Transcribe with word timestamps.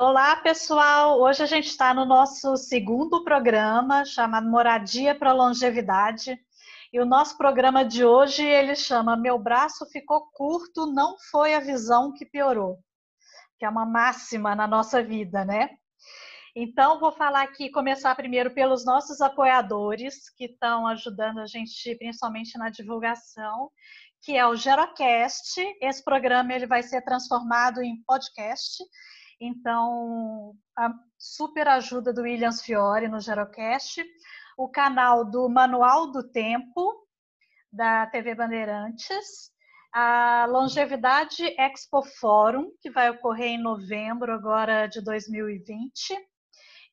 Olá, 0.00 0.36
pessoal! 0.36 1.20
Hoje 1.20 1.42
a 1.42 1.46
gente 1.46 1.66
está 1.66 1.92
no 1.92 2.04
nosso 2.04 2.56
segundo 2.56 3.24
programa 3.24 4.04
chamado 4.04 4.48
Moradia 4.48 5.12
para 5.12 5.32
Longevidade. 5.32 6.38
E 6.92 7.00
o 7.00 7.04
nosso 7.04 7.36
programa 7.36 7.84
de 7.84 8.04
hoje 8.04 8.44
ele 8.44 8.76
chama 8.76 9.16
Meu 9.16 9.36
braço 9.40 9.84
ficou 9.90 10.30
curto, 10.34 10.86
não 10.86 11.16
foi 11.32 11.52
a 11.52 11.58
visão 11.58 12.12
que 12.12 12.24
piorou, 12.24 12.78
que 13.58 13.64
é 13.64 13.68
uma 13.68 13.84
máxima 13.84 14.54
na 14.54 14.68
nossa 14.68 15.02
vida, 15.02 15.44
né? 15.44 15.68
Então, 16.54 17.00
vou 17.00 17.10
falar 17.10 17.42
aqui, 17.42 17.68
começar 17.68 18.14
primeiro 18.14 18.54
pelos 18.54 18.84
nossos 18.84 19.20
apoiadores 19.20 20.30
que 20.36 20.44
estão 20.44 20.86
ajudando 20.86 21.40
a 21.40 21.46
gente, 21.46 21.96
principalmente 21.96 22.56
na 22.56 22.70
divulgação, 22.70 23.68
que 24.22 24.36
é 24.36 24.46
o 24.46 24.54
Gerocast. 24.54 25.60
Esse 25.82 26.04
programa 26.04 26.52
ele 26.52 26.68
vai 26.68 26.84
ser 26.84 27.02
transformado 27.02 27.82
em 27.82 28.00
podcast 28.06 28.84
então, 29.40 30.54
a 30.76 30.92
super 31.16 31.68
ajuda 31.68 32.12
do 32.12 32.22
Williams 32.22 32.62
Fiore 32.62 33.08
no 33.08 33.20
Gerocast, 33.20 34.04
o 34.56 34.68
canal 34.68 35.24
do 35.24 35.48
Manual 35.48 36.10
do 36.10 36.28
Tempo, 36.28 37.06
da 37.72 38.06
TV 38.06 38.34
Bandeirantes, 38.34 39.52
a 39.92 40.46
Longevidade 40.48 41.44
Expo 41.58 42.02
Fórum, 42.02 42.72
que 42.80 42.90
vai 42.90 43.10
ocorrer 43.10 43.48
em 43.48 43.62
novembro 43.62 44.32
agora 44.32 44.86
de 44.86 45.00
2020, 45.00 46.16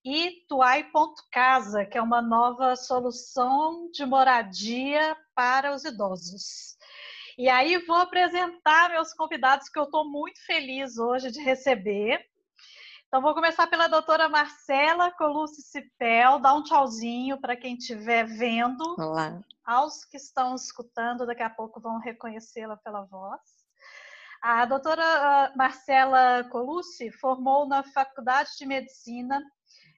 e 0.05 0.45
Tuai.casa, 0.47 1.83
que 1.83 1.97
é 1.97 2.01
uma 2.01 2.21
nova 2.21 2.75
solução 2.75 3.89
de 3.91 4.05
moradia 4.05 5.17
para 5.33 5.73
os 5.73 5.83
idosos. 5.83 6.77
E 7.37 7.49
aí 7.49 7.77
vou 7.79 7.97
apresentar 7.97 8.91
meus 8.91 9.13
convidados 9.13 9.67
que 9.67 9.79
eu 9.79 9.83
estou 9.83 10.09
muito 10.09 10.39
feliz 10.45 10.97
hoje 10.97 11.31
de 11.31 11.41
receber. 11.41 12.23
Então, 13.07 13.21
vou 13.21 13.33
começar 13.33 13.67
pela 13.67 13.87
doutora 13.87 14.27
Marcela 14.27 15.11
Colucci 15.11 15.61
Cipel. 15.61 16.39
Dá 16.39 16.53
um 16.53 16.63
tchauzinho 16.63 17.39
para 17.39 17.55
quem 17.55 17.75
estiver 17.75 18.25
vendo. 18.25 18.83
Olá. 18.97 19.39
Aos 19.63 20.03
que 20.03 20.17
estão 20.17 20.55
escutando, 20.55 21.25
daqui 21.25 21.43
a 21.43 21.49
pouco 21.49 21.79
vão 21.79 21.99
reconhecê-la 21.99 22.75
pela 22.77 23.03
voz. 23.05 23.41
A 24.41 24.65
doutora 24.65 25.03
ah, 25.03 25.53
Marcela 25.55 26.43
Colucci 26.51 27.11
formou 27.11 27.67
na 27.67 27.83
Faculdade 27.83 28.51
de 28.57 28.65
Medicina, 28.65 29.41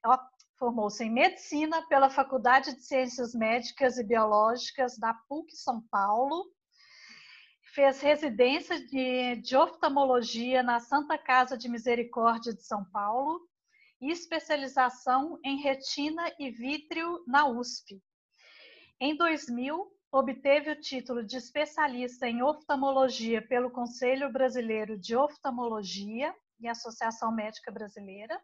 ela 0.03 0.25
formou-se 0.57 1.03
em 1.03 1.11
Medicina 1.11 1.85
pela 1.87 2.09
Faculdade 2.09 2.75
de 2.75 2.83
Ciências 2.83 3.33
Médicas 3.33 3.97
e 3.97 4.03
Biológicas 4.03 4.97
da 4.97 5.13
PUC 5.27 5.55
São 5.55 5.81
Paulo 5.89 6.45
fez 7.77 8.01
residência 8.01 8.83
de, 8.87 9.35
de 9.35 9.55
oftalmologia 9.55 10.63
na 10.63 10.79
Santa 10.79 11.15
Casa 11.15 11.55
de 11.55 11.69
Misericórdia 11.69 12.51
de 12.51 12.63
São 12.63 12.83
Paulo 12.83 13.47
e 14.01 14.09
especialização 14.09 15.39
em 15.45 15.61
retina 15.61 16.23
e 16.39 16.49
vítreo 16.49 17.23
na 17.27 17.47
USP. 17.47 18.01
Em 18.99 19.15
2000, 19.15 19.95
obteve 20.11 20.71
o 20.71 20.81
título 20.81 21.23
de 21.23 21.37
especialista 21.37 22.27
em 22.27 22.41
oftalmologia 22.41 23.47
pelo 23.47 23.69
Conselho 23.69 24.33
Brasileiro 24.33 24.97
de 24.97 25.15
Oftalmologia 25.15 26.33
e 26.59 26.67
Associação 26.67 27.31
Médica 27.31 27.71
Brasileira. 27.71 28.41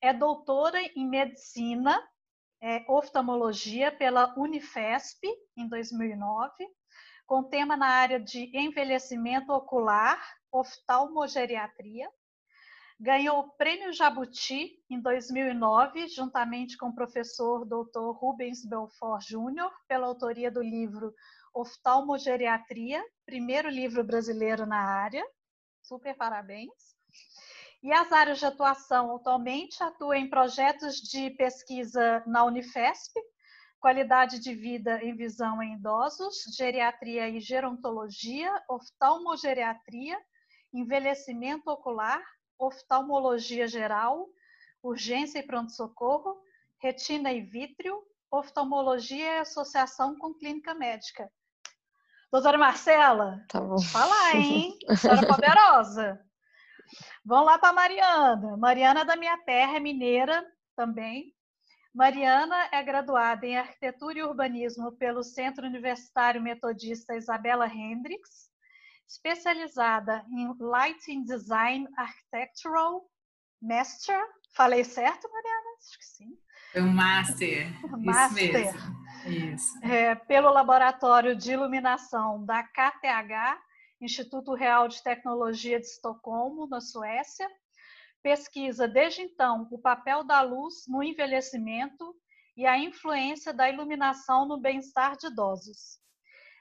É 0.00 0.14
doutora 0.14 0.80
em 0.94 1.08
medicina, 1.08 2.00
é, 2.62 2.84
oftalmologia 2.88 3.90
pela 3.90 4.32
Unifesp 4.38 5.26
em 5.56 5.68
2009 5.68 6.52
com 7.26 7.42
tema 7.42 7.76
na 7.76 7.88
área 7.88 8.20
de 8.20 8.50
envelhecimento 8.56 9.52
ocular, 9.52 10.20
oftalmogeriatria. 10.52 12.08
Ganhou 13.00 13.40
o 13.40 13.50
Prêmio 13.52 13.92
Jabuti 13.92 14.78
em 14.88 15.00
2009, 15.00 16.08
juntamente 16.08 16.76
com 16.76 16.88
o 16.88 16.94
professor 16.94 17.64
Dr. 17.64 18.12
Rubens 18.12 18.64
Belfort 18.64 19.26
Júnior, 19.26 19.72
pela 19.88 20.06
autoria 20.06 20.50
do 20.50 20.62
livro 20.62 21.12
Oftalmogeriatria, 21.52 23.04
primeiro 23.26 23.68
livro 23.68 24.04
brasileiro 24.04 24.64
na 24.64 24.80
área. 24.80 25.24
Super 25.82 26.16
parabéns. 26.16 26.72
E 27.82 27.92
as 27.92 28.10
áreas 28.12 28.38
de 28.38 28.46
atuação 28.46 29.14
atualmente 29.14 29.82
atua 29.82 30.16
em 30.16 30.30
projetos 30.30 30.96
de 30.96 31.30
pesquisa 31.30 32.22
na 32.26 32.44
Unifesp, 32.44 33.12
qualidade 33.84 34.38
de 34.38 34.54
vida 34.54 35.04
em 35.04 35.14
visão 35.14 35.62
em 35.62 35.74
idosos, 35.74 36.44
geriatria 36.56 37.28
e 37.28 37.38
gerontologia, 37.38 38.50
oftalmogeriatria, 38.66 40.18
envelhecimento 40.72 41.70
ocular, 41.70 42.22
oftalmologia 42.58 43.68
geral, 43.68 44.26
urgência 44.82 45.38
e 45.38 45.42
pronto-socorro, 45.42 46.34
retina 46.80 47.30
e 47.30 47.42
vítreo, 47.42 48.02
oftalmologia 48.30 49.34
e 49.34 49.38
associação 49.40 50.16
com 50.16 50.32
clínica 50.32 50.72
médica. 50.72 51.30
Doutora 52.32 52.56
Marcela, 52.56 53.44
tá 53.50 53.60
bom. 53.60 53.78
fala 53.82 54.34
hein? 54.34 54.78
Senhora 54.96 55.26
poderosa. 55.26 56.18
Vamos 57.22 57.44
lá 57.44 57.58
para 57.58 57.74
Mariana. 57.74 58.56
Mariana 58.56 59.00
é 59.00 59.04
da 59.04 59.14
minha 59.14 59.36
terra, 59.44 59.76
é 59.76 59.80
mineira 59.80 60.42
também. 60.74 61.34
Mariana 61.94 62.68
é 62.72 62.82
graduada 62.82 63.46
em 63.46 63.56
Arquitetura 63.56 64.18
e 64.18 64.22
Urbanismo 64.24 64.90
pelo 64.92 65.22
Centro 65.22 65.64
Universitário 65.64 66.42
Metodista 66.42 67.14
Isabela 67.14 67.68
Hendricks, 67.68 68.50
especializada 69.08 70.26
em 70.28 70.52
Lighting 70.58 71.22
Design 71.22 71.86
Architectural 71.96 73.08
Master. 73.62 74.20
Falei 74.56 74.82
certo, 74.82 75.30
Mariana? 75.30 75.66
Acho 75.78 75.98
que 75.98 76.04
sim. 76.04 76.38
É 76.74 76.82
um 76.82 76.92
Master. 76.92 77.68
Master. 78.04 78.44
Isso 78.44 78.52
mesmo. 78.52 79.54
Isso. 79.54 79.84
É, 79.84 80.16
pelo 80.16 80.50
Laboratório 80.50 81.36
de 81.36 81.52
Iluminação 81.52 82.44
da 82.44 82.64
KTH, 82.64 83.56
Instituto 84.00 84.52
Real 84.52 84.88
de 84.88 85.00
Tecnologia 85.00 85.78
de 85.78 85.86
Estocolmo, 85.86 86.66
na 86.66 86.80
Suécia 86.80 87.48
pesquisa 88.24 88.88
desde 88.88 89.20
então 89.20 89.68
o 89.70 89.78
papel 89.78 90.24
da 90.24 90.40
luz 90.40 90.86
no 90.88 91.02
envelhecimento 91.02 92.16
e 92.56 92.64
a 92.64 92.78
influência 92.78 93.52
da 93.52 93.68
iluminação 93.68 94.48
no 94.48 94.58
bem-estar 94.58 95.14
de 95.18 95.26
idosos. 95.26 96.00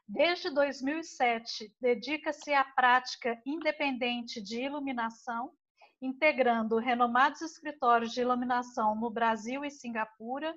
Desde 0.05 0.49
2007, 0.49 1.73
dedica-se 1.79 2.53
à 2.53 2.65
prática 2.65 3.41
independente 3.45 4.41
de 4.41 4.61
iluminação, 4.61 5.53
integrando 6.01 6.77
renomados 6.79 7.41
escritórios 7.41 8.11
de 8.11 8.19
iluminação 8.19 8.93
no 8.95 9.09
Brasil 9.09 9.63
e 9.63 9.71
Singapura, 9.71 10.53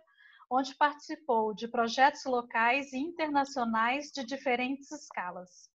onde 0.51 0.75
participou 0.75 1.55
de 1.55 1.69
projetos 1.69 2.25
locais 2.25 2.93
e 2.93 2.99
internacionais 2.99 4.11
de 4.11 4.27
diferentes 4.27 4.91
escalas. 4.91 5.71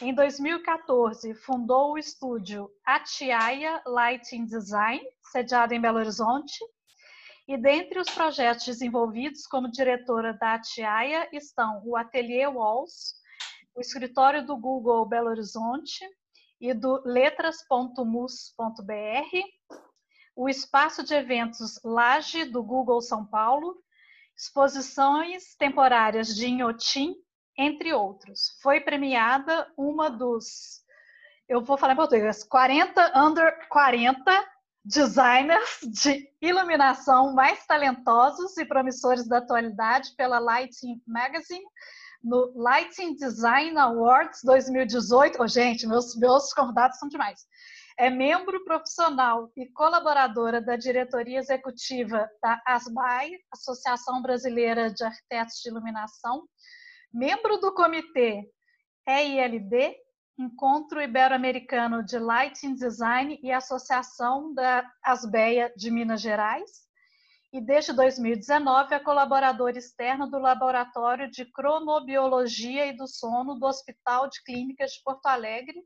Em 0.00 0.14
2014, 0.14 1.34
fundou 1.34 1.92
o 1.92 1.98
estúdio 1.98 2.70
Atiaia 2.84 3.82
Lighting 3.86 4.46
Design, 4.46 5.02
sediado 5.30 5.74
em 5.74 5.80
Belo 5.80 5.98
Horizonte. 5.98 6.58
E 7.46 7.58
dentre 7.58 7.98
os 7.98 8.08
projetos 8.08 8.64
desenvolvidos 8.64 9.46
como 9.46 9.70
diretora 9.70 10.32
da 10.32 10.54
Atiaia 10.54 11.28
estão 11.32 11.82
o 11.84 11.96
Atelier 11.96 12.50
Walls, 12.50 13.14
o 13.74 13.80
escritório 13.80 14.46
do 14.46 14.56
Google 14.56 15.06
Belo 15.06 15.28
Horizonte 15.28 16.04
e 16.60 16.72
do 16.72 17.02
letras.mus.br, 17.04 18.20
o 20.34 20.48
espaço 20.48 21.04
de 21.04 21.14
eventos 21.14 21.80
Laje 21.84 22.44
do 22.44 22.62
Google 22.62 23.02
São 23.02 23.26
Paulo, 23.26 23.76
exposições 24.36 25.54
temporárias 25.56 26.34
de 26.34 26.46
Inhotim 26.46 27.14
entre 27.60 27.92
outros. 27.92 28.56
Foi 28.62 28.80
premiada 28.80 29.70
uma 29.76 30.10
dos, 30.10 30.82
eu 31.46 31.62
vou 31.62 31.76
falar 31.76 31.92
em 31.92 31.96
português, 31.96 32.42
40 32.42 33.18
under 33.18 33.68
40 33.68 34.44
designers 34.82 35.80
de 35.82 36.26
iluminação 36.40 37.34
mais 37.34 37.66
talentosos 37.66 38.56
e 38.56 38.64
promissores 38.64 39.28
da 39.28 39.38
atualidade 39.38 40.14
pela 40.16 40.38
Lighting 40.38 41.02
Magazine 41.06 41.66
no 42.22 42.52
Lighting 42.54 43.14
Design 43.14 43.78
Awards 43.78 44.40
2018. 44.42 45.36
Oh, 45.40 45.46
gente, 45.46 45.86
meus, 45.86 46.16
meus 46.16 46.52
convidados 46.54 46.98
são 46.98 47.08
demais. 47.08 47.40
É 47.98 48.08
membro 48.08 48.64
profissional 48.64 49.50
e 49.54 49.66
colaboradora 49.72 50.62
da 50.62 50.76
diretoria 50.76 51.38
executiva 51.38 52.26
da 52.42 52.58
ASBAI, 52.66 53.32
Associação 53.52 54.22
Brasileira 54.22 54.90
de 54.90 55.04
Arquitetos 55.04 55.60
de 55.62 55.68
Iluminação, 55.68 56.44
membro 57.12 57.58
do 57.58 57.74
comitê 57.74 58.50
EILD, 59.06 59.96
Encontro 60.38 61.02
Ibero-Americano 61.02 62.02
de 62.04 62.18
Lighting 62.18 62.74
Design 62.74 63.38
e 63.42 63.52
Associação 63.52 64.54
da 64.54 64.88
Asbeia 65.02 65.72
de 65.76 65.90
Minas 65.90 66.20
Gerais, 66.20 66.88
e 67.52 67.60
desde 67.60 67.92
2019 67.92 68.94
é 68.94 69.00
colaborador 69.00 69.76
externo 69.76 70.30
do 70.30 70.38
Laboratório 70.38 71.28
de 71.28 71.44
Cronobiologia 71.44 72.86
e 72.86 72.96
do 72.96 73.08
Sono 73.08 73.56
do 73.58 73.66
Hospital 73.66 74.28
de 74.28 74.42
Clínicas 74.44 74.92
de 74.92 75.02
Porto 75.02 75.26
Alegre, 75.26 75.82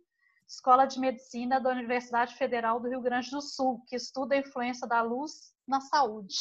Escola 0.47 0.85
de 0.85 1.00
Medicina 1.00 1.59
da 1.59 1.71
Universidade 1.71 2.37
Federal 2.37 2.79
do 2.79 2.88
Rio 2.88 3.00
Grande 3.00 3.31
do 3.31 3.41
Sul, 3.41 3.82
que 3.88 3.97
estuda 3.97 4.35
a 4.35 4.38
influência 4.38 4.87
da 4.87 5.00
luz 5.00 5.55
na 5.67 5.81
saúde. 5.81 6.37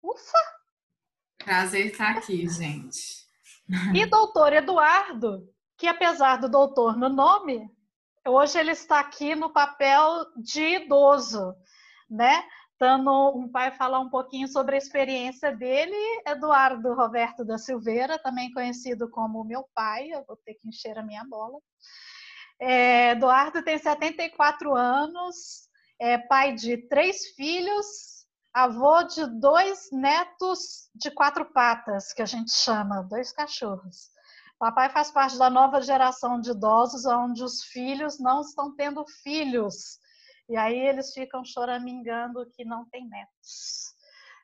Ufa! 0.00 0.38
Prazer 1.38 1.86
estar 1.86 2.18
aqui, 2.18 2.48
gente. 2.48 3.21
E 3.94 4.06
doutor 4.06 4.52
Eduardo, 4.52 5.48
que 5.76 5.86
apesar 5.86 6.36
do 6.36 6.48
doutor 6.48 6.96
no 6.96 7.08
nome, 7.08 7.68
hoje 8.26 8.58
ele 8.58 8.72
está 8.72 9.00
aqui 9.00 9.34
no 9.34 9.52
papel 9.52 10.26
de 10.36 10.76
idoso, 10.76 11.54
né? 12.08 12.44
Dando 12.78 13.36
um 13.36 13.48
pai 13.48 13.70
falar 13.70 14.00
um 14.00 14.10
pouquinho 14.10 14.48
sobre 14.48 14.74
a 14.74 14.78
experiência 14.78 15.54
dele, 15.54 15.96
Eduardo 16.26 16.94
Roberto 16.94 17.44
da 17.44 17.56
Silveira, 17.56 18.18
também 18.18 18.52
conhecido 18.52 19.08
como 19.08 19.44
meu 19.44 19.64
pai, 19.74 20.10
eu 20.10 20.24
vou 20.26 20.36
ter 20.44 20.54
que 20.54 20.68
encher 20.68 20.98
a 20.98 21.02
minha 21.02 21.24
bola. 21.24 21.58
É, 22.60 23.10
Eduardo 23.10 23.62
tem 23.62 23.78
74 23.78 24.74
anos, 24.74 25.68
é 26.00 26.18
pai 26.18 26.54
de 26.54 26.76
três 26.88 27.28
filhos, 27.36 28.21
avô 28.52 29.02
de 29.04 29.26
dois 29.40 29.90
netos 29.90 30.90
de 30.94 31.10
quatro 31.10 31.44
patas, 31.52 32.12
que 32.12 32.22
a 32.22 32.26
gente 32.26 32.52
chama, 32.52 33.02
dois 33.02 33.32
cachorros. 33.32 34.10
Papai 34.58 34.90
faz 34.90 35.10
parte 35.10 35.36
da 35.38 35.50
nova 35.50 35.80
geração 35.80 36.40
de 36.40 36.50
idosos, 36.50 37.04
onde 37.04 37.42
os 37.42 37.64
filhos 37.64 38.20
não 38.20 38.42
estão 38.42 38.74
tendo 38.76 39.04
filhos. 39.22 39.98
E 40.48 40.56
aí 40.56 40.78
eles 40.78 41.12
ficam 41.12 41.44
choramingando 41.44 42.48
que 42.54 42.64
não 42.64 42.84
tem 42.88 43.08
netos. 43.08 43.94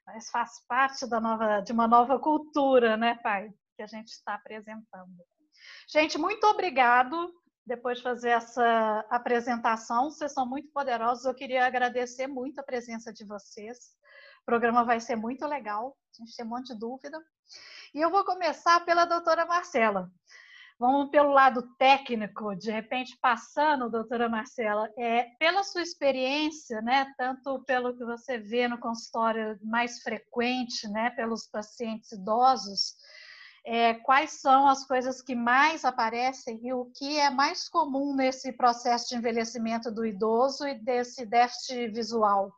Mas 0.07 0.29
faz 0.31 0.51
parte 0.67 1.07
da 1.07 1.21
nova, 1.21 1.61
de 1.61 1.71
uma 1.71 1.87
nova 1.87 2.19
cultura, 2.19 2.97
né, 2.97 3.15
pai? 3.23 3.51
Que 3.77 3.83
a 3.83 3.87
gente 3.87 4.09
está 4.09 4.35
apresentando. 4.35 5.13
Gente, 5.89 6.19
muito 6.19 6.45
obrigado 6.47 7.33
depois 7.69 7.99
de 7.99 8.05
fazer 8.05 8.31
essa 8.31 9.07
apresentação. 9.11 10.11
Vocês 10.11 10.33
são 10.33 10.49
muito 10.49 10.69
poderosos. 10.73 11.25
Eu 11.25 11.35
queria 11.35 11.67
agradecer 11.67 12.27
muito 12.27 12.59
a 12.59 12.65
presença 12.65 13.13
de 13.13 13.25
vocês. 13.25 13.77
O 14.43 14.47
programa 14.47 14.83
vai 14.83 14.99
ser 14.99 15.15
muito 15.15 15.47
legal. 15.47 15.97
A 16.19 16.25
gente 16.25 16.35
tem 16.35 16.47
um 16.47 16.49
monte 16.49 16.73
de 16.73 16.79
dúvida. 16.81 17.23
E 17.95 18.01
eu 18.01 18.11
vou 18.11 18.25
começar 18.25 18.85
pela 18.85 19.05
doutora 19.05 19.45
Marcela. 19.45 20.11
Vamos 20.81 21.11
pelo 21.11 21.33
lado 21.33 21.75
técnico, 21.77 22.55
de 22.55 22.71
repente 22.71 23.19
passando, 23.21 23.91
doutora 23.91 24.29
Marcela, 24.29 24.89
é, 24.97 25.25
pela 25.37 25.65
sua 25.65 25.83
experiência, 25.83 26.81
né, 26.81 27.13
tanto 27.19 27.65
pelo 27.65 27.97
que 27.97 28.05
você 28.05 28.39
vê 28.39 28.69
no 28.69 28.79
consultório 28.79 29.59
mais 29.61 30.01
frequente, 30.03 30.87
né, 30.87 31.11
pelos 31.11 31.49
pacientes 31.49 32.13
idosos, 32.13 32.95
é, 33.71 33.93
quais 33.93 34.41
são 34.41 34.67
as 34.67 34.87
coisas 34.87 35.21
que 35.21 35.35
mais 35.35 35.85
aparecem 35.85 36.59
e 36.63 36.73
o 36.73 36.87
que 36.87 37.19
é 37.19 37.29
mais 37.29 37.69
comum 37.69 38.17
nesse 38.17 38.51
processo 38.51 39.11
de 39.11 39.17
envelhecimento 39.17 39.91
do 39.93 40.07
idoso 40.07 40.67
e 40.67 40.75
desse 40.75 41.27
déficit 41.27 41.89
visual? 41.89 42.51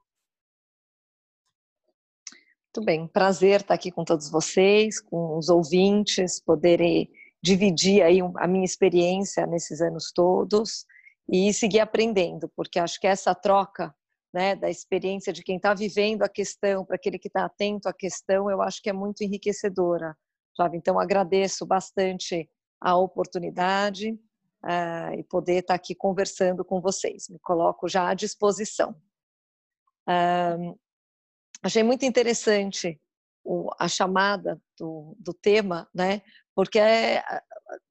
Muito 2.72 2.86
bem, 2.86 3.08
prazer 3.08 3.62
estar 3.62 3.74
aqui 3.74 3.90
com 3.90 4.04
todos 4.04 4.30
vocês, 4.30 5.00
com 5.00 5.36
os 5.36 5.48
ouvintes, 5.48 6.40
poderem 6.40 7.10
dividir 7.42 8.02
aí 8.02 8.20
a 8.36 8.46
minha 8.46 8.64
experiência 8.64 9.44
nesses 9.48 9.80
anos 9.80 10.12
todos 10.12 10.86
e 11.28 11.52
seguir 11.52 11.80
aprendendo, 11.80 12.48
porque 12.54 12.78
acho 12.78 13.00
que 13.00 13.08
essa 13.08 13.34
troca 13.34 13.92
né, 14.32 14.54
da 14.54 14.70
experiência 14.70 15.32
de 15.32 15.42
quem 15.42 15.56
está 15.56 15.74
vivendo 15.74 16.22
a 16.22 16.28
questão 16.28 16.84
para 16.84 16.94
aquele 16.94 17.18
que 17.18 17.26
está 17.26 17.46
atento 17.46 17.88
à 17.88 17.92
questão, 17.92 18.48
eu 18.48 18.62
acho 18.62 18.80
que 18.80 18.88
é 18.88 18.92
muito 18.92 19.24
enriquecedora. 19.24 20.16
Sabe? 20.56 20.76
Então, 20.76 20.98
agradeço 20.98 21.64
bastante 21.64 22.48
a 22.80 22.96
oportunidade 22.96 24.18
uh, 24.64 25.14
e 25.18 25.22
poder 25.24 25.60
estar 25.60 25.74
aqui 25.74 25.94
conversando 25.94 26.64
com 26.64 26.80
vocês. 26.80 27.28
Me 27.28 27.38
coloco 27.38 27.88
já 27.88 28.08
à 28.08 28.14
disposição. 28.14 28.94
Uh, 30.08 30.78
achei 31.62 31.82
muito 31.82 32.04
interessante 32.04 33.00
o, 33.44 33.70
a 33.78 33.88
chamada 33.88 34.60
do, 34.78 35.16
do 35.18 35.32
tema, 35.32 35.88
né? 35.94 36.22
Porque 36.54 36.78
é, 36.78 37.22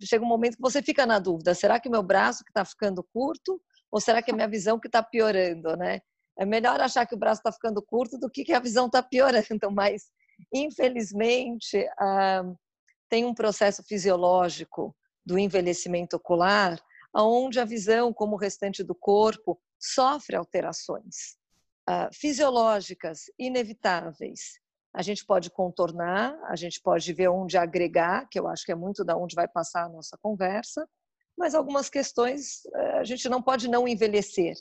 chega 0.01 0.23
um 0.23 0.27
momento 0.27 0.55
que 0.55 0.61
você 0.61 0.81
fica 0.81 1.05
na 1.05 1.19
dúvida: 1.19 1.53
será 1.53 1.79
que 1.79 1.89
meu 1.89 2.03
braço 2.03 2.43
que 2.43 2.51
está 2.51 2.65
ficando 2.65 3.03
curto 3.03 3.61
ou 3.91 3.99
será 3.99 4.21
que 4.21 4.31
é 4.31 4.33
minha 4.33 4.47
visão 4.47 4.79
que 4.79 4.87
está 4.87 5.01
piorando, 5.01 5.75
né? 5.75 6.01
É 6.37 6.45
melhor 6.45 6.79
achar 6.79 7.05
que 7.05 7.15
o 7.15 7.17
braço 7.17 7.39
está 7.39 7.51
ficando 7.51 7.81
curto 7.81 8.17
do 8.17 8.29
que 8.29 8.43
que 8.45 8.53
a 8.53 8.59
visão 8.59 8.85
está 8.85 9.03
piorando, 9.03 9.43
mas 9.71 10.09
infelizmente 10.53 11.87
ah, 11.99 12.43
tem 13.09 13.25
um 13.25 13.33
processo 13.33 13.83
fisiológico 13.83 14.95
do 15.25 15.37
envelhecimento 15.37 16.15
ocular, 16.15 16.79
onde 17.15 17.59
a 17.59 17.65
visão, 17.65 18.13
como 18.13 18.35
o 18.35 18.39
restante 18.39 18.83
do 18.83 18.95
corpo, 18.95 19.59
sofre 19.79 20.35
alterações 20.35 21.37
uh, 21.89 22.13
fisiológicas 22.13 23.23
inevitáveis. 23.37 24.59
A 24.93 25.01
gente 25.01 25.25
pode 25.25 25.49
contornar, 25.51 26.37
a 26.45 26.55
gente 26.55 26.81
pode 26.81 27.11
ver 27.13 27.29
onde 27.29 27.57
agregar, 27.57 28.27
que 28.29 28.39
eu 28.39 28.47
acho 28.47 28.65
que 28.65 28.71
é 28.71 28.75
muito 28.75 29.03
da 29.03 29.15
onde 29.15 29.35
vai 29.35 29.47
passar 29.47 29.85
a 29.85 29.89
nossa 29.89 30.17
conversa, 30.21 30.87
mas 31.37 31.55
algumas 31.55 31.89
questões 31.89 32.65
uh, 32.65 32.99
a 32.99 33.03
gente 33.03 33.27
não 33.29 33.41
pode 33.41 33.67
não 33.67 33.87
envelhecer. 33.87 34.55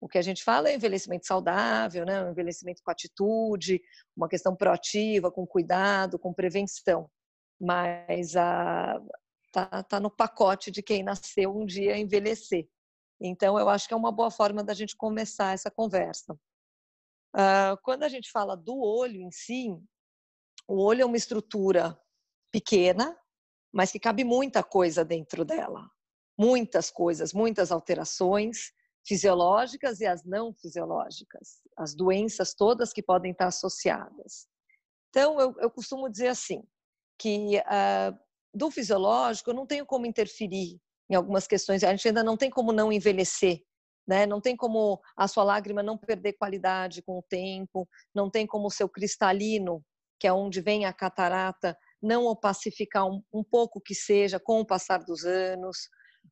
O 0.00 0.08
que 0.08 0.18
a 0.18 0.22
gente 0.22 0.44
fala 0.44 0.68
é 0.68 0.74
envelhecimento 0.74 1.26
saudável, 1.26 2.04
né? 2.04 2.22
um 2.24 2.30
envelhecimento 2.30 2.82
com 2.82 2.90
atitude, 2.90 3.82
uma 4.16 4.28
questão 4.28 4.54
proativa, 4.54 5.30
com 5.30 5.46
cuidado, 5.46 6.18
com 6.18 6.32
prevenção. 6.32 7.10
Mas 7.60 8.36
a, 8.36 9.00
tá, 9.52 9.82
tá 9.82 10.00
no 10.00 10.10
pacote 10.10 10.70
de 10.70 10.82
quem 10.82 11.02
nasceu 11.02 11.56
um 11.56 11.66
dia 11.66 11.98
envelhecer. 11.98 12.68
Então, 13.20 13.58
eu 13.58 13.68
acho 13.68 13.88
que 13.88 13.94
é 13.94 13.96
uma 13.96 14.12
boa 14.12 14.30
forma 14.30 14.62
da 14.62 14.72
gente 14.72 14.96
começar 14.96 15.52
essa 15.52 15.70
conversa. 15.70 16.38
Uh, 17.34 17.76
quando 17.82 18.04
a 18.04 18.08
gente 18.08 18.30
fala 18.30 18.56
do 18.56 18.78
olho 18.78 19.20
em 19.20 19.30
si, 19.32 19.76
o 20.68 20.80
olho 20.80 21.02
é 21.02 21.04
uma 21.04 21.16
estrutura 21.16 22.00
pequena, 22.52 23.18
mas 23.72 23.90
que 23.90 23.98
cabe 23.98 24.22
muita 24.22 24.62
coisa 24.62 25.04
dentro 25.04 25.44
dela. 25.44 25.90
Muitas 26.38 26.88
coisas, 26.88 27.32
muitas 27.32 27.72
alterações 27.72 28.72
fisiológicas 29.06 30.00
e 30.00 30.06
as 30.06 30.24
não 30.24 30.52
fisiológicas, 30.54 31.60
as 31.76 31.94
doenças 31.94 32.54
todas 32.54 32.92
que 32.92 33.02
podem 33.02 33.32
estar 33.32 33.46
associadas. 33.46 34.46
Então, 35.10 35.40
eu, 35.40 35.54
eu 35.58 35.70
costumo 35.70 36.10
dizer 36.10 36.28
assim, 36.28 36.62
que 37.18 37.58
uh, 37.58 38.18
do 38.54 38.70
fisiológico 38.70 39.50
eu 39.50 39.54
não 39.54 39.66
tenho 39.66 39.86
como 39.86 40.06
interferir 40.06 40.78
em 41.10 41.14
algumas 41.14 41.46
questões, 41.46 41.82
a 41.82 41.90
gente 41.90 42.06
ainda 42.06 42.22
não 42.22 42.36
tem 42.36 42.50
como 42.50 42.72
não 42.72 42.92
envelhecer 42.92 43.62
né? 44.08 44.24
Não 44.24 44.40
tem 44.40 44.56
como 44.56 44.98
a 45.14 45.28
sua 45.28 45.44
lágrima 45.44 45.82
não 45.82 45.98
perder 45.98 46.32
qualidade 46.32 47.02
com 47.02 47.18
o 47.18 47.22
tempo, 47.22 47.86
não 48.14 48.30
tem 48.30 48.46
como 48.46 48.66
o 48.66 48.70
seu 48.70 48.88
cristalino, 48.88 49.84
que 50.18 50.26
é 50.26 50.32
onde 50.32 50.62
vem 50.62 50.86
a 50.86 50.92
catarata, 50.94 51.76
não 52.02 52.24
opacificar 52.24 53.06
um, 53.06 53.22
um 53.32 53.44
pouco 53.44 53.80
que 53.80 53.94
seja 53.94 54.40
com 54.40 54.60
o 54.60 54.66
passar 54.66 55.04
dos 55.04 55.24
anos, 55.24 55.76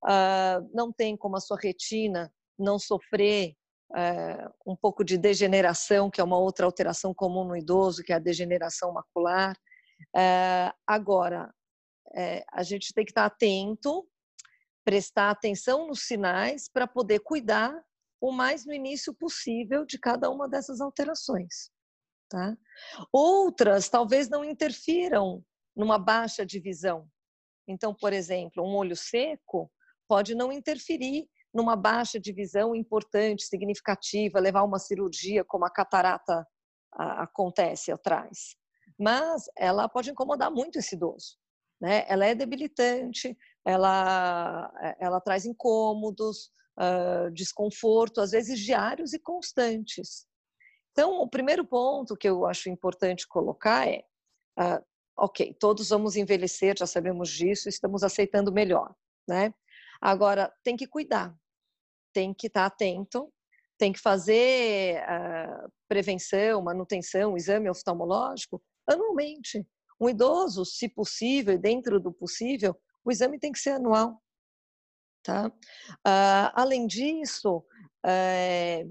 uh, 0.05 0.67
não 0.73 0.91
tem 0.91 1.17
como 1.17 1.37
a 1.37 1.41
sua 1.41 1.59
retina 1.63 2.33
não 2.59 2.79
sofrer 2.79 3.55
uh, 3.93 4.53
um 4.67 4.77
pouco 4.77 5.05
de 5.05 5.17
degeneração, 5.19 6.11
que 6.11 6.21
é 6.21 6.25
uma 6.25 6.39
outra 6.39 6.67
alteração 6.67 7.15
comum 7.15 7.45
no 7.45 7.57
idoso, 7.57 8.03
que 8.03 8.13
é 8.13 8.17
a 8.17 8.21
degeneração 8.21 8.93
macular. 8.93 9.57
Uh, 10.15 10.73
agora, 10.87 11.53
eh, 12.15 12.45
a 12.53 12.63
gente 12.63 12.93
tem 12.93 13.05
que 13.05 13.11
estar 13.11 13.25
atento 13.25 14.07
prestar 14.87 15.31
atenção 15.31 15.89
nos 15.89 16.07
sinais 16.07 16.69
para 16.73 16.87
poder 16.87 17.19
cuidar 17.19 17.75
o 18.21 18.31
mais 18.31 18.65
no 18.65 18.73
início 18.73 19.13
possível 19.13 19.85
de 19.85 19.99
cada 19.99 20.31
uma 20.31 20.49
dessas 20.49 20.81
alterações. 20.81 21.73
Tá? 22.31 22.57
Outras 23.13 23.89
talvez 23.89 24.29
não 24.29 24.45
interfiram 24.45 25.45
numa 25.77 25.99
baixa 25.99 26.47
de 26.47 26.61
visão. 26.61 27.09
Então, 27.69 27.93
por 27.93 28.13
exemplo, 28.13 28.63
um 28.63 28.77
olho 28.77 28.95
seco 28.95 29.69
pode 30.09 30.37
não 30.37 30.53
interferir 30.53 31.29
numa 31.57 31.75
baixa 31.75 32.21
de 32.21 32.33
visão 32.33 32.75
importante, 32.75 33.45
significativa, 33.45 34.39
levar 34.39 34.63
uma 34.63 34.79
cirurgia 34.79 35.45
como 35.45 35.65
a 35.65 35.71
catarata 35.71 36.47
acontece 36.93 37.91
atrás. 37.91 38.57
Mas 38.99 39.45
ela 39.57 39.89
pode 39.89 40.11
incomodar 40.11 40.51
muito 40.51 40.79
esse 40.79 40.95
idoso. 40.95 41.37
Né? 41.81 42.05
Ela 42.09 42.27
é 42.27 42.35
debilitante, 42.35 43.37
ela, 43.65 44.73
eh, 44.81 44.97
ela 45.01 45.21
traz 45.21 45.45
incômodos, 45.45 46.51
uh, 46.79 47.31
desconforto, 47.33 48.21
às 48.21 48.31
vezes 48.31 48.61
diários 48.61 49.13
e 49.13 49.19
constantes. 49.19 50.27
Então, 50.93 51.21
o 51.21 51.29
primeiro 51.29 51.67
ponto 51.67 52.17
que 52.17 52.29
eu 52.29 52.47
acho 52.47 52.71
importante 52.71 53.29
colocar 53.29 53.87
é: 53.87 54.03
uh, 54.59 54.83
ok, 55.19 55.55
todos 55.61 55.91
vamos 55.91 56.17
envelhecer, 56.17 56.77
já 56.79 56.87
sabemos 56.87 57.29
disso, 57.29 57.69
estamos 57.69 58.03
aceitando 58.03 58.53
melhor, 58.53 58.95
né? 59.29 59.53
Agora, 60.01 60.53
tem 60.63 60.77
que 60.77 60.87
cuidar, 60.87 61.35
tem 62.17 62.33
que 62.33 62.47
estar 62.47 62.65
atento, 62.65 63.31
tem 63.77 63.93
que 63.93 64.01
fazer 64.01 65.03
uh, 65.03 65.71
prevenção, 65.87 66.63
manutenção, 66.63 67.37
exame 67.37 67.69
oftalmológico 67.69 68.63
anualmente. 68.89 69.67
Um 70.01 70.09
idoso, 70.09 70.65
se 70.65 70.89
possível, 70.89 71.59
dentro 71.59 72.01
do 72.01 72.11
possível, 72.11 72.75
o 73.05 73.13
exame 73.13 73.39
tem 73.39 73.53
que 73.53 73.59
ser 73.59 73.73
anual. 73.73 74.23
Tá? 75.23 75.49
Uh, 75.49 76.53
além 76.55 76.87
disso, 76.87 77.63
é, 78.03 78.87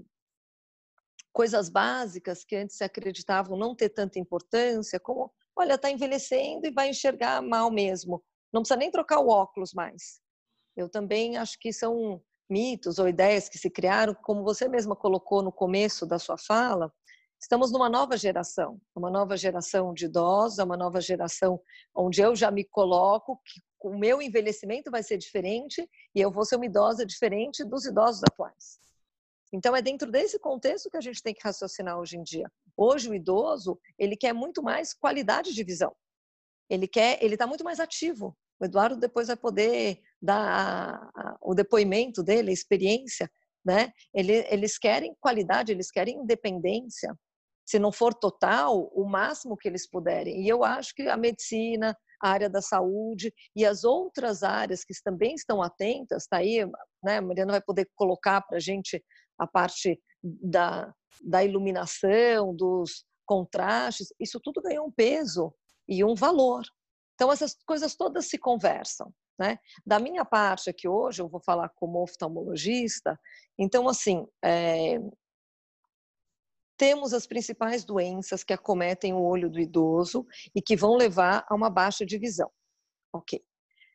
coisas 1.34 1.68
básicas 1.68 2.46
que 2.46 2.56
antes 2.56 2.78
se 2.78 2.84
acreditavam 2.84 3.58
não 3.58 3.76
ter 3.76 3.90
tanta 3.90 4.20
importância, 4.20 5.00
como, 5.00 5.34
olha, 5.56 5.74
está 5.74 5.90
envelhecendo 5.90 6.68
e 6.68 6.72
vai 6.72 6.90
enxergar 6.92 7.42
mal 7.42 7.72
mesmo. 7.72 8.24
Não 8.54 8.62
precisa 8.62 8.78
nem 8.78 8.92
trocar 8.92 9.20
o 9.20 9.30
óculos 9.30 9.74
mais. 9.74 10.22
Eu 10.78 10.88
também 10.88 11.38
acho 11.38 11.58
que 11.58 11.74
são 11.74 12.22
mitos 12.50 13.00
ou 13.00 13.08
ideias 13.08 13.50
que 13.50 13.58
se 13.58 13.70
criaram, 13.70 14.14
como 14.14 14.44
você 14.44 14.68
mesma 14.68 14.96
colocou 14.96 15.42
no 15.42 15.52
começo 15.52 16.06
da 16.06 16.20
sua 16.20 16.38
fala, 16.38 16.92
estamos 17.40 17.72
numa 17.72 17.90
nova 17.90 18.18
geração, 18.18 18.80
uma 18.96 19.10
nova 19.10 19.36
geração 19.38 19.94
de 19.94 20.06
idosos, 20.06 20.60
uma 20.60 20.78
nova 20.78 21.02
geração 21.02 21.60
onde 21.96 22.22
eu 22.22 22.36
já 22.36 22.50
me 22.52 22.64
coloco 22.64 23.40
que 23.46 23.62
o 23.88 23.98
meu 23.98 24.22
envelhecimento 24.22 24.90
vai 24.90 25.04
ser 25.04 25.18
diferente 25.18 25.88
e 26.14 26.22
eu 26.22 26.32
vou 26.32 26.44
ser 26.44 26.56
uma 26.56 26.66
idosa 26.66 27.06
diferente 27.06 27.64
dos 27.64 27.86
idosos 27.86 28.22
atuais. 28.24 28.80
Então 29.54 29.76
é 29.76 29.82
dentro 29.82 30.12
desse 30.12 30.40
contexto 30.40 30.90
que 30.90 30.98
a 30.98 31.02
gente 31.02 31.22
tem 31.22 31.34
que 31.34 31.44
raciocinar 31.44 32.00
hoje 32.00 32.18
em 32.18 32.24
dia. 32.24 32.52
Hoje 32.76 33.10
o 33.10 33.14
idoso, 33.14 33.80
ele 33.98 34.18
quer 34.18 34.34
muito 34.34 34.62
mais 34.64 34.94
qualidade 34.94 35.54
de 35.54 35.64
visão. 35.64 35.96
Ele 36.70 36.88
quer, 36.88 37.24
ele 37.24 37.36
está 37.36 37.46
muito 37.46 37.64
mais 37.64 37.80
ativo. 37.80 38.36
O 38.60 38.66
Eduardo 38.66 38.98
depois 38.98 39.28
vai 39.28 39.36
poder 39.36 40.02
dar 40.22 41.10
o 41.42 41.54
depoimento 41.54 42.24
dele, 42.24 42.50
a 42.50 42.54
experiência, 42.54 43.30
né? 43.64 43.92
Ele, 44.14 44.46
eles 44.50 44.78
querem 44.78 45.16
qualidade, 45.20 45.72
eles 45.72 45.92
querem 45.92 46.18
independência. 46.18 47.16
Se 47.66 47.80
não 47.80 47.92
for 47.92 48.14
total, 48.14 48.92
o 48.94 49.06
máximo 49.06 49.58
que 49.58 49.68
eles 49.68 49.90
puderem. 49.90 50.44
E 50.44 50.48
eu 50.48 50.64
acho 50.64 50.94
que 50.94 51.04
a 51.08 51.18
medicina, 51.18 51.98
a 52.22 52.30
área 52.30 52.50
da 52.50 52.62
saúde 52.62 53.34
e 53.56 53.66
as 53.66 53.84
outras 53.84 54.44
áreas 54.44 54.84
que 54.84 54.94
também 55.04 55.34
estão 55.34 55.62
atentas, 55.62 56.24
está 56.24 56.38
aí, 56.38 56.64
né? 57.04 57.18
A 57.18 57.22
Mariana 57.22 57.54
vai 57.54 57.62
poder 57.62 57.90
colocar 57.96 58.42
para 58.42 58.58
a 58.58 58.62
gente 58.62 59.04
a 59.38 59.48
parte 59.48 60.00
da, 60.22 60.94
da 61.24 61.44
iluminação, 61.44 62.56
dos 62.56 63.06
contrastes, 63.26 64.14
isso 64.20 64.40
tudo 64.40 64.62
ganhou 64.62 64.88
um 64.88 64.92
peso 64.92 65.54
e 65.88 66.04
um 66.04 66.16
valor. 66.16 66.64
Então, 67.16 67.32
essas 67.32 67.56
coisas 67.66 67.96
todas 67.96 68.28
se 68.28 68.38
conversam. 68.38 69.12
Né? 69.38 69.60
Da 69.86 70.00
minha 70.00 70.24
parte 70.24 70.70
aqui 70.70 70.88
hoje, 70.88 71.22
eu 71.22 71.28
vou 71.28 71.42
falar 71.42 71.70
como 71.70 72.02
oftalmologista, 72.02 73.20
então, 73.58 73.88
assim, 73.88 74.26
é, 74.44 74.98
temos 76.78 77.14
as 77.14 77.26
principais 77.26 77.86
doenças 77.86 78.44
que 78.44 78.54
acometem 78.54 79.14
o 79.14 79.22
olho 79.22 79.50
do 79.50 79.60
idoso 79.60 80.26
e 80.54 80.62
que 80.62 80.76
vão 80.76 80.96
levar 80.96 81.46
a 81.50 81.56
uma 81.56 81.70
baixa 81.70 82.06
de 82.06 82.18
visão. 82.18 82.52
Ok. 83.14 83.44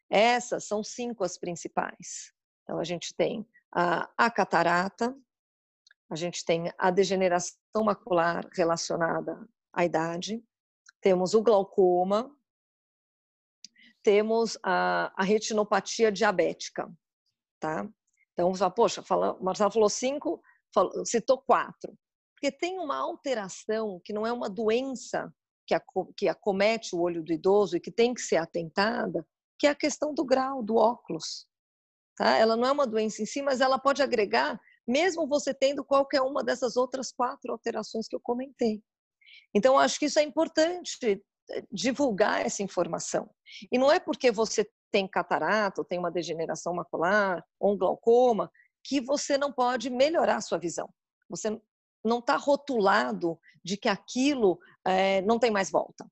Essas 0.08 0.66
são 0.66 0.82
cinco 0.82 1.22
as 1.24 1.38
principais. 1.38 2.32
Então, 2.62 2.78
a 2.78 2.84
gente 2.84 3.14
tem 3.14 3.46
a, 3.74 4.10
a 4.16 4.30
catarata, 4.30 5.14
a 6.10 6.16
gente 6.16 6.44
tem 6.44 6.72
a 6.76 6.90
degeneração 6.90 7.84
macular 7.84 8.46
relacionada 8.52 9.46
à 9.72 9.84
idade, 9.84 10.42
temos 11.00 11.34
o 11.34 11.42
glaucoma, 11.42 12.34
temos 14.02 14.58
a, 14.62 15.12
a 15.16 15.24
retinopatia 15.24 16.10
diabética, 16.10 16.90
tá? 17.60 17.88
Então, 18.32 18.54
fala, 18.54 18.70
poxa, 18.70 19.02
fala, 19.02 19.38
Marcelo 19.40 19.70
falou 19.70 19.88
cinco, 19.88 20.42
falou, 20.74 21.04
citou 21.04 21.42
quatro. 21.42 21.96
Porque 22.34 22.50
tem 22.50 22.78
uma 22.78 22.96
alteração 22.96 24.00
que 24.02 24.12
não 24.12 24.26
é 24.26 24.32
uma 24.32 24.48
doença 24.48 25.32
que, 25.66 25.74
que 26.16 26.28
acomete 26.28 26.96
o 26.96 27.00
olho 27.00 27.22
do 27.22 27.32
idoso 27.32 27.76
e 27.76 27.80
que 27.80 27.92
tem 27.92 28.14
que 28.14 28.22
ser 28.22 28.36
atentada, 28.36 29.26
que 29.58 29.66
é 29.66 29.70
a 29.70 29.74
questão 29.74 30.14
do 30.14 30.24
grau, 30.24 30.62
do 30.62 30.76
óculos. 30.76 31.46
Tá? 32.16 32.36
Ela 32.36 32.56
não 32.56 32.66
é 32.66 32.72
uma 32.72 32.86
doença 32.86 33.22
em 33.22 33.26
si, 33.26 33.42
mas 33.42 33.60
ela 33.60 33.78
pode 33.78 34.02
agregar, 34.02 34.58
mesmo 34.88 35.28
você 35.28 35.52
tendo 35.52 35.84
qualquer 35.84 36.22
uma 36.22 36.42
dessas 36.42 36.76
outras 36.76 37.12
quatro 37.12 37.52
alterações 37.52 38.08
que 38.08 38.16
eu 38.16 38.20
comentei. 38.20 38.82
Então, 39.54 39.78
acho 39.78 39.98
que 39.98 40.06
isso 40.06 40.18
é 40.18 40.22
importante 40.22 41.22
divulgar 41.70 42.44
essa 42.44 42.62
informação. 42.62 43.30
E 43.70 43.78
não 43.78 43.90
é 43.90 43.98
porque 43.98 44.30
você 44.30 44.68
tem 44.90 45.06
catarata, 45.06 45.80
ou 45.80 45.84
tem 45.84 45.98
uma 45.98 46.10
degeneração 46.10 46.74
macular, 46.74 47.44
ou 47.58 47.74
um 47.74 47.78
glaucoma, 47.78 48.50
que 48.82 49.00
você 49.00 49.38
não 49.38 49.52
pode 49.52 49.90
melhorar 49.90 50.36
a 50.36 50.40
sua 50.40 50.58
visão. 50.58 50.88
Você 51.28 51.60
não 52.04 52.18
está 52.18 52.36
rotulado 52.36 53.38
de 53.64 53.76
que 53.76 53.88
aquilo 53.88 54.58
é, 54.86 55.20
não 55.22 55.38
tem 55.38 55.50
mais 55.50 55.70
volta. 55.70 56.10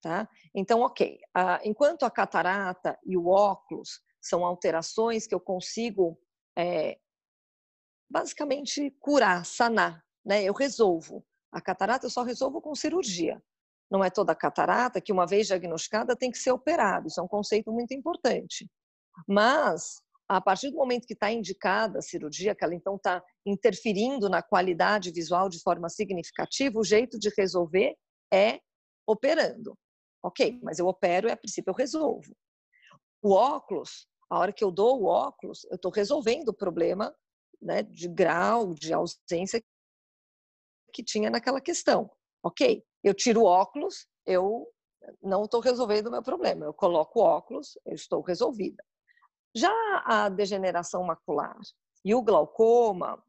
Tá? 0.00 0.28
Então, 0.54 0.80
ok. 0.80 1.18
Enquanto 1.64 2.04
a 2.04 2.10
catarata 2.10 2.98
e 3.04 3.16
o 3.16 3.26
óculos 3.26 4.00
são 4.20 4.44
alterações 4.44 5.26
que 5.26 5.34
eu 5.34 5.40
consigo 5.40 6.18
é, 6.56 6.98
basicamente 8.10 8.90
curar, 9.00 9.44
sanar, 9.44 10.04
né? 10.24 10.42
Eu 10.42 10.52
resolvo. 10.52 11.24
A 11.52 11.60
catarata 11.60 12.06
eu 12.06 12.10
só 12.10 12.22
resolvo 12.22 12.60
com 12.60 12.74
cirurgia. 12.74 13.42
Não 13.90 14.04
é 14.04 14.10
toda 14.10 14.34
catarata 14.34 15.00
que, 15.00 15.12
uma 15.12 15.26
vez 15.26 15.46
diagnosticada, 15.46 16.16
tem 16.16 16.30
que 16.30 16.38
ser 16.38 16.50
operado. 16.50 17.08
Isso 17.08 17.20
é 17.20 17.22
um 17.22 17.28
conceito 17.28 17.72
muito 17.72 17.94
importante. 17.94 18.68
Mas 19.26 20.00
a 20.28 20.40
partir 20.40 20.70
do 20.70 20.76
momento 20.76 21.06
que 21.06 21.14
está 21.14 21.32
indicada 21.32 21.98
a 21.98 22.02
cirurgia, 22.02 22.54
que 22.54 22.62
ela 22.62 22.74
então 22.74 22.96
está 22.96 23.24
interferindo 23.46 24.28
na 24.28 24.42
qualidade 24.42 25.10
visual 25.10 25.48
de 25.48 25.60
forma 25.60 25.88
significativa, 25.88 26.78
o 26.78 26.84
jeito 26.84 27.18
de 27.18 27.32
resolver 27.36 27.96
é 28.32 28.60
operando. 29.06 29.74
Ok, 30.22 30.60
mas 30.62 30.78
eu 30.78 30.86
opero 30.86 31.28
e 31.28 31.32
a 31.32 31.36
princípio 31.36 31.70
eu 31.70 31.74
resolvo. 31.74 32.36
O 33.22 33.32
óculos, 33.32 34.06
a 34.28 34.38
hora 34.38 34.52
que 34.52 34.62
eu 34.62 34.70
dou 34.70 35.00
o 35.00 35.06
óculos, 35.06 35.64
eu 35.70 35.76
estou 35.76 35.90
resolvendo 35.90 36.50
o 36.50 36.54
problema 36.54 37.14
né, 37.60 37.82
de 37.82 38.06
grau, 38.06 38.74
de 38.74 38.92
ausência 38.92 39.62
que 40.92 41.02
tinha 41.02 41.30
naquela 41.30 41.60
questão. 41.60 42.10
Ok, 42.42 42.84
eu 43.02 43.14
tiro 43.14 43.44
óculos, 43.44 44.06
eu 44.26 44.66
não 45.22 45.44
estou 45.44 45.60
resolvendo 45.60 46.08
o 46.08 46.10
meu 46.10 46.22
problema. 46.22 46.66
Eu 46.66 46.74
coloco 46.74 47.20
óculos, 47.20 47.78
eu 47.86 47.94
estou 47.94 48.20
resolvida. 48.20 48.82
Já 49.54 49.72
a 50.04 50.28
degeneração 50.28 51.02
macular 51.02 51.58
e 52.04 52.14
o 52.14 52.22
glaucoma 52.22 53.22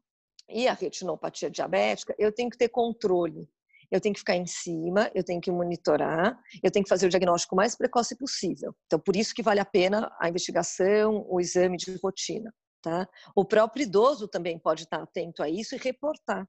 e 0.48 0.68
a 0.68 0.72
retinopatia 0.72 1.50
diabética, 1.50 2.14
eu 2.18 2.32
tenho 2.32 2.50
que 2.50 2.58
ter 2.58 2.68
controle. 2.68 3.48
Eu 3.90 4.00
tenho 4.00 4.14
que 4.14 4.20
ficar 4.20 4.36
em 4.36 4.46
cima, 4.46 5.10
eu 5.14 5.24
tenho 5.24 5.40
que 5.40 5.50
monitorar, 5.50 6.40
eu 6.62 6.70
tenho 6.70 6.84
que 6.84 6.88
fazer 6.88 7.06
o 7.06 7.10
diagnóstico 7.10 7.56
mais 7.56 7.74
precoce 7.74 8.16
possível. 8.16 8.72
Então, 8.86 9.00
por 9.00 9.16
isso 9.16 9.34
que 9.34 9.42
vale 9.42 9.58
a 9.58 9.64
pena 9.64 10.14
a 10.20 10.28
investigação, 10.28 11.26
o 11.28 11.40
exame 11.40 11.76
de 11.76 11.98
rotina. 12.00 12.54
Tá? 12.80 13.08
O 13.34 13.44
próprio 13.44 13.82
idoso 13.82 14.28
também 14.28 14.58
pode 14.58 14.84
estar 14.84 15.02
atento 15.02 15.42
a 15.42 15.48
isso 15.48 15.74
e 15.74 15.78
reportar. 15.78 16.48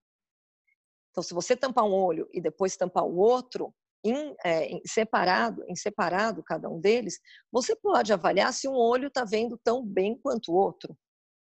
Então, 1.12 1.22
se 1.22 1.34
você 1.34 1.56
tampar 1.56 1.86
um 1.86 1.94
olho 1.94 2.27
e 2.34 2.41
depois 2.41 2.77
tampar 2.77 3.03
o 3.03 3.18
outro, 3.18 3.74
em, 4.03 4.36
é, 4.44 4.65
em, 4.65 4.82
separado, 4.86 5.63
em 5.68 5.75
separado 5.75 6.41
cada 6.44 6.70
um 6.70 6.80
deles, 6.80 7.20
você 7.51 7.75
pode 7.75 8.12
avaliar 8.12 8.51
se 8.53 8.68
um 8.68 8.74
olho 8.74 9.08
está 9.08 9.24
vendo 9.24 9.60
tão 9.63 9.86
bem 9.86 10.18
quanto 10.18 10.51
o 10.51 10.56
outro. 10.56 10.98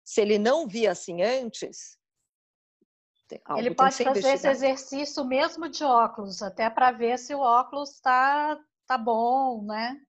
Se 0.05 0.21
ele 0.21 0.37
não 0.37 0.67
via 0.67 0.91
assim 0.91 1.23
antes, 1.23 1.97
ele 3.55 3.73
pode 3.73 4.03
fazer 4.03 4.33
esse 4.33 4.47
exercício 4.47 5.23
mesmo 5.23 5.69
de 5.69 5.83
óculos, 5.83 6.41
até 6.41 6.69
para 6.69 6.91
ver 6.91 7.17
se 7.17 7.33
o 7.33 7.39
óculos 7.39 7.95
está 7.95 8.59
tá 8.85 8.97
bom, 8.97 9.63
né? 9.63 9.99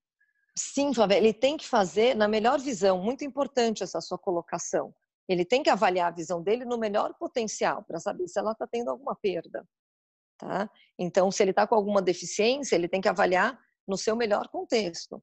Sim, 0.57 0.93
Flávia, 0.93 1.17
ele 1.17 1.33
tem 1.33 1.57
que 1.57 1.67
fazer 1.67 2.15
na 2.15 2.29
melhor 2.29 2.61
visão, 2.61 2.99
muito 2.99 3.25
importante 3.25 3.83
essa 3.83 4.01
sua 4.01 4.19
colocação. 4.19 4.95
Ele 5.29 5.45
tem 5.45 5.63
que 5.63 5.71
avaliar 5.71 6.09
a 6.09 6.15
visão 6.15 6.43
dele 6.43 6.65
no 6.65 6.79
melhor 6.79 7.15
potencial 7.15 7.83
para 7.83 7.99
saber 7.99 8.29
se 8.29 8.39
ela 8.39 8.53
está 8.53 8.67
tendo 8.67 8.91
alguma 8.91 9.15
perda. 9.15 9.67
Tá? 10.39 10.69
Então, 10.99 11.31
se 11.31 11.43
ele 11.43 11.51
está 11.51 11.67
com 11.67 11.75
alguma 11.75 12.03
deficiência, 12.03 12.75
ele 12.75 12.89
tem 12.89 13.01
que 13.01 13.09
avaliar 13.09 13.59
no 13.87 13.97
seu 13.97 14.17
melhor 14.17 14.49
contexto. 14.49 15.23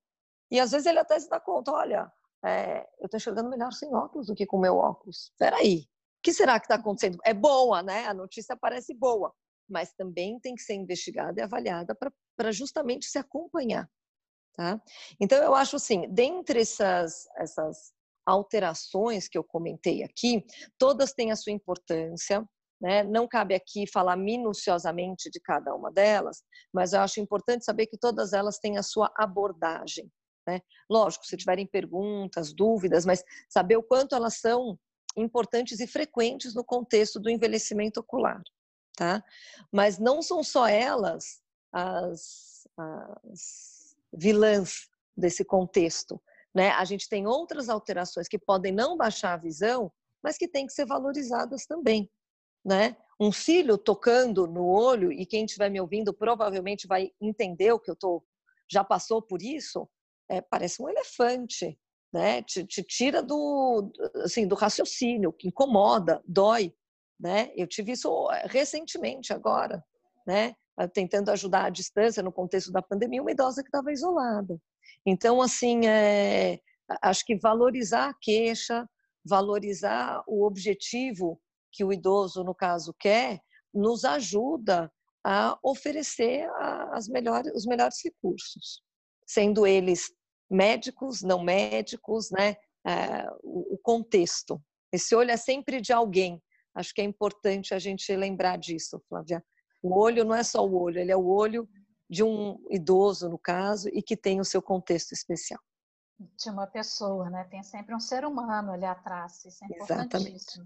E 0.49 0.59
às 0.59 0.71
vezes 0.71 0.85
ele 0.85 0.99
até 0.99 1.19
se 1.19 1.29
dá 1.29 1.39
conta, 1.39 1.71
olha, 1.71 2.11
é, 2.43 2.87
eu 2.99 3.05
estou 3.05 3.17
enxergando 3.17 3.49
melhor 3.49 3.71
sem 3.71 3.93
óculos 3.93 4.27
do 4.27 4.35
que 4.35 4.45
com 4.45 4.59
meu 4.59 4.77
óculos. 4.77 5.31
Espera 5.31 5.57
aí, 5.57 5.81
o 5.81 6.21
que 6.23 6.33
será 6.33 6.59
que 6.59 6.65
está 6.65 6.75
acontecendo? 6.75 7.17
É 7.23 7.33
boa, 7.33 7.81
né? 7.81 8.05
A 8.07 8.13
notícia 8.13 8.55
parece 8.55 8.93
boa, 8.93 9.33
mas 9.69 9.93
também 9.93 10.39
tem 10.39 10.55
que 10.55 10.61
ser 10.61 10.73
investigada 10.73 11.39
e 11.39 11.43
avaliada 11.43 11.95
para 12.35 12.51
justamente 12.51 13.05
se 13.05 13.17
acompanhar. 13.17 13.89
Tá? 14.53 14.81
Então, 15.19 15.41
eu 15.41 15.55
acho 15.55 15.77
assim, 15.77 16.07
dentre 16.09 16.61
essas, 16.61 17.25
essas 17.37 17.93
alterações 18.25 19.27
que 19.27 19.37
eu 19.37 19.43
comentei 19.43 20.03
aqui, 20.03 20.45
todas 20.77 21.13
têm 21.13 21.31
a 21.31 21.35
sua 21.35 21.51
importância, 21.51 22.47
né? 22.81 23.03
Não 23.03 23.27
cabe 23.27 23.53
aqui 23.53 23.85
falar 23.85 24.15
minuciosamente 24.15 25.29
de 25.29 25.39
cada 25.39 25.73
uma 25.75 25.91
delas, 25.91 26.43
mas 26.73 26.93
eu 26.93 27.01
acho 27.01 27.19
importante 27.19 27.63
saber 27.63 27.85
que 27.85 27.97
todas 27.97 28.33
elas 28.33 28.57
têm 28.57 28.77
a 28.77 28.83
sua 28.83 29.11
abordagem. 29.15 30.11
Né? 30.47 30.59
Lógico, 30.89 31.25
se 31.25 31.37
tiverem 31.37 31.67
perguntas, 31.67 32.51
dúvidas, 32.51 33.05
mas 33.05 33.23
saber 33.47 33.77
o 33.77 33.83
quanto 33.83 34.15
elas 34.15 34.39
são 34.39 34.79
importantes 35.15 35.79
e 35.79 35.85
frequentes 35.85 36.55
no 36.55 36.63
contexto 36.63 37.19
do 37.19 37.29
envelhecimento 37.29 37.99
ocular. 37.99 38.41
Tá? 38.95 39.23
Mas 39.71 39.99
não 39.99 40.21
são 40.21 40.43
só 40.43 40.67
elas 40.67 41.39
as, 41.71 42.67
as 42.75 43.95
vilãs 44.11 44.89
desse 45.15 45.45
contexto. 45.45 46.19
Né? 46.53 46.69
A 46.71 46.83
gente 46.83 47.07
tem 47.07 47.27
outras 47.27 47.69
alterações 47.69 48.27
que 48.27 48.39
podem 48.39 48.71
não 48.71 48.97
baixar 48.97 49.33
a 49.33 49.37
visão, 49.37 49.91
mas 50.23 50.37
que 50.37 50.47
têm 50.47 50.65
que 50.65 50.73
ser 50.73 50.85
valorizadas 50.85 51.65
também. 51.65 52.09
Né? 52.63 52.95
Um 53.19 53.31
cílio 53.31 53.77
tocando 53.77 54.47
no 54.47 54.65
olho, 54.65 55.11
e 55.11 55.25
quem 55.25 55.45
estiver 55.45 55.69
me 55.69 55.79
ouvindo 55.79 56.13
provavelmente 56.13 56.87
vai 56.87 57.11
entender 57.19 57.71
o 57.71 57.79
que 57.79 57.89
eu 57.89 57.93
estou, 57.93 58.23
já 58.69 58.83
passou 58.83 59.21
por 59.21 59.41
isso, 59.41 59.87
é, 60.29 60.41
parece 60.41 60.81
um 60.81 60.89
elefante, 60.89 61.77
né? 62.13 62.41
Te, 62.43 62.65
te, 62.65 62.83
tira 62.83 63.21
do, 63.23 63.91
assim, 64.23 64.47
do 64.47 64.55
raciocínio, 64.55 65.31
que 65.31 65.47
incomoda, 65.47 66.21
dói, 66.25 66.73
né? 67.19 67.51
Eu 67.55 67.67
tive 67.67 67.93
isso 67.93 68.29
eh, 68.31 68.47
recentemente 68.47 69.33
agora, 69.33 69.83
né? 70.25 70.55
Tentando 70.93 71.29
ajudar 71.29 71.65
à 71.65 71.69
distância 71.69 72.23
no 72.23 72.31
contexto 72.31 72.71
da 72.71 72.81
pandemia, 72.81 73.21
uma 73.21 73.31
idosa 73.31 73.61
que 73.61 73.67
estava 73.67 73.91
isolada. 73.91 74.59
Então, 75.05 75.41
assim, 75.41 75.87
é, 75.87 76.59
acho 77.01 77.25
que 77.25 77.37
valorizar 77.37 78.09
a 78.09 78.13
queixa, 78.13 78.87
valorizar 79.25 80.23
o 80.27 80.45
objetivo 80.45 81.39
que 81.71 81.83
o 81.83 81.93
idoso, 81.93 82.43
no 82.43 82.53
caso, 82.53 82.93
quer, 82.99 83.39
nos 83.73 84.03
ajuda 84.03 84.91
a 85.23 85.57
oferecer 85.63 86.49
as 86.91 87.07
melhores, 87.07 87.53
os 87.53 87.65
melhores 87.65 87.97
recursos, 88.03 88.81
sendo 89.25 89.65
eles 89.65 90.11
médicos, 90.49 91.21
não 91.21 91.43
médicos, 91.43 92.29
né? 92.31 92.55
É, 92.85 93.29
o, 93.43 93.75
o 93.75 93.77
contexto. 93.77 94.61
Esse 94.91 95.15
olho 95.15 95.31
é 95.31 95.37
sempre 95.37 95.79
de 95.79 95.93
alguém. 95.93 96.41
Acho 96.73 96.93
que 96.93 97.01
é 97.01 97.03
importante 97.03 97.73
a 97.73 97.79
gente 97.79 98.13
lembrar 98.15 98.57
disso, 98.57 99.01
Flávia. 99.07 99.43
O 99.81 99.99
olho 99.99 100.25
não 100.25 100.35
é 100.35 100.43
só 100.43 100.65
o 100.65 100.81
olho, 100.81 100.99
ele 100.99 101.11
é 101.11 101.15
o 101.15 101.27
olho 101.27 101.69
de 102.11 102.25
um 102.25 102.61
idoso, 102.69 103.29
no 103.29 103.39
caso, 103.39 103.87
e 103.93 104.03
que 104.03 104.17
tem 104.17 104.41
o 104.41 104.45
seu 104.45 104.61
contexto 104.61 105.13
especial. 105.13 105.61
De 106.19 106.49
uma 106.49 106.67
pessoa, 106.67 107.29
né? 107.29 107.45
Tem 107.45 107.63
sempre 107.63 107.95
um 107.95 107.99
ser 108.01 108.25
humano 108.25 108.73
ali 108.73 108.83
atrás, 108.83 109.45
isso 109.45 109.63
é 109.63 109.67
importantíssimo. 109.67 110.03
Exatamente. 110.03 110.61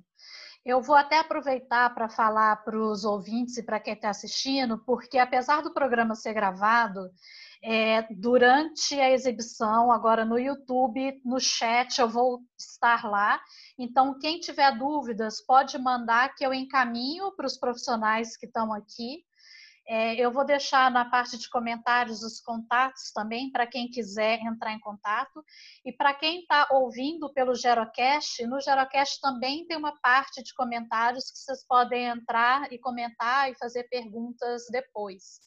Eu 0.65 0.81
vou 0.81 0.95
até 0.95 1.19
aproveitar 1.19 1.93
para 1.93 2.09
falar 2.09 2.63
para 2.63 2.75
os 2.75 3.05
ouvintes 3.05 3.55
e 3.57 3.63
para 3.63 3.79
quem 3.79 3.93
está 3.93 4.09
assistindo, 4.09 4.79
porque 4.79 5.19
apesar 5.19 5.61
do 5.61 5.71
programa 5.71 6.15
ser 6.15 6.33
gravado, 6.33 7.11
é, 7.63 8.01
durante 8.15 8.99
a 8.99 9.11
exibição, 9.11 9.91
agora 9.91 10.25
no 10.25 10.39
YouTube, 10.39 11.21
no 11.23 11.39
chat, 11.39 11.99
eu 11.99 12.09
vou 12.09 12.41
estar 12.57 13.05
lá. 13.05 13.39
Então, 13.77 14.17
quem 14.17 14.39
tiver 14.39 14.75
dúvidas, 14.75 15.45
pode 15.45 15.77
mandar 15.77 16.33
que 16.33 16.43
eu 16.43 16.51
encaminho 16.51 17.31
para 17.35 17.45
os 17.45 17.55
profissionais 17.55 18.35
que 18.35 18.47
estão 18.47 18.73
aqui. 18.73 19.23
É, 19.87 20.15
eu 20.15 20.31
vou 20.31 20.43
deixar 20.43 20.89
na 20.89 21.05
parte 21.05 21.37
de 21.37 21.47
comentários 21.49 22.23
os 22.23 22.41
contatos 22.41 23.11
também, 23.11 23.51
para 23.51 23.67
quem 23.67 23.87
quiser 23.87 24.39
entrar 24.39 24.73
em 24.73 24.79
contato. 24.79 25.43
E 25.85 25.91
para 25.91 26.13
quem 26.13 26.41
está 26.41 26.67
ouvindo 26.71 27.31
pelo 27.31 27.53
Gerocast, 27.53 28.45
no 28.47 28.59
Gerocast 28.59 29.21
também 29.21 29.65
tem 29.67 29.77
uma 29.77 29.95
parte 30.01 30.41
de 30.41 30.53
comentários 30.55 31.29
que 31.29 31.37
vocês 31.37 31.65
podem 31.67 32.05
entrar 32.05 32.71
e 32.73 32.79
comentar 32.79 33.51
e 33.51 33.57
fazer 33.57 33.83
perguntas 33.83 34.63
depois. 34.71 35.39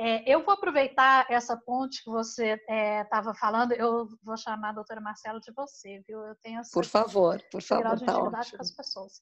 É, 0.00 0.32
eu 0.32 0.44
vou 0.44 0.54
aproveitar 0.54 1.26
essa 1.28 1.56
ponte 1.56 2.04
que 2.04 2.08
você 2.08 2.52
estava 3.02 3.32
é, 3.32 3.34
falando, 3.34 3.72
eu 3.72 4.06
vou 4.22 4.36
chamar 4.36 4.68
a 4.68 4.74
doutora 4.74 5.00
Marcela 5.00 5.40
de 5.40 5.50
você, 5.50 6.00
viu? 6.06 6.20
Eu 6.20 6.36
tenho 6.36 6.60
essa 6.60 6.70
Por 6.72 6.84
favor, 6.84 7.42
por 7.50 7.60
favor, 7.60 7.96
de 7.96 8.04
tá 8.04 8.12
intimidade 8.12 8.52
com 8.52 8.62
as 8.62 8.70
pessoas. 8.70 9.20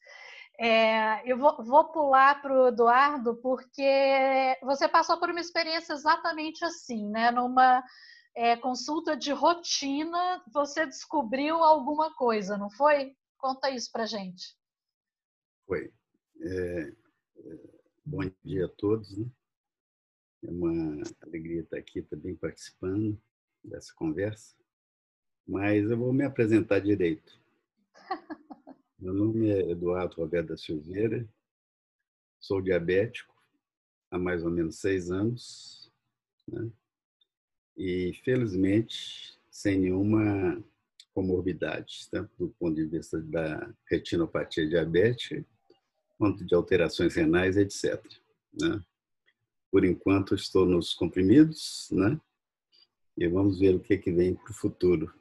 É, 0.61 1.33
eu 1.33 1.39
vou, 1.39 1.65
vou 1.65 1.91
pular 1.93 2.43
para 2.43 2.53
o 2.53 2.69
Eduardo, 2.69 3.37
porque 3.37 4.55
você 4.63 4.87
passou 4.87 5.19
por 5.19 5.31
uma 5.31 5.41
experiência 5.41 5.95
exatamente 5.95 6.63
assim, 6.63 7.09
né? 7.09 7.31
Numa 7.31 7.83
é, 8.37 8.55
consulta 8.55 9.17
de 9.17 9.33
rotina, 9.33 10.45
você 10.53 10.85
descobriu 10.85 11.57
alguma 11.57 12.15
coisa, 12.15 12.59
não 12.59 12.69
foi? 12.69 13.17
Conta 13.39 13.71
isso 13.71 13.91
para 13.91 14.05
gente. 14.05 14.55
Foi. 15.67 15.91
É, 16.43 16.81
é, 16.83 16.95
bom 18.05 18.31
dia 18.45 18.67
a 18.67 18.71
todos, 18.77 19.17
né? 19.17 19.27
É 20.43 20.51
uma 20.51 21.03
alegria 21.23 21.61
estar 21.61 21.79
aqui 21.79 22.03
também 22.03 22.35
participando 22.35 23.21
dessa 23.63 23.93
conversa. 23.95 24.55
Mas 25.47 25.91
eu 25.91 25.97
vou 25.97 26.13
me 26.13 26.25
apresentar 26.25 26.81
direito. 26.81 27.39
Meu 28.99 29.13
nome 29.13 29.49
é 29.51 29.71
Eduardo 29.71 30.17
Roberto 30.17 30.49
da 30.49 30.57
Silveira, 30.57 31.29
sou 32.41 32.61
diabético 32.61 33.35
há 34.11 34.19
mais 34.19 34.45
ou 34.45 34.51
menos 34.51 34.79
seis 34.79 35.11
anos, 35.11 35.93
né? 36.49 36.71
e 37.77 38.13
felizmente 38.25 39.39
sem 39.51 39.79
nenhuma 39.79 40.63
comorbidade, 41.15 42.09
tanto 42.11 42.31
do 42.39 42.49
ponto 42.59 42.75
de 42.75 42.85
vista 42.87 43.21
da 43.21 43.73
retinopatia 43.87 44.69
diabética, 44.69 45.45
quanto 46.19 46.45
de 46.45 46.55
alterações 46.55 47.15
renais, 47.15 47.57
etc. 47.57 48.03
Né? 48.61 48.83
Por 49.77 49.85
enquanto, 49.85 50.35
estou 50.35 50.65
nos 50.65 50.95
comprimidos, 50.95 51.91
né? 51.93 52.19
E 53.15 53.29
vamos 53.29 53.59
ver 53.59 53.75
o 53.75 53.79
que, 53.79 53.99
que 53.99 54.11
vem 54.11 54.35
para 54.35 54.51
o 54.51 54.55
futuro, 54.55 55.13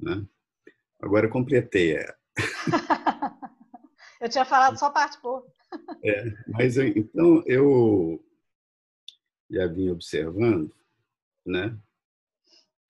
né? 0.00 0.24
Agora 1.00 1.28
completei. 1.28 1.96
É. 1.96 2.16
eu 4.22 4.28
tinha 4.28 4.44
falado 4.44 4.78
só 4.78 4.88
parte 4.88 5.20
boa. 5.20 5.44
é, 6.04 6.32
mas 6.46 6.76
então 6.76 7.42
eu 7.44 8.24
já 9.50 9.66
vim 9.66 9.90
observando, 9.90 10.72
né? 11.44 11.76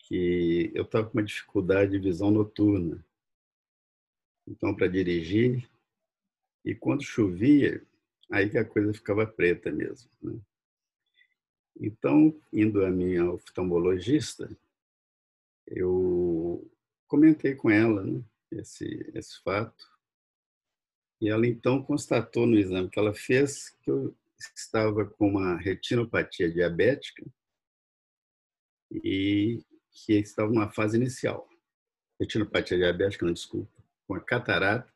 Que 0.00 0.70
eu 0.74 0.82
estava 0.82 1.06
com 1.06 1.16
uma 1.16 1.24
dificuldade 1.24 1.92
de 1.92 1.98
visão 1.98 2.30
noturna. 2.30 3.02
Então, 4.46 4.76
para 4.76 4.88
dirigir, 4.88 5.66
e 6.62 6.74
quando 6.74 7.02
chovia, 7.02 7.82
aí 8.30 8.50
que 8.50 8.58
a 8.58 8.64
coisa 8.66 8.92
ficava 8.92 9.26
preta 9.26 9.72
mesmo. 9.72 10.10
Né? 10.20 10.38
Então, 11.80 12.34
indo 12.52 12.84
a 12.84 12.90
minha 12.90 13.30
oftalmologista, 13.30 14.50
eu 15.66 16.68
comentei 17.06 17.54
com 17.54 17.70
ela 17.70 18.04
né, 18.04 18.22
esse, 18.50 18.84
esse 19.14 19.40
fato. 19.42 19.86
E 21.20 21.28
ela 21.28 21.46
então 21.46 21.82
constatou 21.82 22.46
no 22.46 22.58
exame 22.58 22.90
que 22.90 22.98
ela 22.98 23.14
fez 23.14 23.70
que 23.82 23.90
eu 23.90 24.16
estava 24.54 25.04
com 25.04 25.28
uma 25.28 25.56
retinopatia 25.56 26.50
diabética 26.50 27.24
e 29.04 29.64
que 29.90 30.14
estava 30.14 30.50
numa 30.50 30.70
fase 30.70 30.96
inicial. 30.96 31.48
Retinopatia 32.20 32.76
diabética, 32.76 33.24
não, 33.24 33.32
desculpa, 33.32 33.72
com 34.06 34.14
a 34.14 34.20
catarata. 34.20 34.92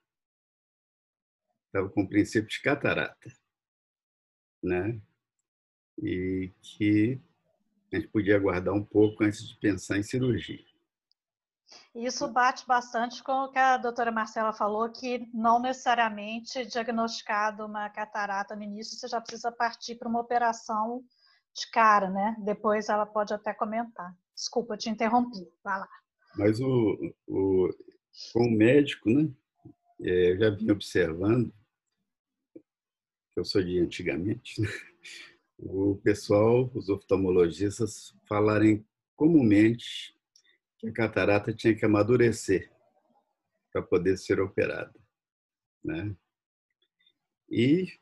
Estava 1.67 1.89
com 1.89 2.03
o 2.03 2.09
princípio 2.09 2.49
de 2.49 2.61
catarata, 2.61 3.33
né? 4.63 5.01
E 6.03 6.53
que 6.61 7.21
a 7.93 7.97
gente 7.97 8.09
podia 8.09 8.37
aguardar 8.37 8.75
um 8.75 8.85
pouco 8.85 9.23
antes 9.23 9.47
de 9.47 9.57
pensar 9.57 9.99
em 9.99 10.03
cirurgia. 10.03 10.65
Isso 11.95 12.29
bate 12.29 12.67
bastante 12.67 13.23
com 13.23 13.33
o 13.33 13.51
que 13.51 13.59
a 13.59 13.77
doutora 13.77 14.11
Marcela 14.11 14.53
falou, 14.53 14.91
que 14.91 15.27
não 15.33 15.61
necessariamente 15.61 16.67
diagnosticado 16.67 17.65
uma 17.65 17.89
catarata 17.89 18.57
no 18.57 18.63
início, 18.63 18.97
você 18.97 19.09
já 19.09 19.21
precisa 19.21 19.53
partir 19.53 19.95
para 19.95 20.09
uma 20.09 20.21
operação 20.21 21.03
de 21.55 21.71
cara, 21.71 22.11
né? 22.11 22.37
Depois 22.41 22.89
ela 22.89 23.07
pode 23.07 23.33
até 23.33 23.55
comentar. 23.55 24.15
Desculpa, 24.35 24.77
te 24.77 24.91
interrompi. 24.91 25.47
Vai 25.63 25.79
lá. 25.79 25.89
Mas 26.37 26.61
o, 26.61 27.15
o, 27.27 27.69
como 28.33 28.51
médico, 28.51 29.11
né? 29.11 29.31
É, 30.01 30.33
eu 30.33 30.39
já 30.39 30.51
vim 30.51 30.71
observando, 30.71 31.53
eu 33.37 33.45
sou 33.45 33.63
de 33.63 33.79
antigamente, 33.79 34.61
né? 34.61 34.69
O 35.65 35.97
pessoal, 36.03 36.71
os 36.75 36.89
oftalmologistas, 36.89 38.15
falarem 38.29 38.85
comumente 39.15 40.17
que 40.79 40.89
a 40.89 40.93
catarata 40.93 41.55
tinha 41.55 41.75
que 41.75 41.85
amadurecer 41.85 42.71
para 43.73 43.81
poder 43.81 44.19
ser 44.19 44.41
operada. 44.41 44.93
Né? 45.85 46.15
E, 47.49 47.93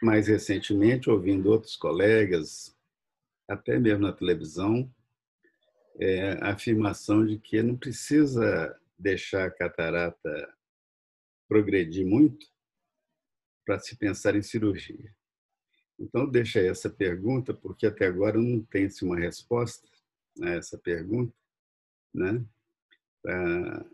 mais 0.00 0.28
recentemente, 0.28 1.10
ouvindo 1.10 1.50
outros 1.50 1.76
colegas, 1.76 2.76
até 3.48 3.78
mesmo 3.78 4.06
na 4.06 4.12
televisão, 4.12 4.88
é, 5.98 6.32
a 6.44 6.52
afirmação 6.52 7.26
de 7.26 7.38
que 7.38 7.60
não 7.62 7.76
precisa 7.76 8.78
deixar 8.96 9.46
a 9.46 9.50
catarata 9.50 10.54
progredir 11.48 12.06
muito 12.06 12.46
para 13.66 13.80
se 13.80 13.96
pensar 13.96 14.36
em 14.36 14.42
cirurgia. 14.42 15.12
Então, 16.00 16.26
deixa 16.26 16.60
essa 16.60 16.88
pergunta, 16.88 17.52
porque 17.52 17.86
até 17.86 18.06
agora 18.06 18.38
não 18.38 18.62
tem-se 18.62 19.04
uma 19.04 19.18
resposta 19.18 19.86
a 20.42 20.48
essa 20.48 20.78
pergunta, 20.78 21.36
né, 22.14 22.42
para 23.22 23.86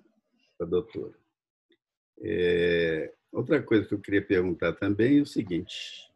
a 0.61 0.65
doutora. 0.65 1.19
É, 2.21 3.13
outra 3.33 3.61
coisa 3.61 3.87
que 3.89 3.95
eu 3.95 4.01
queria 4.01 4.25
perguntar 4.25 4.75
também 4.75 5.19
é 5.19 5.23
o 5.23 5.27
seguinte, 5.27 6.09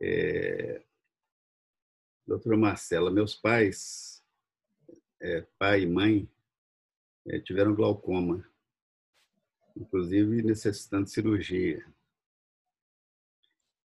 é, 0.00 0.80
doutora 2.24 2.56
Marcela, 2.56 3.10
meus 3.10 3.34
pais 3.34 4.22
é, 5.20 5.40
pai 5.58 5.82
e 5.82 5.86
mãe 5.86 6.30
é, 7.26 7.40
tiveram 7.40 7.74
glaucoma, 7.74 8.48
inclusive 9.76 10.42
necessitando 10.42 11.08
cirurgia. 11.08 11.84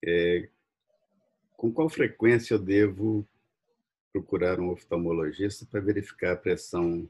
É, 0.05 0.49
com 1.61 1.71
qual 1.71 1.91
frequência 1.91 2.55
eu 2.55 2.59
devo 2.59 3.29
procurar 4.11 4.59
um 4.59 4.71
oftalmologista 4.71 5.67
para 5.67 5.79
verificar 5.79 6.33
a 6.33 6.37
pressão 6.37 7.07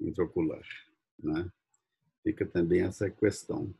intraocular? 0.00 0.62
Né? 1.18 1.50
Fica 2.22 2.46
também 2.46 2.82
essa 2.82 3.10
questão. 3.10 3.74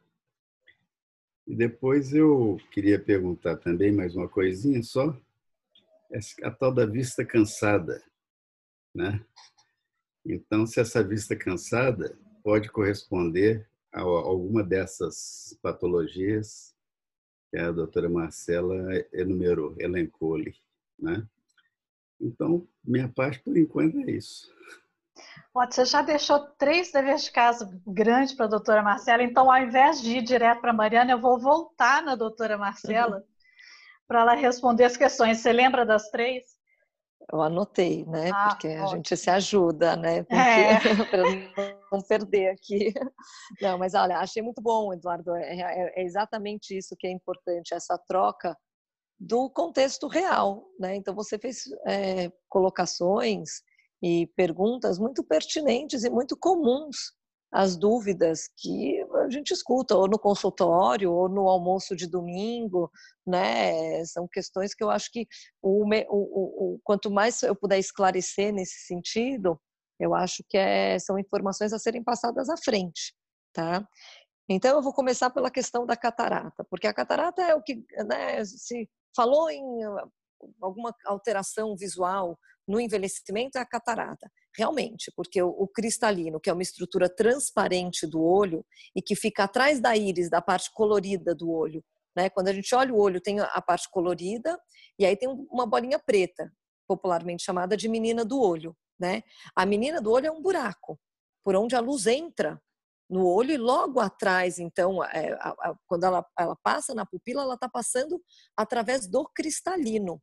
E 1.47 1.55
depois 1.55 2.13
eu 2.13 2.59
queria 2.73 2.99
perguntar 2.99 3.57
também 3.59 3.93
mais 3.93 4.17
uma 4.17 4.29
coisinha 4.29 4.83
só, 4.83 5.17
a 6.43 6.51
tal 6.51 6.75
da 6.75 6.85
vista 6.85 7.25
cansada, 7.25 8.03
né? 8.93 9.25
Então, 10.25 10.67
se 10.67 10.81
essa 10.81 11.05
vista 11.05 11.37
cansada 11.37 12.19
pode 12.43 12.69
corresponder 12.69 13.65
a 13.93 14.01
alguma 14.01 14.65
dessas 14.65 15.57
patologias 15.63 16.76
que 17.57 17.63
a 17.63 17.73
doutora 17.73 18.07
Marcela 18.07 18.75
enumerou, 19.11 19.75
elencou-lhe, 19.79 20.55
né? 20.99 21.27
Então, 22.21 22.67
minha 22.85 23.09
parte, 23.09 23.39
por 23.39 23.57
enquanto, 23.57 23.99
é 24.01 24.11
isso. 24.11 24.55
Você 25.55 25.87
já 25.87 26.03
deixou 26.03 26.39
três 26.59 26.93
deveres 26.93 27.25
de 27.25 27.33
casa 27.33 27.71
grandes 27.87 28.35
para 28.35 28.45
a 28.45 28.51
doutora 28.51 28.83
Marcela, 28.83 29.23
então, 29.23 29.51
ao 29.51 29.59
invés 29.59 30.03
de 30.03 30.19
ir 30.19 30.23
direto 30.23 30.61
para 30.61 30.71
a 30.71 30.75
Mariana, 30.75 31.13
eu 31.13 31.21
vou 31.21 31.39
voltar 31.39 32.03
na 32.03 32.15
doutora 32.15 32.59
Marcela 32.59 33.17
uhum. 33.17 33.23
para 34.07 34.21
ela 34.21 34.35
responder 34.35 34.85
as 34.85 34.97
questões. 34.99 35.39
Você 35.39 35.51
lembra 35.51 35.87
das 35.87 36.11
três? 36.11 36.45
Eu 37.33 37.41
anotei, 37.41 38.05
né? 38.05 38.31
Ah, 38.35 38.49
Porque 38.51 38.69
a 38.69 38.87
gente 38.87 39.17
se 39.17 39.31
ajuda, 39.31 39.97
né? 39.97 40.27
É. 40.29 40.77
Não 41.97 42.03
perder 42.03 42.51
aqui. 42.51 42.93
Não, 43.61 43.79
mas 43.79 43.95
olha, 43.95 44.19
achei 44.19 44.43
muito 44.43 44.61
bom, 44.61 44.93
Eduardo. 44.93 45.35
É, 45.37 45.61
é, 45.61 46.01
é, 46.01 46.05
exatamente 46.05 46.77
isso 46.77 46.95
que 46.99 47.07
é 47.07 47.11
importante, 47.11 47.75
essa 47.75 47.99
troca 48.07 48.57
do 49.19 49.49
contexto 49.51 50.09
real, 50.09 50.67
né? 50.79 50.95
Então 50.95 51.15
você 51.15 51.39
fez 51.39 51.63
é, 51.87 52.31
colocações 52.49 53.49
e 54.03 54.27
perguntas 54.37 54.99
muito 54.99 55.25
pertinentes 55.25 56.05
e 56.05 56.11
muito 56.11 56.37
comuns 56.37 57.15
as 57.51 57.77
dúvidas 57.77 58.51
que 58.59 59.01
a 59.15 59.31
gente 59.31 59.53
escuta, 59.53 59.97
ou 59.97 60.07
no 60.07 60.19
consultório, 60.19 61.11
ou 61.11 61.29
no 61.29 61.49
almoço 61.49 61.97
de 61.97 62.07
domingo, 62.07 62.91
né? 63.27 64.05
São 64.05 64.29
questões 64.31 64.75
que 64.75 64.85
eu 64.85 64.91
acho 64.91 65.11
que 65.11 65.27
o, 65.63 65.85
o, 66.11 66.75
o 66.75 66.81
quanto 66.85 67.11
mais 67.11 67.43
eu 67.43 67.57
puder 67.57 67.79
esclarecer 67.79 68.53
nesse 68.53 68.87
sentido, 68.87 69.59
eu 69.99 70.15
acho 70.15 70.45
que 70.49 70.57
é, 70.57 70.99
são 70.99 71.19
informações 71.19 71.73
a 71.73 71.79
serem 71.79 72.03
passadas 72.03 72.49
à 72.49 72.57
frente, 72.57 73.15
tá? 73.53 73.87
Então 74.49 74.77
eu 74.77 74.83
vou 74.83 74.93
começar 74.93 75.31
pela 75.31 75.51
questão 75.51 75.85
da 75.85 75.97
catarata, 75.97 76.65
porque 76.71 76.87
a 76.87 76.95
catarata 76.95 77.43
é 77.43 77.55
o 77.55 77.63
que 77.63 77.85
né, 78.07 78.45
se 78.45 78.89
falou 79.15 79.51
em 79.51 79.63
alguma 80.61 80.95
alteração 81.07 81.77
visual 81.77 82.39
no 82.67 82.81
envelhecimento 82.81 83.59
é 83.59 83.61
a 83.61 83.67
catarata. 83.67 84.31
Realmente, 84.57 85.13
porque 85.15 85.41
o, 85.43 85.49
o, 85.49 85.69
cristalino, 85.69 86.41
que 86.41 86.51
é 86.51 86.53
uma 86.53 86.63
estrutura 86.63 87.09
transparente 87.09 88.07
do 88.07 88.23
olho 88.23 88.65
e 88.95 89.03
que 89.03 89.15
fica 89.15 89.45
atrás 89.45 89.81
da 89.81 89.97
íris, 89.97 90.31
da 90.31 90.41
parte 90.41 90.73
colorida 90.73 91.35
do 91.35 91.51
olho, 91.51 91.85
né? 92.17 92.31
Quando 92.31 92.49
a 92.49 92.53
gente 92.53 92.75
olha 92.75 92.93
o 92.93 92.99
olho, 92.99 93.21
tem 93.21 93.39
a 93.39 93.61
parte 93.61 93.89
colorida 93.91 94.59
e 94.99 95.05
aí 95.05 95.17
tem 95.17 95.29
uma 95.51 95.67
bolinha 95.67 95.99
preta, 95.99 96.51
popularmente 96.89 97.45
chamada 97.45 97.77
de 97.77 97.89
menina 97.89 98.25
do 98.25 98.41
olho, 98.41 98.75
né? 98.99 99.23
A 99.55 99.67
menina 99.67 100.01
do 100.01 100.11
olho 100.11 100.27
é 100.27 100.31
um 100.31 100.43
buraco 100.43 100.99
por 101.45 101.55
onde 101.55 101.77
a 101.77 101.81
luz 101.81 102.07
entra 102.07 102.61
no 103.09 103.25
olho 103.25 103.53
e 103.53 103.57
logo 103.57 104.01
atrás, 104.01 104.59
então, 104.59 105.03
é, 105.05 105.33
a, 105.35 105.51
a, 105.51 105.75
quando 105.87 106.05
ela, 106.05 106.27
ela 106.37 106.57
passa 106.57 106.93
na 106.93 107.07
pupila, 107.07 107.43
ela 107.43 107.55
está 107.55 107.69
passando 107.69 108.21
através 108.57 109.07
do 109.07 109.25
cristalino, 109.33 110.21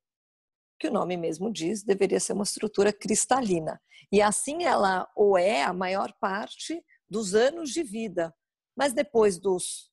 que 0.77 0.89
o 0.89 0.91
nome 0.91 1.15
mesmo 1.15 1.51
diz, 1.51 1.81
deveria 1.81 2.19
ser 2.19 2.33
uma 2.33 2.43
estrutura 2.43 2.91
cristalina. 2.91 3.81
E 4.11 4.21
assim 4.21 4.65
ela 4.65 5.09
ou 5.15 5.37
é 5.37 5.63
a 5.63 5.71
maior 5.71 6.11
parte 6.19 6.83
dos 7.09 7.33
anos 7.33 7.69
de 7.69 7.83
vida. 7.83 8.33
Mas 8.75 8.91
depois 8.91 9.39
dos 9.39 9.89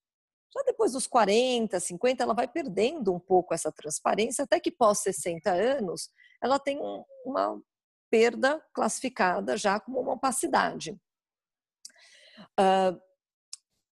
já 0.53 0.65
depois 0.65 0.91
dos 0.91 1.07
40, 1.07 1.79
50, 1.79 2.25
ela 2.25 2.35
vai 2.35 2.49
perdendo 2.49 3.15
um 3.15 3.21
pouco 3.21 3.55
essa 3.55 3.71
transparência, 3.71 4.43
até 4.43 4.59
que 4.59 4.73
pós 4.73 4.99
60 4.99 5.49
anos, 5.49 6.11
ela 6.43 6.59
tem 6.59 6.77
uma 7.25 7.63
perda 8.11 8.61
classificada 8.73 9.57
já 9.57 9.79
como 9.79 10.01
uma 10.01 10.13
opacidade. 10.13 10.99
Uh, 12.59 13.01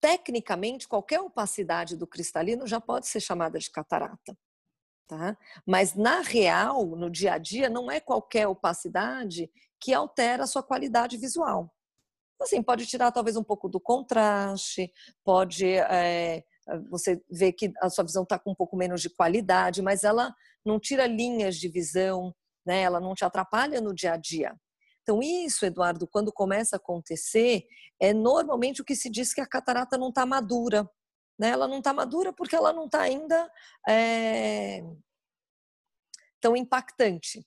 tecnicamente, 0.00 0.86
qualquer 0.86 1.20
opacidade 1.20 1.96
do 1.96 2.06
cristalino 2.06 2.66
já 2.66 2.80
pode 2.80 3.06
ser 3.06 3.20
chamada 3.20 3.58
de 3.58 3.70
catarata. 3.70 4.36
Tá? 5.06 5.36
Mas 5.66 5.94
na 5.94 6.20
real, 6.20 6.86
no 6.86 7.10
dia 7.10 7.34
a 7.34 7.38
dia, 7.38 7.68
não 7.68 7.90
é 7.90 8.00
qualquer 8.00 8.46
opacidade 8.46 9.50
que 9.80 9.92
altera 9.92 10.44
a 10.44 10.46
sua 10.46 10.62
qualidade 10.62 11.16
visual. 11.16 11.72
Assim, 12.40 12.62
pode 12.62 12.86
tirar 12.86 13.12
talvez 13.12 13.36
um 13.36 13.44
pouco 13.44 13.68
do 13.68 13.80
contraste, 13.80 14.92
pode 15.24 15.66
é, 15.66 16.42
você 16.88 17.22
ver 17.30 17.52
que 17.52 17.72
a 17.80 17.88
sua 17.88 18.04
visão 18.04 18.22
está 18.24 18.38
com 18.38 18.50
um 18.50 18.54
pouco 18.54 18.76
menos 18.76 19.00
de 19.00 19.10
qualidade, 19.10 19.82
mas 19.82 20.02
ela 20.02 20.34
não 20.64 20.80
tira 20.80 21.06
linhas 21.06 21.56
de 21.56 21.68
visão, 21.68 22.34
né? 22.64 22.82
Ela 22.82 23.00
não 23.00 23.14
te 23.14 23.24
atrapalha 23.24 23.80
no 23.80 23.94
dia 23.94 24.12
a 24.12 24.16
dia. 24.16 24.54
Então 25.02 25.20
isso, 25.22 25.66
Eduardo, 25.66 26.06
quando 26.06 26.32
começa 26.32 26.76
a 26.76 26.78
acontecer, 26.78 27.66
é 28.00 28.12
normalmente 28.12 28.80
o 28.80 28.84
que 28.84 28.94
se 28.94 29.10
diz 29.10 29.34
que 29.34 29.40
a 29.40 29.46
catarata 29.46 29.98
não 29.98 30.08
está 30.10 30.24
madura. 30.24 30.88
Né? 31.38 31.50
Ela 31.50 31.66
não 31.66 31.78
está 31.78 31.92
madura 31.92 32.32
porque 32.32 32.54
ela 32.54 32.72
não 32.72 32.86
está 32.86 33.02
ainda 33.02 33.50
é, 33.88 34.82
tão 36.40 36.56
impactante. 36.56 37.44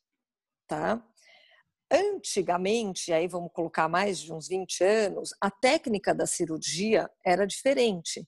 Tá? 0.68 1.02
Antigamente, 1.92 3.14
aí 3.14 3.28
vamos 3.28 3.52
colocar 3.54 3.88
mais 3.88 4.20
de 4.20 4.34
uns 4.34 4.48
20 4.48 4.84
anos, 4.84 5.30
a 5.40 5.52
técnica 5.52 6.14
da 6.14 6.26
cirurgia 6.26 7.10
era 7.24 7.46
diferente. 7.46 8.28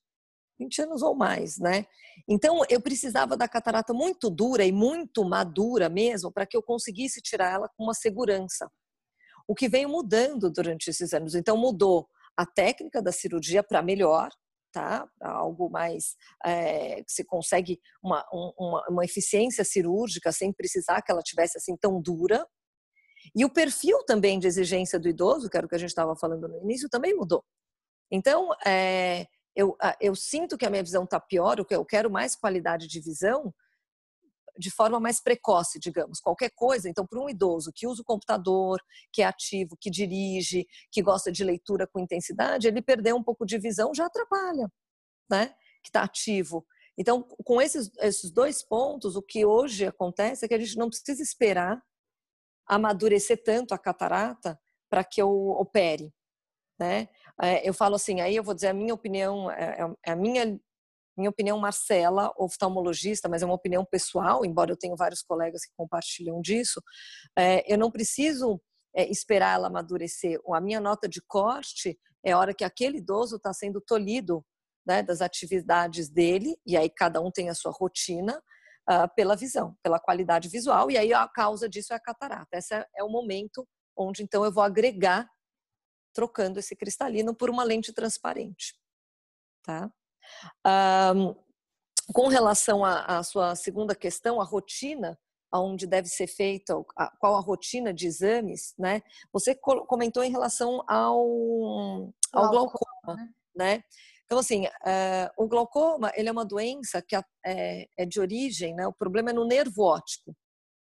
20 0.59 0.81
anos 0.81 1.01
ou 1.01 1.15
mais, 1.15 1.57
né? 1.57 1.85
Então, 2.27 2.61
eu 2.69 2.81
precisava 2.81 3.37
da 3.37 3.47
catarata 3.47 3.93
muito 3.93 4.29
dura 4.29 4.65
e 4.65 4.71
muito 4.71 5.23
madura 5.23 5.89
mesmo 5.89 6.31
para 6.31 6.45
que 6.45 6.57
eu 6.57 6.63
conseguisse 6.63 7.21
tirar 7.21 7.53
ela 7.53 7.69
com 7.75 7.83
uma 7.83 7.93
segurança. 7.93 8.69
O 9.47 9.55
que 9.55 9.69
veio 9.69 9.89
mudando 9.89 10.51
durante 10.51 10.89
esses 10.89 11.13
anos. 11.13 11.35
Então, 11.35 11.55
mudou 11.55 12.07
a 12.35 12.45
técnica 12.45 13.01
da 13.01 13.11
cirurgia 13.11 13.63
para 13.63 13.81
melhor, 13.81 14.29
tá? 14.71 15.07
Algo 15.21 15.69
mais 15.69 16.15
é, 16.45 17.03
que 17.03 17.11
se 17.11 17.23
consegue 17.23 17.79
uma, 18.03 18.25
uma, 18.31 18.83
uma 18.89 19.05
eficiência 19.05 19.63
cirúrgica 19.63 20.31
sem 20.31 20.53
precisar 20.53 21.01
que 21.01 21.11
ela 21.11 21.21
tivesse 21.21 21.57
assim 21.57 21.75
tão 21.77 22.01
dura. 22.01 22.45
E 23.35 23.43
o 23.43 23.49
perfil 23.49 24.03
também 24.05 24.39
de 24.39 24.47
exigência 24.47 24.99
do 24.99 25.07
idoso, 25.07 25.49
que 25.49 25.57
era 25.57 25.65
o 25.65 25.69
que 25.69 25.75
a 25.75 25.79
gente 25.79 25.89
estava 25.89 26.15
falando 26.15 26.47
no 26.47 26.57
início, 26.61 26.89
também 26.89 27.15
mudou. 27.15 27.43
Então, 28.11 28.49
é, 28.65 29.27
eu, 29.57 29.75
eu 29.99 30.15
sinto 30.15 30.55
que 30.55 30.67
a 30.67 30.69
minha 30.69 30.83
visão 30.83 31.03
está 31.03 31.19
pior, 31.19 31.57
eu 31.71 31.83
quero 31.83 32.11
mais 32.11 32.35
qualidade 32.35 32.87
de 32.87 33.01
visão, 33.01 33.51
de 34.55 34.69
forma 34.69 34.99
mais 34.99 35.19
precoce, 35.19 35.79
digamos, 35.79 36.19
qualquer 36.19 36.51
coisa. 36.51 36.87
Então, 36.87 37.07
para 37.07 37.19
um 37.19 37.27
idoso 37.27 37.71
que 37.73 37.87
usa 37.87 38.03
o 38.03 38.05
computador, 38.05 38.79
que 39.11 39.23
é 39.23 39.25
ativo, 39.25 39.75
que 39.75 39.89
dirige, 39.89 40.67
que 40.91 41.01
gosta 41.01 41.31
de 41.31 41.43
leitura 41.43 41.87
com 41.87 41.99
intensidade, 41.99 42.67
ele 42.67 42.83
perder 42.83 43.15
um 43.15 43.23
pouco 43.23 43.47
de 43.47 43.57
visão 43.57 43.93
já 43.95 44.05
atrapalha, 44.05 44.71
né? 45.27 45.47
Que 45.83 45.89
está 45.89 46.03
ativo. 46.03 46.63
Então, 46.95 47.23
com 47.23 47.59
esses, 47.59 47.91
esses 47.97 48.29
dois 48.29 48.63
pontos, 48.63 49.15
o 49.15 49.23
que 49.23 49.43
hoje 49.43 49.87
acontece 49.87 50.45
é 50.45 50.47
que 50.47 50.53
a 50.53 50.59
gente 50.59 50.77
não 50.77 50.89
precisa 50.89 51.21
esperar 51.21 51.81
amadurecer 52.67 53.43
tanto 53.43 53.73
a 53.73 53.77
catarata 53.79 54.59
para 54.87 55.03
que 55.03 55.19
eu 55.19 55.29
opere, 55.49 56.13
né? 56.79 57.09
É, 57.41 57.67
eu 57.67 57.73
falo 57.73 57.95
assim, 57.95 58.21
aí 58.21 58.35
eu 58.35 58.43
vou 58.43 58.53
dizer 58.53 58.67
a 58.67 58.73
minha 58.73 58.93
opinião, 58.93 59.51
é, 59.51 59.81
é, 59.81 59.95
é 60.07 60.11
a 60.11 60.15
minha 60.15 60.59
minha 61.17 61.31
opinião, 61.31 61.57
Marcela, 61.57 62.31
oftalmologista, 62.37 63.27
mas 63.27 63.41
é 63.41 63.45
uma 63.47 63.55
opinião 63.55 63.83
pessoal, 63.83 64.45
embora 64.45 64.71
eu 64.71 64.77
tenha 64.77 64.95
vários 64.95 65.23
colegas 65.23 65.65
que 65.65 65.71
compartilham 65.75 66.39
disso, 66.39 66.79
é, 67.35 67.63
eu 67.73 67.75
não 67.75 67.89
preciso 67.89 68.61
esperar 68.95 69.55
ela 69.55 69.67
amadurecer. 69.67 70.39
A 70.53 70.61
minha 70.61 70.79
nota 70.79 71.09
de 71.09 71.19
corte 71.27 71.97
é 72.23 72.33
a 72.33 72.37
hora 72.37 72.53
que 72.53 72.63
aquele 72.63 72.99
idoso 72.99 73.37
está 73.37 73.51
sendo 73.51 73.81
tolhido 73.81 74.45
né, 74.85 75.01
das 75.01 75.19
atividades 75.19 76.07
dele, 76.07 76.55
e 76.63 76.77
aí 76.77 76.87
cada 76.87 77.19
um 77.19 77.31
tem 77.31 77.49
a 77.49 77.55
sua 77.55 77.71
rotina, 77.71 78.39
uh, 78.89 79.13
pela 79.15 79.35
visão, 79.35 79.75
pela 79.83 79.99
qualidade 79.99 80.47
visual, 80.47 80.89
e 80.89 80.97
aí 80.97 81.13
a 81.13 81.27
causa 81.27 81.67
disso 81.67 81.93
é 81.93 81.95
a 81.97 81.99
catarata. 81.99 82.57
Esse 82.57 82.73
é, 82.73 82.85
é 82.95 83.03
o 83.03 83.09
momento 83.09 83.67
onde 83.95 84.23
então 84.23 84.45
eu 84.45 84.51
vou 84.51 84.63
agregar, 84.63 85.27
trocando 86.17 86.57
esse 86.57 86.75
cristalino 86.75 87.35
por 87.35 87.47
uma 87.47 87.63
lente 87.63 87.93
transparente. 87.93 88.75
Tá? 89.61 89.87
Um, 91.15 91.35
com 92.11 92.27
relação 92.27 92.83
à, 92.83 93.21
sua 93.21 93.55
segunda 93.55 93.93
questão, 93.93 94.41
a 94.41 94.43
rotina 94.43 95.15
onde 95.53 95.85
deve 95.85 96.07
ser 96.07 96.25
feita, 96.25 96.73
qual 97.19 97.35
a 97.35 97.39
rotina 97.39 97.93
de 97.93 98.07
exames, 98.07 98.73
né? 98.77 99.01
Você 99.31 99.55
comentou 99.55 100.23
em 100.23 100.31
relação 100.31 100.83
ao, 100.87 102.11
ao 102.33 102.49
glaucoma, 102.49 103.15
né? 103.15 103.33
né? 103.55 103.83
Então, 104.25 104.39
assim, 104.39 104.65
uh, 104.65 105.29
o 105.37 105.47
glaucoma, 105.47 106.11
ele 106.15 106.29
é 106.29 106.31
uma 106.31 106.43
doença 106.43 107.01
que 107.01 107.15
é, 107.15 107.87
é, 107.95 108.05
de 108.05 108.19
origem, 108.19 108.73
né? 108.73 108.87
O 108.87 108.93
problema 108.93 109.29
é 109.29 109.33
no 109.33 109.45
nervo 109.45 109.83
óptico, 109.83 110.35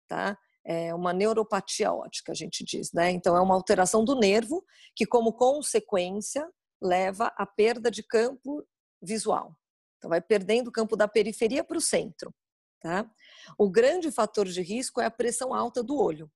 tá? 0.08 0.36
É 0.64 0.94
uma 0.94 1.12
neuropatia 1.12 1.92
óptica, 1.92 2.32
a 2.32 2.34
gente 2.34 2.64
diz, 2.64 2.92
né? 2.92 3.10
Então, 3.10 3.36
é 3.36 3.40
uma 3.40 3.54
alteração 3.54 4.04
do 4.04 4.14
nervo 4.14 4.64
que, 4.94 5.06
como 5.06 5.32
consequência, 5.32 6.48
leva 6.80 7.32
à 7.36 7.46
perda 7.46 7.90
de 7.90 8.02
campo 8.02 8.66
visual. 9.02 9.56
Então, 9.98 10.08
vai 10.10 10.20
perdendo 10.20 10.68
o 10.68 10.72
campo 10.72 10.96
da 10.96 11.08
periferia 11.08 11.64
para 11.64 11.78
o 11.78 11.80
centro, 11.80 12.34
tá? 12.80 13.10
O 13.58 13.70
grande 13.70 14.10
fator 14.10 14.46
de 14.46 14.60
risco 14.62 15.00
é 15.00 15.06
a 15.06 15.10
pressão 15.10 15.54
alta 15.54 15.82
do 15.82 15.96
olho. 15.96 16.30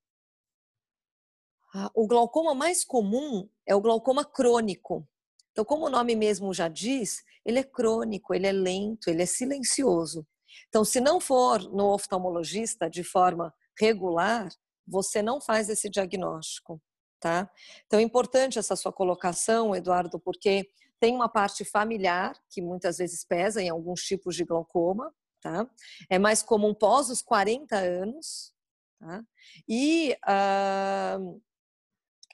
O 1.94 2.06
glaucoma 2.06 2.54
mais 2.54 2.84
comum 2.84 3.48
é 3.66 3.74
o 3.74 3.80
glaucoma 3.80 4.24
crônico, 4.24 5.06
então, 5.54 5.64
como 5.64 5.86
o 5.86 5.88
nome 5.88 6.16
mesmo 6.16 6.52
já 6.52 6.66
diz, 6.66 7.22
ele 7.46 7.60
é 7.60 7.62
crônico, 7.62 8.34
ele 8.34 8.48
é 8.48 8.50
lento, 8.50 9.08
ele 9.08 9.22
é 9.22 9.26
silencioso. 9.26 10.26
Então, 10.68 10.84
se 10.84 11.00
não 11.00 11.20
for 11.20 11.62
no 11.72 11.94
oftalmologista 11.94 12.90
de 12.90 13.04
forma 13.04 13.54
regular, 13.78 14.48
você 14.86 15.22
não 15.22 15.40
faz 15.40 15.68
esse 15.68 15.88
diagnóstico, 15.88 16.80
tá? 17.20 17.50
Então, 17.86 17.98
é 17.98 18.02
importante 18.02 18.58
essa 18.58 18.76
sua 18.76 18.92
colocação, 18.92 19.74
Eduardo, 19.74 20.20
porque 20.20 20.68
tem 21.00 21.14
uma 21.14 21.28
parte 21.28 21.64
familiar 21.64 22.34
que 22.50 22.62
muitas 22.62 22.98
vezes 22.98 23.24
pesa 23.24 23.62
em 23.62 23.68
alguns 23.68 24.02
tipos 24.02 24.36
de 24.36 24.44
glaucoma, 24.44 25.12
tá? 25.40 25.68
É 26.10 26.18
mais 26.18 26.42
comum 26.42 26.74
pós 26.74 27.10
os 27.10 27.22
40 27.22 27.76
anos, 27.76 28.52
tá? 29.00 29.22
E 29.68 30.16
uh, 30.26 31.42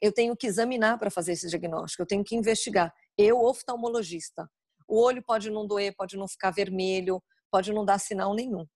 eu 0.02 0.12
tenho 0.12 0.36
que 0.36 0.46
examinar 0.46 0.98
para 0.98 1.10
fazer 1.10 1.32
esse 1.32 1.48
diagnóstico, 1.48 2.02
eu 2.02 2.06
tenho 2.06 2.24
que 2.24 2.36
investigar 2.36 2.94
eu 3.20 3.38
oftalmologista. 3.44 4.50
O 4.88 5.00
olho 5.00 5.22
pode 5.22 5.50
não 5.50 5.66
doer, 5.66 5.94
pode 5.94 6.16
não 6.16 6.26
ficar 6.26 6.50
vermelho, 6.50 7.22
pode 7.50 7.72
não 7.72 7.84
dar 7.84 7.98
sinal 7.98 8.34
nenhum. 8.34 8.66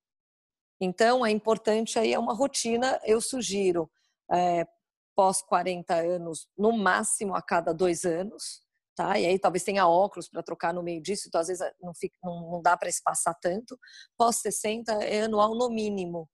Então, 0.80 1.24
é 1.24 1.30
importante 1.30 1.98
aí, 1.98 2.12
é 2.12 2.18
uma 2.18 2.34
rotina, 2.34 3.00
eu 3.04 3.20
sugiro, 3.20 3.90
é, 4.32 4.66
pós 5.14 5.40
40 5.42 5.94
anos, 5.94 6.48
no 6.58 6.72
máximo 6.72 7.34
a 7.34 7.42
cada 7.42 7.72
dois 7.72 8.04
anos, 8.04 8.62
tá? 8.94 9.18
E 9.18 9.26
aí 9.26 9.38
talvez 9.38 9.62
tenha 9.62 9.86
óculos 9.86 10.28
para 10.28 10.42
trocar 10.42 10.72
no 10.74 10.82
meio 10.82 11.00
disso, 11.00 11.28
então 11.28 11.40
às 11.40 11.48
vezes 11.48 11.64
não, 11.80 11.94
fica, 11.94 12.16
não, 12.22 12.50
não 12.52 12.62
dá 12.62 12.76
para 12.76 12.88
espaçar 12.88 13.34
tanto. 13.40 13.78
Pós 14.16 14.36
60 14.36 14.92
é 15.04 15.22
anual 15.22 15.54
no 15.54 15.68
mínimo, 15.68 16.28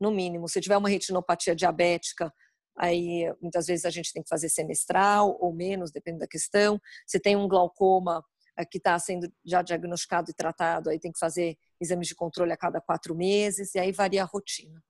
no 0.00 0.10
mínimo. 0.10 0.48
Se 0.48 0.60
tiver 0.60 0.76
uma 0.76 0.88
retinopatia 0.88 1.54
diabética, 1.54 2.32
aí 2.76 3.32
muitas 3.40 3.66
vezes 3.66 3.84
a 3.84 3.90
gente 3.90 4.12
tem 4.12 4.22
que 4.22 4.28
fazer 4.28 4.48
semestral 4.48 5.36
ou 5.40 5.52
menos, 5.52 5.90
depende 5.90 6.20
da 6.20 6.28
questão. 6.28 6.80
Se 7.06 7.20
tem 7.20 7.36
um 7.36 7.48
glaucoma 7.48 8.24
eh, 8.56 8.64
que 8.64 8.78
está 8.78 8.98
sendo 8.98 9.30
já 9.44 9.62
diagnosticado 9.62 10.30
e 10.30 10.34
tratado, 10.34 10.90
aí 10.90 10.98
tem 10.98 11.12
que 11.12 11.18
fazer 11.18 11.56
exames 11.80 12.08
de 12.08 12.14
controle 12.14 12.52
a 12.52 12.56
cada 12.56 12.80
quatro 12.80 13.14
meses, 13.14 13.74
e 13.74 13.78
aí 13.78 13.92
varia 13.92 14.22
a 14.22 14.26
rotina. 14.26 14.82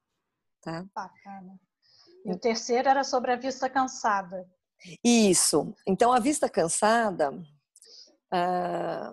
Tá? 0.60 0.84
Bacana. 0.94 1.58
E 2.24 2.32
o 2.32 2.38
terceiro 2.38 2.88
era 2.88 3.04
sobre 3.04 3.32
a 3.32 3.36
vista 3.36 3.68
cansada. 3.68 4.46
Isso. 5.04 5.74
Então, 5.86 6.12
a 6.12 6.18
vista 6.18 6.48
cansada. 6.48 7.32
Ah, 8.32 9.12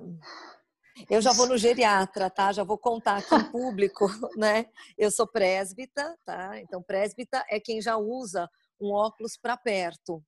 eu 1.09 1.21
já 1.21 1.31
vou 1.31 1.47
no 1.47 1.57
geriatra, 1.57 2.29
tá? 2.29 2.51
Já 2.51 2.63
vou 2.63 2.77
contar 2.77 3.17
aqui 3.17 3.35
em 3.35 3.51
público, 3.51 4.07
né? 4.37 4.65
Eu 4.97 5.11
sou 5.11 5.27
presbita, 5.27 6.17
tá? 6.25 6.59
Então, 6.59 6.81
presbita 6.81 7.45
é 7.49 7.59
quem 7.59 7.81
já 7.81 7.97
usa 7.97 8.49
um 8.81 8.91
óculos 8.91 9.37
para 9.37 9.55
perto. 9.55 10.23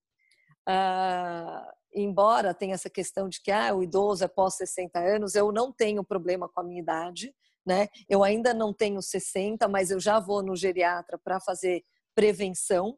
Uh, 0.68 1.79
embora 1.93 2.54
tenha 2.54 2.75
essa 2.75 2.89
questão 2.89 3.28
de 3.28 3.41
que 3.41 3.52
ah, 3.52 3.73
o 3.73 3.84
idoso 3.84 4.23
é 4.23 4.28
pós 4.28 4.56
60 4.56 4.99
anos, 4.99 5.36
eu 5.36 5.52
não 5.52 5.71
tenho 5.71 6.04
problema 6.04 6.47
com 6.47 6.62
a 6.62 6.63
minha 6.63 6.82
idade, 6.82 7.34
né? 7.65 7.88
Eu 8.08 8.23
ainda 8.23 8.54
não 8.54 8.73
tenho 8.73 9.02
60, 9.02 9.67
mas 9.67 9.91
eu 9.91 9.99
já 9.99 10.19
vou 10.19 10.41
no 10.41 10.56
geriatra 10.56 11.17
para 11.17 11.39
fazer 11.39 11.84
prevenção. 12.15 12.97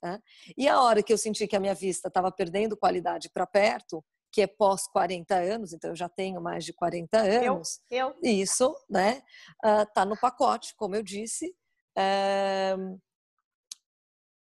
Tá? 0.00 0.20
E 0.56 0.68
a 0.68 0.80
hora 0.80 1.02
que 1.02 1.12
eu 1.12 1.18
senti 1.18 1.46
que 1.46 1.56
a 1.56 1.60
minha 1.60 1.74
vista 1.74 2.08
estava 2.08 2.30
perdendo 2.30 2.76
qualidade 2.76 3.28
para 3.30 3.46
perto, 3.46 4.04
que 4.30 4.42
é 4.42 4.46
pós 4.46 4.86
40 4.86 5.34
anos, 5.34 5.72
então 5.72 5.90
eu 5.90 5.96
já 5.96 6.08
tenho 6.08 6.40
mais 6.40 6.64
de 6.64 6.72
40 6.72 7.18
anos. 7.18 7.80
Eu, 7.90 8.08
eu. 8.08 8.16
Isso, 8.22 8.74
né? 8.88 9.22
Uh, 9.64 9.86
tá 9.94 10.04
no 10.04 10.18
pacote, 10.18 10.74
como 10.76 10.94
eu 10.94 11.02
disse. 11.02 11.54
Uh, 11.96 13.00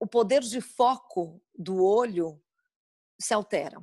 o 0.00 0.06
poder 0.06 0.40
de 0.40 0.60
foco 0.60 1.40
do 1.54 1.84
olho 1.84 2.40
se 3.20 3.34
altera. 3.34 3.80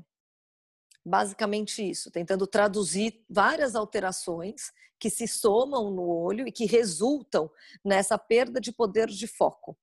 Basicamente 1.06 1.88
isso, 1.88 2.12
tentando 2.12 2.46
traduzir 2.46 3.24
várias 3.30 3.76
alterações 3.76 4.72
que 5.00 5.10
se 5.10 5.28
somam 5.28 5.92
no 5.92 6.08
olho 6.08 6.48
e 6.48 6.52
que 6.52 6.66
resultam 6.66 7.50
nessa 7.86 8.18
perda 8.18 8.60
de 8.60 8.72
poder 8.72 9.08
de 9.08 9.28
foco. 9.28 9.78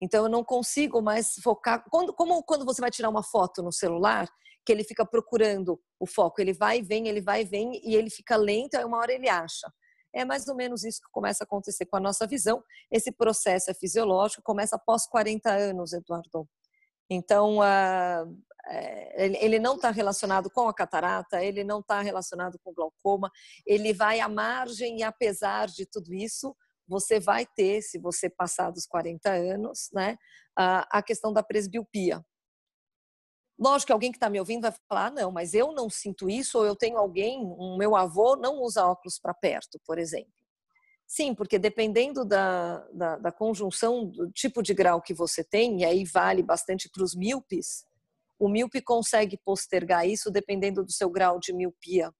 Então 0.00 0.24
eu 0.24 0.28
não 0.28 0.42
consigo 0.42 1.00
mais 1.00 1.34
focar. 1.42 1.84
Quando, 1.90 2.12
como 2.12 2.42
quando 2.42 2.64
você 2.64 2.80
vai 2.80 2.90
tirar 2.90 3.08
uma 3.08 3.22
foto 3.22 3.62
no 3.62 3.72
celular, 3.72 4.28
que 4.64 4.72
ele 4.72 4.82
fica 4.82 5.04
procurando 5.04 5.80
o 6.00 6.06
foco, 6.06 6.40
ele 6.40 6.52
vai 6.52 6.78
e 6.78 6.82
vem, 6.82 7.06
ele 7.06 7.20
vai 7.20 7.42
e 7.42 7.44
vem 7.44 7.80
e 7.84 7.94
ele 7.94 8.10
fica 8.10 8.36
lento, 8.36 8.74
aí 8.74 8.84
uma 8.84 8.98
hora 8.98 9.12
ele 9.12 9.28
acha. 9.28 9.70
É 10.12 10.24
mais 10.24 10.48
ou 10.48 10.54
menos 10.54 10.84
isso 10.84 11.00
que 11.00 11.10
começa 11.12 11.44
a 11.44 11.46
acontecer 11.46 11.86
com 11.86 11.96
a 11.96 12.00
nossa 12.00 12.26
visão. 12.26 12.62
Esse 12.90 13.12
processo 13.12 13.70
é 13.70 13.74
fisiológico, 13.74 14.42
começa 14.42 14.76
após 14.76 15.06
40 15.06 15.50
anos, 15.50 15.92
Eduardo. 15.92 16.48
Então, 17.10 17.58
uh, 17.58 18.44
ele 19.16 19.58
não 19.58 19.76
está 19.76 19.90
relacionado 19.90 20.50
com 20.50 20.68
a 20.68 20.74
catarata, 20.74 21.44
ele 21.44 21.62
não 21.62 21.80
está 21.80 22.00
relacionado 22.00 22.58
com 22.62 22.72
glaucoma, 22.72 23.30
ele 23.66 23.92
vai 23.92 24.20
à 24.20 24.28
margem 24.28 24.98
e 24.98 25.02
apesar 25.02 25.68
de 25.68 25.84
tudo 25.86 26.14
isso, 26.14 26.56
você 26.86 27.20
vai 27.20 27.46
ter, 27.46 27.82
se 27.82 27.98
você 27.98 28.28
passar 28.28 28.70
dos 28.70 28.86
40 28.86 29.30
anos, 29.30 29.90
né, 29.92 30.16
a 30.56 31.02
questão 31.02 31.32
da 31.32 31.42
presbiopia. 31.42 32.24
Lógico 33.58 33.88
que 33.88 33.92
alguém 33.92 34.10
que 34.10 34.16
está 34.16 34.28
me 34.28 34.40
ouvindo 34.40 34.62
vai 34.62 34.74
falar, 34.88 35.06
ah, 35.06 35.10
não, 35.10 35.30
mas 35.30 35.54
eu 35.54 35.72
não 35.72 35.88
sinto 35.88 36.28
isso, 36.28 36.58
ou 36.58 36.66
eu 36.66 36.74
tenho 36.74 36.98
alguém, 36.98 37.40
um 37.40 37.76
meu 37.76 37.94
avô 37.94 38.34
não 38.36 38.60
usa 38.60 38.86
óculos 38.86 39.18
para 39.18 39.32
perto, 39.32 39.78
por 39.86 39.98
exemplo. 39.98 40.43
Sim, 41.06 41.34
porque 41.34 41.58
dependendo 41.58 42.24
da, 42.24 42.78
da, 42.92 43.16
da, 43.16 43.32
conjunção 43.32 44.06
do 44.06 44.30
tipo 44.32 44.62
de 44.62 44.72
grau 44.72 45.02
que 45.02 45.12
você 45.12 45.44
tem, 45.44 45.80
e 45.80 45.84
aí 45.84 46.04
vale 46.04 46.42
bastante 46.42 46.88
para 46.88 47.04
os 47.04 47.14
míopes, 47.14 47.84
o 48.38 48.48
míope 48.48 48.80
consegue 48.80 49.38
postergar 49.44 50.08
isso 50.08 50.30
dependendo 50.30 50.82
do 50.82 50.90
seu 50.90 51.10
grau 51.10 51.38
de 51.38 51.52
miopia 51.52 52.12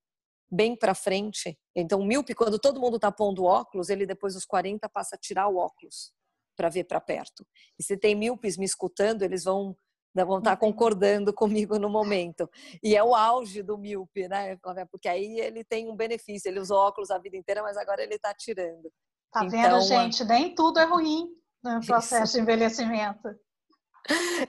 bem 0.50 0.76
para 0.76 0.94
frente. 0.94 1.58
Então, 1.74 2.00
o 2.00 2.04
míope, 2.04 2.34
quando 2.34 2.58
todo 2.58 2.80
mundo 2.80 2.96
está 2.96 3.10
pondo 3.10 3.44
óculos, 3.44 3.88
ele 3.88 4.06
depois 4.06 4.34
dos 4.34 4.44
40 4.44 4.88
passa 4.88 5.16
a 5.16 5.18
tirar 5.18 5.48
o 5.48 5.56
óculos 5.56 6.12
para 6.56 6.68
ver 6.68 6.84
para 6.84 7.00
perto. 7.00 7.44
E 7.78 7.82
se 7.82 7.96
tem 7.96 8.14
míopes 8.14 8.56
me 8.56 8.64
escutando, 8.64 9.22
eles 9.22 9.44
vão 9.44 9.76
vão 10.22 10.38
estar 10.38 10.56
concordando 10.56 11.32
comigo 11.32 11.78
no 11.78 11.88
momento. 11.88 12.48
E 12.82 12.94
é 12.94 13.02
o 13.02 13.14
auge 13.14 13.62
do 13.62 13.78
míope, 13.78 14.28
né, 14.28 14.56
Porque 14.90 15.08
aí 15.08 15.40
ele 15.40 15.64
tem 15.64 15.90
um 15.90 15.96
benefício, 15.96 16.48
ele 16.48 16.60
usou 16.60 16.76
óculos 16.76 17.10
a 17.10 17.18
vida 17.18 17.36
inteira, 17.36 17.62
mas 17.62 17.76
agora 17.76 18.02
ele 18.02 18.14
está 18.14 18.34
tirando. 18.34 18.92
Tá 19.32 19.44
então, 19.44 19.60
vendo, 19.60 19.80
gente? 19.80 20.24
Nem 20.24 20.54
tudo 20.54 20.78
é 20.78 20.84
ruim 20.84 21.28
no 21.62 21.80
processo 21.86 22.24
isso. 22.24 22.32
de 22.34 22.40
envelhecimento. 22.40 23.34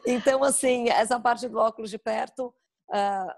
Então, 0.05 0.43
assim, 0.43 0.89
essa 0.89 1.19
parte 1.19 1.47
do 1.47 1.57
óculos 1.57 1.89
de 1.89 1.97
perto 1.97 2.53
uh, 2.89 3.33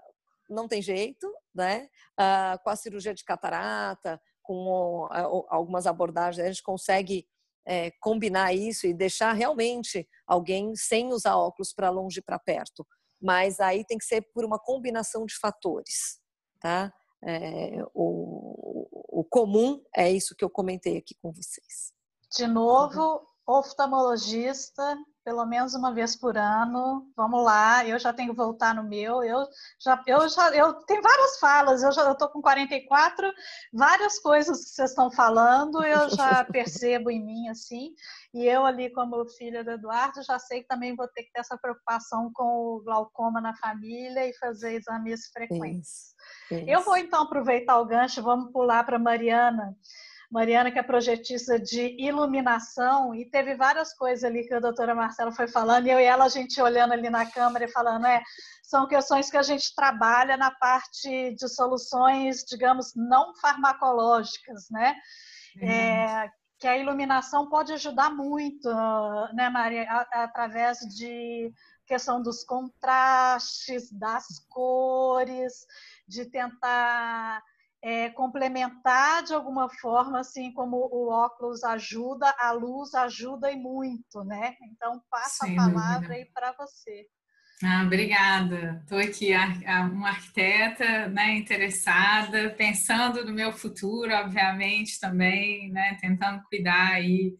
não 0.50 0.66
tem 0.66 0.82
jeito, 0.82 1.32
né? 1.54 1.88
Uh, 2.18 2.62
com 2.62 2.70
a 2.70 2.76
cirurgia 2.76 3.14
de 3.14 3.24
catarata, 3.24 4.20
com 4.42 5.04
uh, 5.04 5.46
algumas 5.48 5.86
abordagens, 5.86 6.44
a 6.44 6.48
gente 6.48 6.62
consegue 6.62 7.26
é, 7.68 7.90
combinar 8.00 8.54
isso 8.54 8.86
e 8.86 8.94
deixar 8.94 9.34
realmente 9.34 10.08
alguém 10.26 10.74
sem 10.74 11.12
usar 11.12 11.36
óculos 11.36 11.74
para 11.74 11.90
longe 11.90 12.20
e 12.20 12.22
para 12.22 12.38
perto. 12.38 12.86
Mas 13.20 13.60
aí 13.60 13.84
tem 13.84 13.98
que 13.98 14.06
ser 14.06 14.22
por 14.32 14.42
uma 14.42 14.58
combinação 14.58 15.26
de 15.26 15.36
fatores, 15.36 16.18
tá? 16.60 16.90
É, 17.22 17.82
o, 17.92 19.20
o 19.20 19.24
comum 19.24 19.82
é 19.94 20.10
isso 20.10 20.34
que 20.34 20.44
eu 20.44 20.48
comentei 20.48 20.96
aqui 20.96 21.14
com 21.20 21.30
vocês. 21.30 21.92
De 22.34 22.46
novo, 22.46 23.26
oftalmologista 23.46 24.96
pelo 25.28 25.44
menos 25.44 25.74
uma 25.74 25.92
vez 25.92 26.16
por 26.16 26.38
ano. 26.38 27.06
Vamos 27.14 27.44
lá, 27.44 27.84
eu 27.84 27.98
já 27.98 28.14
tenho 28.14 28.30
que 28.30 28.36
voltar 28.36 28.74
no 28.74 28.82
meu. 28.82 29.22
Eu 29.22 29.46
já, 29.78 30.02
eu 30.06 30.26
já, 30.26 30.56
eu 30.56 30.72
tenho 30.86 31.02
várias 31.02 31.38
falas. 31.38 31.82
Eu 31.82 31.92
já 31.92 32.10
estou 32.10 32.30
com 32.30 32.40
44, 32.40 33.30
várias 33.70 34.18
coisas 34.20 34.64
que 34.64 34.70
vocês 34.70 34.88
estão 34.88 35.10
falando, 35.10 35.84
eu 35.84 36.08
já 36.08 36.42
percebo 36.50 37.10
em 37.10 37.22
mim 37.22 37.48
assim. 37.48 37.90
E 38.32 38.46
eu 38.46 38.64
ali 38.64 38.90
como 38.90 39.28
filha 39.36 39.62
do 39.62 39.72
Eduardo 39.72 40.22
já 40.22 40.38
sei 40.38 40.62
que 40.62 40.66
também 40.66 40.96
vou 40.96 41.06
ter 41.08 41.24
que 41.24 41.32
ter 41.32 41.40
essa 41.40 41.58
preocupação 41.58 42.30
com 42.32 42.44
o 42.44 42.82
glaucoma 42.82 43.38
na 43.38 43.54
família 43.54 44.26
e 44.26 44.32
fazer 44.38 44.76
exames 44.76 45.28
frequentes. 45.30 46.14
Isso, 46.50 46.62
isso. 46.62 46.70
Eu 46.70 46.80
vou 46.80 46.96
então 46.96 47.24
aproveitar 47.24 47.78
o 47.78 47.84
gancho, 47.86 48.22
vamos 48.22 48.50
pular 48.50 48.82
para 48.82 48.98
Mariana. 48.98 49.76
Mariana, 50.30 50.70
que 50.70 50.78
é 50.78 50.82
projetista 50.82 51.58
de 51.58 51.96
iluminação, 51.98 53.14
e 53.14 53.24
teve 53.24 53.54
várias 53.54 53.94
coisas 53.94 54.24
ali 54.24 54.46
que 54.46 54.52
a 54.52 54.60
doutora 54.60 54.94
Marcela 54.94 55.32
foi 55.32 55.48
falando, 55.48 55.86
e 55.86 55.90
eu 55.90 55.98
e 55.98 56.04
ela, 56.04 56.26
a 56.26 56.28
gente 56.28 56.60
olhando 56.60 56.92
ali 56.92 57.08
na 57.08 57.24
câmera 57.24 57.64
e 57.64 57.72
falando, 57.72 58.06
é, 58.06 58.22
são 58.62 58.86
questões 58.86 59.30
que 59.30 59.38
a 59.38 59.42
gente 59.42 59.74
trabalha 59.74 60.36
na 60.36 60.50
parte 60.50 61.34
de 61.34 61.48
soluções, 61.48 62.44
digamos, 62.44 62.92
não 62.94 63.34
farmacológicas, 63.36 64.68
né? 64.70 64.94
É, 65.60 66.30
que 66.58 66.66
a 66.66 66.76
iluminação 66.76 67.48
pode 67.48 67.72
ajudar 67.72 68.10
muito, 68.10 68.68
né, 69.32 69.48
Maria, 69.48 69.90
através 70.12 70.78
de 70.80 71.52
questão 71.86 72.20
dos 72.20 72.44
contrastes, 72.44 73.90
das 73.90 74.26
cores, 74.50 75.66
de 76.06 76.26
tentar 76.26 77.42
é, 77.82 78.10
complementar 78.10 79.22
de 79.22 79.32
alguma 79.32 79.68
forma, 79.68 80.20
assim 80.20 80.52
como 80.52 80.76
o 80.76 81.10
óculos 81.10 81.62
ajuda, 81.62 82.34
a 82.38 82.50
luz 82.52 82.94
ajuda 82.94 83.50
e 83.50 83.56
muito, 83.56 84.24
né? 84.24 84.56
Então, 84.62 85.00
passa 85.10 85.46
Sim, 85.46 85.58
a 85.58 85.64
palavra 85.64 86.14
aí 86.14 86.24
para 86.32 86.52
você. 86.52 87.06
Ah, 87.62 87.82
obrigada. 87.84 88.80
Estou 88.82 88.98
aqui, 88.98 89.30
uma 89.92 90.10
arquiteta 90.10 91.08
né, 91.08 91.34
interessada, 91.34 92.50
pensando 92.50 93.24
no 93.24 93.32
meu 93.32 93.52
futuro, 93.52 94.12
obviamente, 94.14 95.00
também, 95.00 95.70
né, 95.72 95.96
tentando 96.00 96.42
cuidar 96.44 96.92
aí 96.92 97.34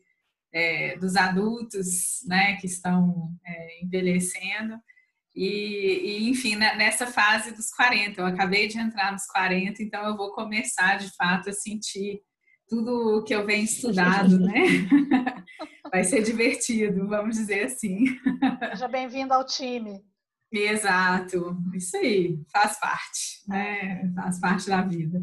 é, 0.52 0.96
dos 0.96 1.14
adultos 1.14 2.24
né, 2.26 2.56
que 2.56 2.66
estão 2.66 3.32
é, 3.46 3.84
envelhecendo. 3.84 4.80
E, 5.38 6.00
e, 6.24 6.28
enfim, 6.30 6.56
né, 6.56 6.74
nessa 6.74 7.06
fase 7.06 7.54
dos 7.54 7.70
40, 7.70 8.20
eu 8.20 8.26
acabei 8.26 8.66
de 8.66 8.76
entrar 8.76 9.12
nos 9.12 9.24
40, 9.26 9.80
então 9.80 10.04
eu 10.04 10.16
vou 10.16 10.32
começar 10.32 10.98
de 10.98 11.14
fato 11.14 11.48
a 11.48 11.52
sentir 11.52 12.20
tudo 12.68 13.18
o 13.18 13.22
que 13.22 13.32
eu 13.32 13.46
venho 13.46 13.62
estudado, 13.62 14.36
né? 14.40 14.58
Vai 15.92 16.02
ser 16.02 16.24
divertido, 16.24 17.06
vamos 17.06 17.36
dizer 17.36 17.66
assim. 17.66 18.04
Seja 18.72 18.88
bem-vindo 18.88 19.32
ao 19.32 19.46
time. 19.46 20.00
Exato, 20.52 21.56
isso 21.72 21.96
aí, 21.98 22.36
faz 22.52 22.80
parte, 22.80 23.44
né? 23.46 24.12
Faz 24.16 24.40
parte 24.40 24.68
da 24.68 24.82
vida. 24.82 25.22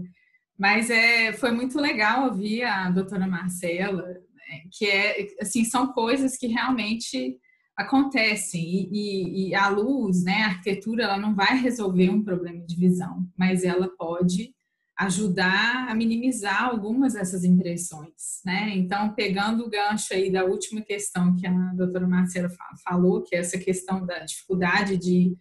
Mas 0.58 0.89
é, 0.89 1.34
foi 1.34 1.51
muito 1.51 1.78
legal 1.78 2.30
ouvir 2.30 2.63
a 2.63 2.89
doutora 2.89 3.28
Marcela, 3.28 4.08
né? 4.08 4.62
que 4.71 4.86
é, 4.86 5.28
assim, 5.41 5.65
são 5.65 5.91
coisas 5.91 6.38
que 6.38 6.47
realmente 6.47 7.38
acontecem 7.76 8.62
e, 8.62 8.90
e, 8.92 9.50
e, 9.50 9.56
a 9.56 9.68
luz, 9.68 10.24
né, 10.24 10.44
a 10.44 10.48
arquitetura, 10.48 11.04
ela 11.04 11.18
não 11.18 11.36
vai 11.36 11.58
resolver 11.58 12.10
um 12.10 12.24
problema 12.24 12.66
de 12.66 12.76
visão, 12.76 13.28
mas 13.38 13.64
ela 13.64 13.90
pode 13.98 14.56
ajudar 14.98 15.90
a 15.90 15.94
minimizar 15.94 16.64
algumas 16.64 17.14
dessas 17.14 17.44
impressões, 17.44 18.40
né? 18.46 18.72
Então, 18.78 19.14
pegando 19.14 19.66
o 19.66 19.70
gancho 19.70 20.14
aí 20.14 20.32
da 20.32 20.46
última 20.46 20.82
questão 20.82 21.36
que 21.36 21.46
a 21.46 21.52
doutora 21.74 22.08
Marcela 22.08 22.50
falou, 22.82 23.22
que 23.22 23.36
é 23.36 23.40
essa 23.40 23.58
questão 23.58 24.06
da 24.06 24.20
dificuldade 24.20 24.96
de, 24.96 25.36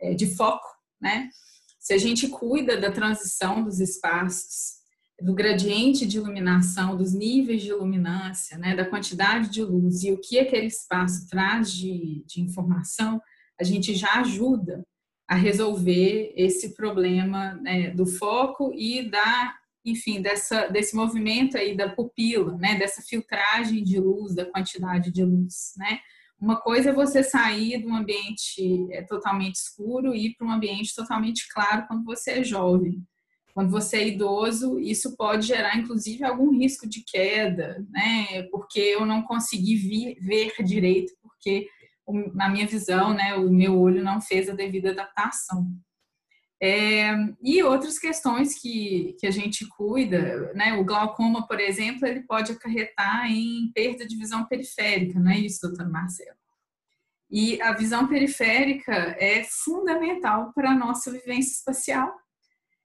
é, 0.00 0.14
de 0.14 0.34
foco, 0.34 0.66
né? 0.98 1.28
Se 1.78 1.92
a 1.92 1.98
gente 1.98 2.28
cuida 2.28 2.80
da 2.80 2.90
transição 2.90 3.62
dos 3.62 3.78
espaços, 3.78 4.83
do 5.20 5.34
gradiente 5.34 6.06
de 6.06 6.16
iluminação, 6.16 6.96
dos 6.96 7.14
níveis 7.14 7.62
de 7.62 7.68
iluminância, 7.68 8.58
né, 8.58 8.74
da 8.74 8.84
quantidade 8.84 9.48
de 9.48 9.62
luz 9.62 10.02
e 10.02 10.10
o 10.10 10.20
que 10.20 10.38
aquele 10.38 10.66
espaço 10.66 11.28
traz 11.28 11.72
de, 11.72 12.24
de 12.26 12.40
informação, 12.40 13.20
a 13.58 13.64
gente 13.64 13.94
já 13.94 14.20
ajuda 14.20 14.84
a 15.28 15.34
resolver 15.34 16.32
esse 16.36 16.74
problema 16.74 17.54
né, 17.54 17.90
do 17.90 18.04
foco 18.04 18.72
e 18.74 19.08
da, 19.08 19.54
enfim, 19.84 20.20
dessa, 20.20 20.66
desse 20.66 20.94
movimento 20.94 21.56
aí 21.56 21.76
da 21.76 21.88
pupila, 21.88 22.56
né, 22.58 22.76
dessa 22.76 23.00
filtragem 23.00 23.82
de 23.82 23.98
luz, 23.98 24.34
da 24.34 24.44
quantidade 24.44 25.10
de 25.10 25.24
luz, 25.24 25.72
né. 25.76 26.00
Uma 26.40 26.60
coisa 26.60 26.90
é 26.90 26.92
você 26.92 27.22
sair 27.22 27.80
de 27.80 27.86
um 27.86 27.94
ambiente 27.94 28.92
é, 28.92 29.02
totalmente 29.02 29.54
escuro 29.54 30.14
e 30.14 30.26
ir 30.26 30.34
para 30.34 30.46
um 30.46 30.50
ambiente 30.50 30.94
totalmente 30.94 31.48
claro 31.48 31.86
quando 31.86 32.04
você 32.04 32.32
é 32.32 32.44
jovem. 32.44 33.02
Quando 33.54 33.70
você 33.70 33.98
é 33.98 34.08
idoso, 34.08 34.80
isso 34.80 35.16
pode 35.16 35.46
gerar, 35.46 35.78
inclusive, 35.78 36.24
algum 36.24 36.50
risco 36.50 36.88
de 36.88 37.04
queda, 37.04 37.86
né? 37.88 38.42
Porque 38.50 38.80
eu 38.80 39.06
não 39.06 39.22
consegui 39.22 39.76
vir, 39.76 40.18
ver 40.20 40.52
direito, 40.64 41.12
porque, 41.22 41.68
na 42.34 42.48
minha 42.48 42.66
visão, 42.66 43.14
né, 43.14 43.36
o 43.36 43.48
meu 43.48 43.78
olho 43.80 44.02
não 44.02 44.20
fez 44.20 44.48
a 44.48 44.54
devida 44.54 44.90
adaptação. 44.90 45.70
É, 46.60 47.12
e 47.42 47.62
outras 47.62 47.98
questões 47.98 48.60
que, 48.60 49.14
que 49.20 49.26
a 49.26 49.30
gente 49.30 49.68
cuida, 49.68 50.52
né? 50.54 50.72
O 50.74 50.84
glaucoma, 50.84 51.46
por 51.46 51.60
exemplo, 51.60 52.08
ele 52.08 52.22
pode 52.22 52.52
acarretar 52.52 53.30
em 53.30 53.70
perda 53.72 54.04
de 54.04 54.16
visão 54.16 54.46
periférica, 54.46 55.20
não 55.20 55.30
é 55.30 55.38
isso, 55.38 55.60
doutor 55.62 55.88
Marcelo? 55.88 56.36
E 57.30 57.60
a 57.62 57.72
visão 57.72 58.08
periférica 58.08 58.92
é 59.18 59.44
fundamental 59.44 60.52
para 60.54 60.70
a 60.70 60.74
nossa 60.74 61.10
vivência 61.12 61.52
espacial, 61.52 62.14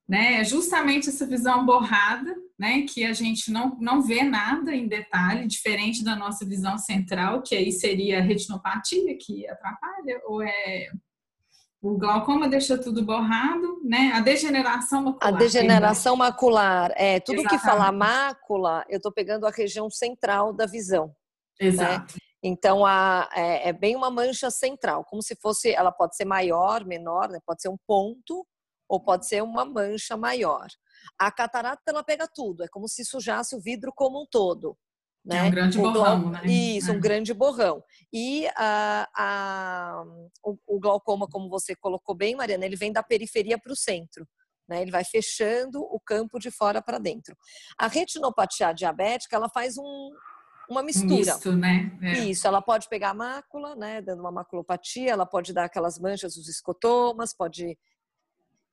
né? 0.10 0.42
É 0.42 0.44
justamente 0.44 1.08
essa 1.08 1.24
visão 1.24 1.64
borrada, 1.64 2.36
né? 2.58 2.82
Que 2.82 3.06
a 3.06 3.14
gente 3.14 3.52
não, 3.52 3.78
não 3.80 4.02
vê 4.02 4.24
nada 4.24 4.76
em 4.76 4.88
detalhe, 4.88 5.46
diferente 5.46 6.04
da 6.04 6.16
nossa 6.16 6.44
visão 6.44 6.80
central, 6.80 7.44
que 7.44 7.56
aí 7.56 7.72
seria 7.72 8.18
a 8.18 8.24
retinopatia 8.24 9.16
que 9.22 9.48
atrapalha, 9.48 10.20
ou 10.26 10.42
é 10.42 10.90
o 11.82 11.98
glaucoma 11.98 12.50
deixa 12.50 12.78
tudo 12.78 13.06
borrado, 13.06 13.82
né? 13.86 14.12
A 14.14 14.20
degeneração 14.20 15.04
macular. 15.04 15.34
A 15.34 15.38
degeneração 15.38 16.16
macular, 16.16 16.92
é 16.96 17.20
tudo 17.20 17.40
Exatamente. 17.40 17.62
que 17.62 17.70
fala 17.70 17.92
mácula, 17.92 18.84
eu 18.90 18.98
estou 18.98 19.14
pegando 19.14 19.46
a 19.46 19.52
região 19.52 19.90
central 19.90 20.52
da 20.52 20.66
visão. 20.66 21.08
Né? 21.62 21.68
Exato. 21.68 22.16
Né? 22.16 22.20
Então 22.44 22.86
a, 22.86 23.30
é, 23.34 23.70
é, 23.70 23.74
bem 23.74 23.96
uma 23.96 24.10
mancha 24.10 24.50
central, 24.50 25.06
como 25.06 25.22
se 25.22 25.38
fosse, 25.42 25.72
ela 25.72 25.92
pode 25.92 26.18
ser 26.18 26.26
maior, 26.26 26.84
menor, 26.84 27.30
né? 27.30 27.40
pode 27.46 27.62
ser 27.62 27.70
um 27.70 27.78
ponto, 27.88 28.46
ou 28.90 29.00
pode 29.00 29.28
ser 29.28 29.44
uma 29.44 29.64
mancha 29.64 30.18
maior. 30.18 30.68
A 31.18 31.32
catarata 31.32 31.84
ela 31.88 32.04
pega 32.04 32.28
tudo, 32.28 32.64
é 32.64 32.68
como 32.68 32.90
se 32.90 33.06
sujasse 33.06 33.56
o 33.56 33.62
vidro 33.62 33.94
como 33.96 34.24
um 34.24 34.26
todo. 34.30 34.76
Né? 35.24 35.38
É 35.38 35.44
um 35.44 35.52
grande 35.52 35.78
o 35.78 35.82
borrão, 35.82 36.32
né? 36.32 36.42
Isso, 36.46 36.90
é. 36.90 36.94
um 36.94 37.00
grande 37.00 37.34
borrão. 37.34 37.84
E 38.12 38.48
a, 38.56 39.08
a, 39.16 40.04
o, 40.44 40.58
o, 40.66 40.80
glaucoma, 40.80 41.28
como 41.28 41.50
você 41.50 41.76
colocou 41.76 42.16
bem, 42.16 42.36
Mariana, 42.36 42.66
ele 42.66 42.76
vem 42.76 42.92
da 42.92 43.04
periferia 43.04 43.60
para 43.60 43.72
o 43.72 43.76
centro. 43.76 44.28
Né? 44.68 44.82
Ele 44.82 44.92
vai 44.92 45.04
fechando 45.04 45.82
o 45.82 46.00
campo 46.00 46.40
de 46.40 46.50
fora 46.50 46.82
para 46.82 46.98
dentro. 46.98 47.36
A 47.78 47.88
retinopatia 47.88 48.72
diabética, 48.72 49.36
ela 49.36 49.50
faz 49.50 49.78
um, 49.78 50.12
uma 50.70 50.82
mistura. 50.82 51.34
Misto, 51.34 51.52
né? 51.52 51.92
É. 52.02 52.12
Isso, 52.20 52.48
ela 52.48 52.62
pode 52.62 52.88
pegar 52.88 53.10
a 53.10 53.14
mácula, 53.14 53.76
né, 53.76 54.02
dando 54.02 54.22
uma 54.22 54.32
maculopatia, 54.32 55.12
ela 55.12 55.26
pode 55.26 55.52
dar 55.54 55.66
aquelas 55.66 56.00
manchas, 56.00 56.38
os 56.38 56.48
escotomas, 56.48 57.36
pode 57.36 57.78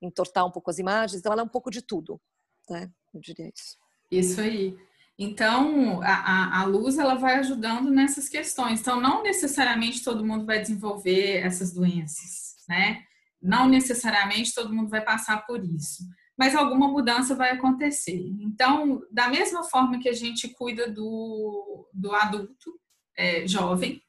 entortar 0.01 0.47
um 0.47 0.51
pouco 0.51 0.71
as 0.71 0.79
imagens, 0.79 1.21
então 1.21 1.33
ela 1.33 1.43
é 1.43 1.45
um 1.45 1.49
pouco 1.49 1.71
de 1.71 1.83
tudo, 1.83 2.21
né? 2.69 2.91
Eu 3.15 3.21
diria 3.21 3.51
isso. 3.55 3.77
Isso 4.11 4.41
aí. 4.41 4.77
Então, 5.19 6.03
a, 6.03 6.61
a, 6.61 6.65
luz 6.65 6.99
ela 6.99 7.15
vai 7.15 7.37
ajudando 7.37 7.91
nessas 7.91 8.29
questões. 8.29 8.81
Então, 8.81 9.01
não 9.01 9.23
necessariamente 9.23 10.05
todo 10.05 10.25
mundo 10.25 10.45
vai 10.45 10.61
desenvolver 10.61 11.39
essas 11.39 11.73
doenças, 11.73 12.57
né? 12.69 13.03
Não 13.41 13.67
necessariamente 13.69 14.55
todo 14.55 14.75
mundo 14.75 14.91
vai 14.91 15.03
passar 15.03 15.47
por 15.47 15.65
isso, 15.65 16.03
mas 16.39 16.55
alguma 16.55 16.89
mudança 16.89 17.35
vai 17.35 17.53
acontecer. 17.53 18.27
Então, 18.41 19.01
da 19.11 19.29
mesma 19.29 19.65
forma 19.65 19.99
que 19.99 20.09
a 20.09 20.13
gente 20.13 20.49
cuida 20.49 20.91
do, 20.91 21.89
do 21.95 22.15
adulto 22.15 22.79
é, 23.17 23.47
jovem, 23.47 24.03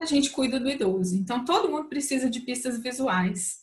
a 0.00 0.06
gente 0.06 0.30
cuida 0.30 0.58
do 0.58 0.68
idoso. 0.68 1.14
Então, 1.16 1.44
todo 1.44 1.70
mundo 1.70 1.88
precisa 1.88 2.28
de 2.28 2.40
pistas 2.40 2.82
visuais. 2.82 3.60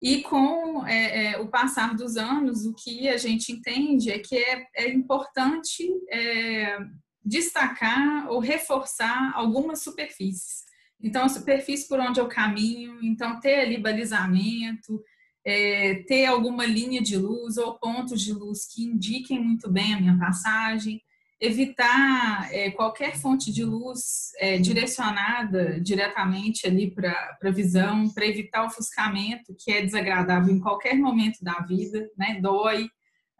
E 0.00 0.22
com 0.22 0.86
é, 0.86 1.32
é, 1.32 1.38
o 1.38 1.48
passar 1.48 1.94
dos 1.96 2.16
anos, 2.16 2.64
o 2.64 2.74
que 2.74 3.08
a 3.08 3.16
gente 3.16 3.50
entende 3.52 4.10
é 4.10 4.18
que 4.18 4.36
é, 4.36 4.66
é 4.76 4.90
importante 4.90 5.84
é, 6.08 6.78
destacar 7.24 8.28
ou 8.30 8.38
reforçar 8.38 9.32
algumas 9.34 9.82
superfícies. 9.82 10.64
Então, 11.00 11.24
a 11.24 11.28
superfície 11.28 11.88
por 11.88 12.00
onde 12.00 12.20
eu 12.20 12.28
caminho, 12.28 12.98
então 13.02 13.40
ter 13.40 13.60
ali 13.60 13.76
balizamento, 13.78 15.02
é, 15.44 16.02
ter 16.06 16.26
alguma 16.26 16.66
linha 16.66 17.00
de 17.00 17.16
luz 17.16 17.56
ou 17.56 17.78
pontos 17.78 18.20
de 18.20 18.32
luz 18.32 18.66
que 18.66 18.84
indiquem 18.84 19.42
muito 19.42 19.70
bem 19.70 19.94
a 19.94 20.00
minha 20.00 20.18
passagem, 20.18 21.00
evitar 21.40 22.52
é, 22.52 22.70
qualquer 22.70 23.16
fonte 23.16 23.52
de 23.52 23.64
luz 23.64 24.32
é, 24.38 24.58
direcionada 24.58 25.80
diretamente 25.80 26.66
ali 26.66 26.90
para 26.90 27.38
a 27.42 27.50
visão, 27.50 28.10
para 28.10 28.26
evitar 28.26 28.64
ofuscamento, 28.64 29.54
que 29.56 29.70
é 29.70 29.82
desagradável 29.82 30.52
em 30.52 30.60
qualquer 30.60 30.96
momento 30.96 31.38
da 31.42 31.60
vida, 31.60 32.10
né? 32.16 32.40
Dói, 32.40 32.88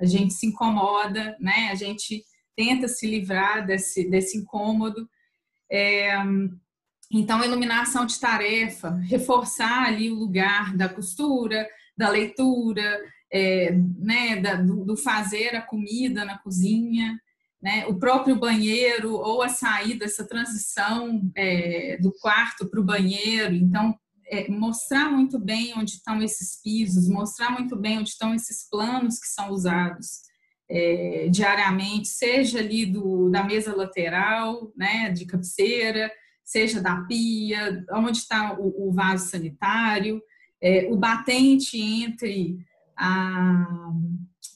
a 0.01 0.07
gente 0.07 0.32
se 0.32 0.46
incomoda, 0.46 1.36
né? 1.40 1.70
A 1.72 1.74
gente 1.74 2.22
tenta 2.57 2.86
se 2.86 3.07
livrar 3.07 3.66
desse, 3.66 4.09
desse 4.09 4.38
incômodo. 4.38 5.09
É, 5.70 6.16
então, 7.11 7.42
iluminação 7.42 8.07
de 8.07 8.20
tarefa, 8.20 8.90
reforçar 9.09 9.86
ali 9.86 10.11
o 10.11 10.14
lugar 10.14 10.76
da 10.76 10.88
costura, 10.88 11.66
da 11.96 12.09
leitura, 12.11 13.01
é, 13.32 13.72
né, 13.72 14.36
da, 14.36 14.55
do, 14.55 14.84
do 14.84 14.96
fazer 14.96 15.57
a 15.57 15.62
comida 15.62 16.24
na 16.24 16.38
cozinha, 16.38 17.18
né? 17.61 17.86
O 17.86 17.98
próprio 17.98 18.36
banheiro 18.36 19.14
ou 19.14 19.42
a 19.42 19.48
saída, 19.48 20.04
essa 20.04 20.26
transição 20.26 21.30
é, 21.36 21.98
do 22.00 22.12
quarto 22.20 22.68
para 22.68 22.80
o 22.80 22.84
banheiro. 22.84 23.54
Então, 23.54 23.94
é, 24.26 24.48
mostrar 24.48 25.11
muito 25.11 25.38
bem 25.38 25.72
onde 25.76 25.92
estão 25.92 26.22
esses 26.22 26.61
pisos, 26.62 27.09
mostrar 27.09 27.50
muito 27.50 27.74
bem 27.76 27.98
onde 27.98 28.11
estão 28.11 28.34
esses 28.34 28.68
planos 28.68 29.18
que 29.18 29.26
são 29.26 29.50
usados 29.50 30.28
é, 30.70 31.28
diariamente, 31.30 32.09
seja 32.09 32.59
ali 32.59 32.84
do, 32.84 33.30
da 33.30 33.42
mesa 33.42 33.74
lateral, 33.74 34.70
né, 34.76 35.11
de 35.11 35.24
cabeceira, 35.24 36.11
seja 36.44 36.80
da 36.80 37.02
pia, 37.02 37.84
onde 37.92 38.18
está 38.18 38.54
o, 38.59 38.88
o 38.88 38.92
vaso 38.92 39.28
sanitário, 39.28 40.22
é, 40.61 40.88
o 40.90 40.96
batente 40.96 41.80
entre 41.80 42.59
a, 42.96 43.66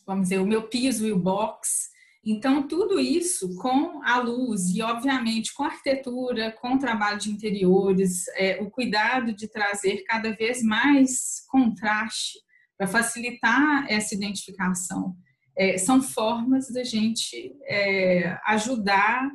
vamos 0.07 0.24
dizer, 0.24 0.38
o 0.38 0.46
meu 0.46 0.64
piso 0.64 1.07
e 1.07 1.12
o 1.12 1.18
box. 1.18 1.91
Então, 2.24 2.68
tudo 2.68 3.00
isso 3.00 3.56
com 3.56 4.00
a 4.04 4.18
luz 4.18 4.68
e, 4.68 4.80
obviamente, 4.80 5.52
com 5.52 5.64
a 5.64 5.66
arquitetura, 5.66 6.52
com 6.52 6.74
o 6.74 6.78
trabalho 6.78 7.18
de 7.18 7.30
interiores, 7.30 8.28
é, 8.36 8.62
o 8.62 8.70
cuidado 8.70 9.32
de 9.32 9.48
trazer 9.48 10.04
cada 10.04 10.30
vez 10.30 10.62
mais 10.62 11.44
contraste 11.48 12.38
para 12.78 12.86
facilitar 12.86 13.86
essa 13.88 14.14
identificação. 14.14 15.16
É, 15.56 15.76
são 15.76 16.00
formas 16.00 16.70
da 16.70 16.84
gente 16.84 17.56
é, 17.64 18.38
ajudar 18.46 19.28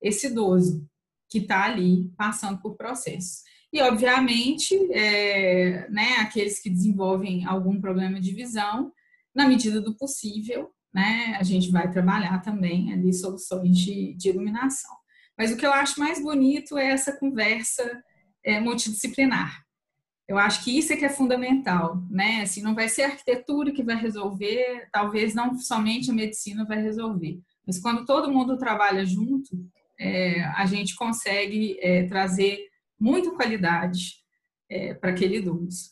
esse 0.00 0.26
idoso 0.26 0.84
que 1.30 1.38
está 1.38 1.64
ali 1.64 2.10
passando 2.16 2.60
por 2.60 2.76
processo. 2.76 3.42
E, 3.72 3.80
obviamente, 3.80 4.76
é, 4.92 5.88
né, 5.88 6.16
aqueles 6.18 6.60
que 6.60 6.68
desenvolvem 6.68 7.46
algum 7.46 7.80
problema 7.80 8.20
de 8.20 8.32
visão, 8.32 8.92
na 9.34 9.48
medida 9.48 9.80
do 9.80 9.96
possível, 9.96 10.70
né, 10.92 11.36
a 11.38 11.42
gente 11.42 11.70
vai 11.70 11.90
trabalhar 11.90 12.40
também 12.40 12.92
ali 12.92 13.12
soluções 13.12 13.76
de, 13.76 14.14
de 14.14 14.28
iluminação. 14.28 14.94
Mas 15.38 15.50
o 15.50 15.56
que 15.56 15.64
eu 15.64 15.72
acho 15.72 15.98
mais 15.98 16.22
bonito 16.22 16.76
é 16.76 16.88
essa 16.88 17.18
conversa 17.18 18.02
é, 18.44 18.60
multidisciplinar. 18.60 19.62
Eu 20.28 20.38
acho 20.38 20.62
que 20.64 20.76
isso 20.76 20.92
é 20.92 20.96
que 20.96 21.04
é 21.04 21.08
fundamental, 21.08 22.02
né? 22.10 22.42
Assim, 22.42 22.62
não 22.62 22.74
vai 22.74 22.88
ser 22.88 23.02
a 23.02 23.08
arquitetura 23.08 23.72
que 23.72 23.82
vai 23.82 23.96
resolver, 23.96 24.88
talvez 24.92 25.34
não 25.34 25.58
somente 25.58 26.10
a 26.10 26.14
medicina 26.14 26.64
vai 26.64 26.80
resolver, 26.80 27.40
mas 27.66 27.78
quando 27.78 28.06
todo 28.06 28.30
mundo 28.30 28.56
trabalha 28.56 29.04
junto, 29.04 29.50
é, 29.98 30.42
a 30.56 30.64
gente 30.66 30.94
consegue 30.94 31.76
é, 31.80 32.04
trazer 32.04 32.58
muita 32.98 33.30
qualidade 33.32 34.16
é, 34.70 34.94
para 34.94 35.10
aquele 35.10 35.38
idoso. 35.38 35.90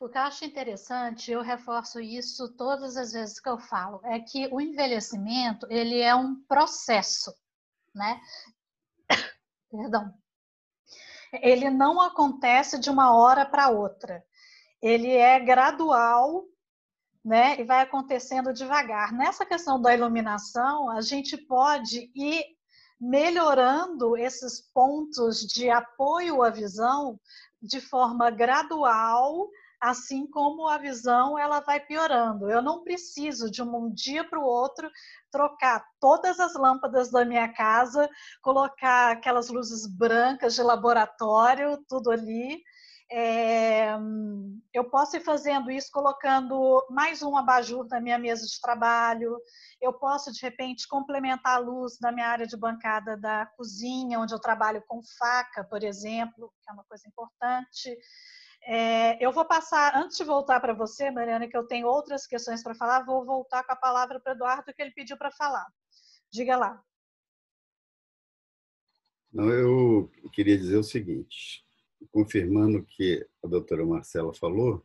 O 0.00 0.08
que 0.08 0.16
eu 0.16 0.22
acho 0.22 0.44
interessante, 0.44 1.32
eu 1.32 1.42
reforço 1.42 1.98
isso 1.98 2.48
todas 2.54 2.96
as 2.96 3.12
vezes 3.12 3.40
que 3.40 3.48
eu 3.48 3.58
falo, 3.58 4.00
é 4.04 4.20
que 4.20 4.46
o 4.52 4.60
envelhecimento 4.60 5.66
ele 5.68 6.00
é 6.00 6.14
um 6.14 6.36
processo, 6.44 7.34
né? 7.92 8.20
Perdão. 9.68 10.14
Ele 11.32 11.68
não 11.68 12.00
acontece 12.00 12.78
de 12.78 12.88
uma 12.88 13.12
hora 13.16 13.44
para 13.44 13.70
outra. 13.70 14.24
Ele 14.80 15.10
é 15.10 15.40
gradual, 15.40 16.44
né? 17.24 17.60
E 17.60 17.64
vai 17.64 17.80
acontecendo 17.80 18.52
devagar. 18.52 19.12
Nessa 19.12 19.44
questão 19.44 19.82
da 19.82 19.92
iluminação, 19.92 20.90
a 20.90 21.00
gente 21.00 21.36
pode 21.36 22.08
ir 22.14 22.44
melhorando 23.00 24.16
esses 24.16 24.60
pontos 24.72 25.40
de 25.40 25.68
apoio 25.68 26.40
à 26.40 26.50
visão 26.50 27.18
de 27.60 27.80
forma 27.80 28.30
gradual 28.30 29.50
assim 29.80 30.26
como 30.26 30.66
a 30.68 30.78
visão 30.78 31.38
ela 31.38 31.60
vai 31.60 31.80
piorando. 31.80 32.50
Eu 32.50 32.62
não 32.62 32.82
preciso 32.82 33.50
de 33.50 33.62
um 33.62 33.92
dia 33.92 34.24
para 34.28 34.38
o 34.38 34.44
outro 34.44 34.90
trocar 35.30 35.84
todas 36.00 36.40
as 36.40 36.54
lâmpadas 36.54 37.10
da 37.10 37.24
minha 37.24 37.52
casa, 37.52 38.08
colocar 38.42 39.12
aquelas 39.12 39.48
luzes 39.48 39.86
brancas 39.86 40.54
de 40.54 40.62
laboratório, 40.62 41.82
tudo 41.88 42.10
ali. 42.10 42.62
É, 43.10 43.94
eu 44.74 44.84
posso 44.90 45.16
ir 45.16 45.20
fazendo 45.20 45.70
isso 45.70 45.88
colocando 45.90 46.86
mais 46.90 47.22
um 47.22 47.38
abajur 47.38 47.86
na 47.88 48.00
minha 48.00 48.18
mesa 48.18 48.46
de 48.46 48.60
trabalho. 48.60 49.38
Eu 49.80 49.94
posso, 49.94 50.30
de 50.30 50.42
repente, 50.42 50.86
complementar 50.86 51.56
a 51.56 51.58
luz 51.58 51.98
na 52.02 52.12
minha 52.12 52.26
área 52.26 52.46
de 52.46 52.56
bancada 52.56 53.16
da 53.16 53.46
cozinha, 53.56 54.20
onde 54.20 54.34
eu 54.34 54.40
trabalho 54.40 54.82
com 54.86 55.00
faca, 55.18 55.64
por 55.64 55.82
exemplo, 55.82 56.52
que 56.62 56.70
é 56.70 56.72
uma 56.72 56.84
coisa 56.84 57.08
importante. 57.08 57.96
É, 58.70 59.16
eu 59.24 59.32
vou 59.32 59.46
passar, 59.46 59.96
antes 59.96 60.18
de 60.18 60.24
voltar 60.24 60.60
para 60.60 60.74
você, 60.74 61.10
Mariana, 61.10 61.48
que 61.48 61.56
eu 61.56 61.66
tenho 61.66 61.86
outras 61.86 62.26
questões 62.26 62.62
para 62.62 62.74
falar, 62.74 63.02
vou 63.02 63.24
voltar 63.24 63.64
com 63.64 63.72
a 63.72 63.76
palavra 63.76 64.20
para 64.20 64.34
o 64.34 64.36
Eduardo, 64.36 64.74
que 64.74 64.82
ele 64.82 64.90
pediu 64.90 65.16
para 65.16 65.30
falar. 65.30 65.66
Diga 66.30 66.54
lá. 66.54 66.84
Não, 69.32 69.48
eu 69.48 70.12
queria 70.34 70.58
dizer 70.58 70.76
o 70.76 70.84
seguinte, 70.84 71.64
confirmando 72.10 72.80
o 72.80 72.84
que 72.84 73.26
a 73.42 73.48
doutora 73.48 73.86
Marcela 73.86 74.34
falou, 74.34 74.84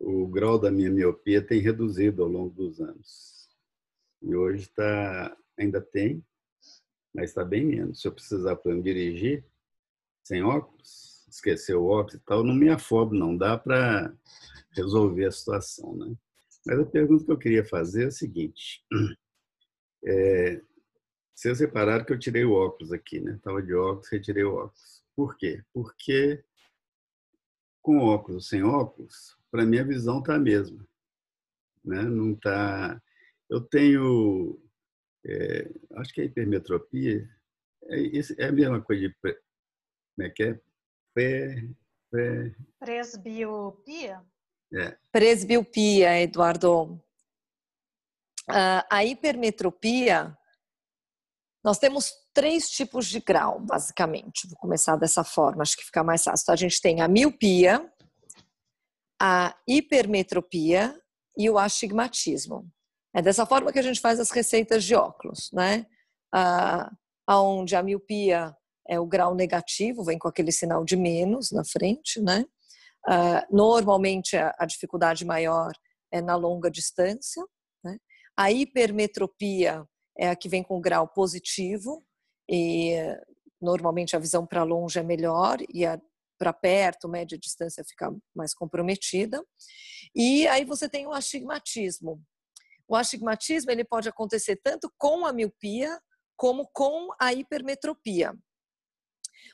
o 0.00 0.26
grau 0.26 0.58
da 0.58 0.72
minha 0.72 0.90
miopia 0.90 1.40
tem 1.46 1.60
reduzido 1.60 2.24
ao 2.24 2.28
longo 2.28 2.50
dos 2.50 2.80
anos. 2.80 3.48
E 4.20 4.34
hoje 4.34 4.64
está, 4.64 5.36
ainda 5.56 5.80
tem, 5.80 6.26
mas 7.14 7.30
está 7.30 7.44
bem 7.44 7.64
menos. 7.64 8.00
Se 8.00 8.08
eu 8.08 8.12
precisar, 8.12 8.56
por 8.56 8.70
exemplo, 8.70 8.82
dirigir 8.82 9.44
sem 10.24 10.42
óculos, 10.42 11.11
esquecer 11.32 11.74
o 11.74 11.86
óculos 11.86 12.14
e 12.14 12.20
tal, 12.20 12.44
não 12.44 12.54
me 12.54 12.68
afobo, 12.68 13.14
não. 13.14 13.36
Dá 13.36 13.56
para 13.58 14.14
resolver 14.72 15.26
a 15.26 15.32
situação, 15.32 15.96
né? 15.96 16.14
Mas 16.64 16.78
a 16.78 16.86
pergunta 16.86 17.24
que 17.24 17.32
eu 17.32 17.38
queria 17.38 17.64
fazer 17.64 18.04
é 18.04 18.06
a 18.06 18.10
seguinte. 18.10 18.84
É, 20.04 20.60
vocês 21.32 21.60
repararam 21.60 22.04
que 22.04 22.12
eu 22.12 22.18
tirei 22.18 22.44
o 22.44 22.54
óculos 22.54 22.92
aqui, 22.92 23.20
né? 23.20 23.36
Estava 23.36 23.62
de 23.62 23.72
óculos, 23.72 24.08
retirei 24.10 24.42
o 24.42 24.54
óculos. 24.54 25.04
Por 25.14 25.36
quê? 25.36 25.62
Porque 25.72 26.44
com 27.80 27.98
óculos 27.98 28.48
sem 28.48 28.64
óculos, 28.64 29.36
para 29.48 29.64
mim 29.64 29.78
a 29.78 29.84
visão 29.84 30.18
está 30.18 30.34
a 30.34 30.40
mesma. 30.40 30.84
Né? 31.84 32.02
Não 32.02 32.34
tá... 32.34 33.00
Eu 33.48 33.60
tenho... 33.60 34.60
É, 35.24 35.70
acho 35.98 36.12
que 36.12 36.20
a 36.20 36.24
hipermetropia 36.24 37.28
é, 37.84 38.18
é 38.38 38.48
a 38.48 38.52
mesma 38.52 38.82
coisa 38.82 39.08
de... 39.08 39.14
Como 39.20 40.26
é 40.26 40.30
que 40.30 40.42
é? 40.42 40.60
Presbiopia? 42.78 44.22
É. 44.74 44.96
Presbiopia, 45.10 46.20
Eduardo. 46.20 47.00
Uh, 48.48 48.82
a 48.90 49.04
hipermetropia, 49.04 50.36
nós 51.64 51.78
temos 51.78 52.12
três 52.34 52.68
tipos 52.70 53.06
de 53.06 53.20
grau, 53.20 53.60
basicamente. 53.60 54.48
Vou 54.48 54.56
começar 54.58 54.96
dessa 54.96 55.22
forma, 55.22 55.62
acho 55.62 55.76
que 55.76 55.84
fica 55.84 56.02
mais 56.02 56.24
fácil. 56.24 56.44
Então, 56.44 56.52
a 56.52 56.56
gente 56.56 56.80
tem 56.80 57.00
a 57.00 57.08
miopia, 57.08 57.88
a 59.20 59.56
hipermetropia 59.68 61.00
e 61.36 61.48
o 61.48 61.58
astigmatismo. 61.58 62.70
É 63.14 63.22
dessa 63.22 63.46
forma 63.46 63.72
que 63.72 63.78
a 63.78 63.82
gente 63.82 64.00
faz 64.00 64.18
as 64.18 64.30
receitas 64.30 64.84
de 64.84 64.94
óculos, 64.94 65.50
né? 65.52 65.86
Ah, 66.34 66.90
onde 67.28 67.76
a 67.76 67.82
miopia 67.82 68.56
é 68.92 69.00
o 69.00 69.06
grau 69.06 69.34
negativo, 69.34 70.04
vem 70.04 70.18
com 70.18 70.28
aquele 70.28 70.52
sinal 70.52 70.84
de 70.84 70.96
menos 70.96 71.50
na 71.50 71.64
frente, 71.64 72.20
né? 72.20 72.44
Uh, 73.08 73.56
normalmente 73.56 74.36
a, 74.36 74.54
a, 74.58 74.66
dificuldade 74.66 75.24
maior 75.24 75.72
é 76.12 76.20
na 76.20 76.36
longa 76.36 76.70
distância. 76.70 77.42
Né? 77.82 77.98
A 78.36 78.52
hipermetropia 78.52 79.84
é 80.16 80.28
a 80.28 80.36
que 80.36 80.48
vem 80.48 80.62
com 80.62 80.80
grau 80.80 81.08
positivo 81.08 82.04
e 82.48 82.94
normalmente 83.60 84.14
a 84.14 84.20
visão 84.20 84.46
para 84.46 84.62
longe 84.62 84.98
é 84.98 85.02
melhor 85.02 85.58
e 85.72 85.84
a 85.84 85.98
para 86.38 86.52
perto, 86.52 87.08
média 87.08 87.38
distância 87.38 87.84
fica 87.84 88.12
mais 88.34 88.52
comprometida. 88.52 89.42
E 90.14 90.46
aí 90.48 90.64
você 90.64 90.88
tem 90.88 91.06
o 91.06 91.12
astigmatismo. 91.12 92.20
O 92.88 92.96
astigmatismo 92.96 93.70
ele 93.70 93.84
pode 93.84 94.08
acontecer 94.08 94.56
tanto 94.56 94.92
com 94.98 95.24
a 95.24 95.32
miopia 95.32 96.00
como 96.36 96.68
com 96.72 97.08
a 97.20 97.32
hipermetropia. 97.32 98.34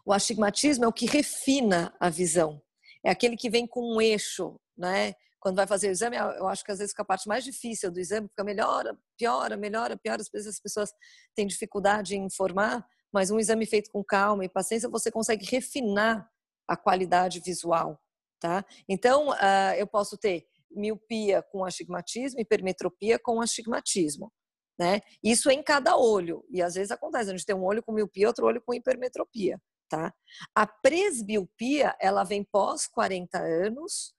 O 0.05 0.13
astigmatismo 0.13 0.85
é 0.85 0.89
o 0.89 0.93
que 0.93 1.07
refina 1.07 1.95
a 2.01 2.09
visão. 2.09 2.63
É 3.05 3.11
aquele 3.11 3.37
que 3.37 3.51
vem 3.51 3.67
com 3.67 3.95
um 3.95 4.01
eixo, 4.01 4.59
né? 4.77 5.15
Quando 5.41 5.57
vai 5.57 5.67
fazer 5.67 5.89
o 5.89 5.91
exame, 5.91 6.17
eu 6.17 6.49
acho 6.49 6.65
que 6.65 6.73
às 6.73 6.79
vezes 6.79 6.93
fica 6.93 7.03
a 7.03 7.07
parte 7.07 7.29
mais 7.29 7.45
difícil 7.45 7.93
do 7.93 8.01
exame, 8.01 8.29
fica 8.29 8.43
melhora, 8.43 8.99
piora, 9.17 9.57
melhora, 9.57 9.97
piora. 9.97 10.21
Às 10.21 10.29
vezes 10.29 10.49
as 10.49 10.61
pessoas 10.61 10.93
têm 11.35 11.47
dificuldade 11.47 12.17
em 12.17 12.25
informar, 12.25 12.85
mas 13.13 13.31
um 13.31 13.39
exame 13.39 13.65
feito 13.65 13.91
com 13.91 14.03
calma 14.03 14.45
e 14.45 14.49
paciência, 14.49 14.89
você 14.89 15.11
consegue 15.11 15.47
refinar 15.47 16.29
a 16.67 16.77
qualidade 16.77 17.41
visual, 17.41 17.99
tá? 18.41 18.65
Então, 18.89 19.31
uh, 19.31 19.75
eu 19.79 19.87
posso 19.87 20.19
ter 20.19 20.45
miopia 20.71 21.41
com 21.41 21.65
astigmatismo, 21.65 22.41
hipermetropia 22.41 23.19
com 23.19 23.41
astigmatismo. 23.41 24.31
Né? 24.79 25.01
Isso 25.25 25.51
é 25.51 25.55
em 25.55 25.63
cada 25.63 25.97
olho. 25.97 26.45
E 26.51 26.63
às 26.63 26.75
vezes 26.75 26.91
acontece, 26.91 27.31
a 27.31 27.33
gente 27.33 27.47
tem 27.47 27.57
um 27.57 27.65
olho 27.65 27.83
com 27.83 27.93
miopia, 27.93 28.29
outro 28.29 28.47
olho 28.47 28.63
com 28.65 28.75
hipermetropia 28.75 29.59
tá? 29.89 30.15
A 30.55 30.67
presbiopia, 30.67 31.97
ela 32.01 32.25
vem 32.25 32.45
pós 32.45 32.87
40 32.87 33.39
anos, 33.39 34.15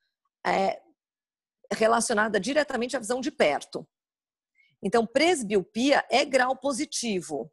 é, 0.46 0.82
relacionada 1.72 2.40
diretamente 2.40 2.96
à 2.96 3.00
visão 3.00 3.22
de 3.22 3.32
perto. 3.32 3.88
Então, 4.82 5.06
presbiopia 5.06 6.06
é 6.10 6.26
grau 6.26 6.56
positivo, 6.58 7.52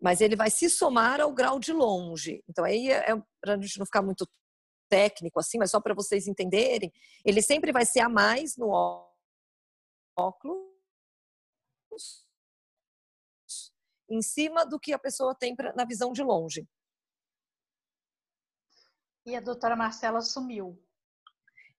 mas 0.00 0.20
ele 0.20 0.34
vai 0.34 0.50
se 0.50 0.68
somar 0.68 1.20
ao 1.20 1.32
grau 1.32 1.58
de 1.58 1.72
longe. 1.72 2.42
Então, 2.48 2.64
aí 2.64 2.90
é, 2.90 3.10
é 3.10 3.22
para 3.40 3.54
a 3.54 3.60
gente 3.60 3.78
não 3.78 3.86
ficar 3.86 4.02
muito 4.02 4.26
técnico 4.88 5.38
assim, 5.40 5.58
mas 5.58 5.70
só 5.70 5.80
para 5.80 5.94
vocês 5.94 6.26
entenderem, 6.26 6.92
ele 7.24 7.42
sempre 7.42 7.72
vai 7.72 7.84
ser 7.84 8.00
a 8.00 8.08
mais 8.08 8.56
no 8.56 8.70
óculos 10.16 10.66
em 14.08 14.22
cima 14.22 14.64
do 14.64 14.78
que 14.78 14.92
a 14.92 14.98
pessoa 14.98 15.34
tem 15.34 15.54
pra, 15.54 15.72
na 15.74 15.84
visão 15.84 16.12
de 16.12 16.22
longe. 16.22 16.66
E 19.26 19.34
a 19.34 19.40
doutora 19.40 19.74
Marcela 19.74 20.20
sumiu. 20.20 20.80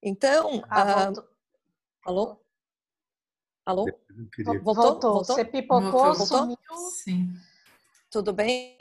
Então, 0.02 0.62
ah, 0.68 1.10
uh, 1.10 1.28
alô? 2.04 2.44
Alô? 3.64 3.86
Voltou? 4.62 4.74
Voltou? 4.74 5.24
Você 5.24 5.46
pipocou, 5.46 6.12
Voltou? 6.12 6.26
sumiu? 6.26 6.58
Sim. 6.92 7.32
Tudo 8.10 8.34
bem? 8.34 8.76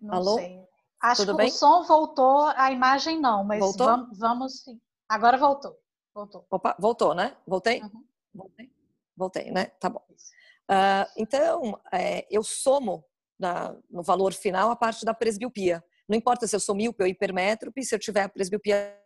Não 0.00 0.14
alô? 0.14 0.36
Sei. 0.36 0.62
Acho 1.00 1.22
Tudo 1.22 1.32
que 1.32 1.42
bem? 1.42 1.48
o 1.48 1.52
som 1.52 1.82
voltou, 1.82 2.42
a 2.54 2.70
imagem 2.70 3.20
não, 3.20 3.42
mas 3.42 3.58
voltou? 3.58 3.86
vamos, 3.86 4.18
vamos 4.18 4.62
sim. 4.62 4.80
Agora 5.08 5.36
voltou. 5.36 5.76
Voltou. 6.14 6.46
Opa, 6.48 6.76
voltou, 6.78 7.14
né? 7.14 7.36
Voltei? 7.44 7.82
Uhum. 7.82 8.06
Voltei. 8.32 8.72
Voltei, 9.16 9.50
né? 9.50 9.66
Tá 9.80 9.88
bom. 9.88 10.04
Uh, 10.08 11.10
então, 11.16 11.80
é, 11.90 12.26
eu 12.30 12.44
somo 12.44 13.04
na, 13.42 13.76
no 13.90 14.04
valor 14.04 14.32
final 14.32 14.70
a 14.70 14.76
parte 14.76 15.04
da 15.04 15.12
presbiopia. 15.12 15.84
Não 16.08 16.16
importa 16.16 16.46
se 16.46 16.54
eu 16.54 16.60
sou 16.60 16.76
míope 16.76 17.02
ou 17.02 17.08
hipermétrope, 17.08 17.84
se 17.84 17.94
eu 17.94 17.98
tiver 17.98 18.22
a 18.22 18.28
presbiopia, 18.28 18.96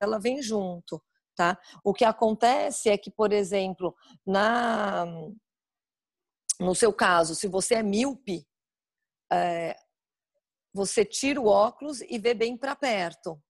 ela 0.00 0.18
vem 0.18 0.42
junto, 0.42 1.00
tá? 1.36 1.58
O 1.84 1.92
que 1.92 2.04
acontece 2.04 2.88
é 2.88 2.96
que, 2.96 3.10
por 3.10 3.32
exemplo, 3.32 3.94
na 4.26 5.04
no 6.58 6.74
seu 6.74 6.92
caso, 6.92 7.34
se 7.34 7.48
você 7.48 7.76
é 7.76 7.82
míope, 7.82 8.46
é, 9.32 9.76
você 10.72 11.04
tira 11.04 11.40
o 11.40 11.46
óculos 11.46 12.00
e 12.02 12.18
vê 12.18 12.34
bem 12.34 12.56
para 12.56 12.76
perto. 12.76 13.40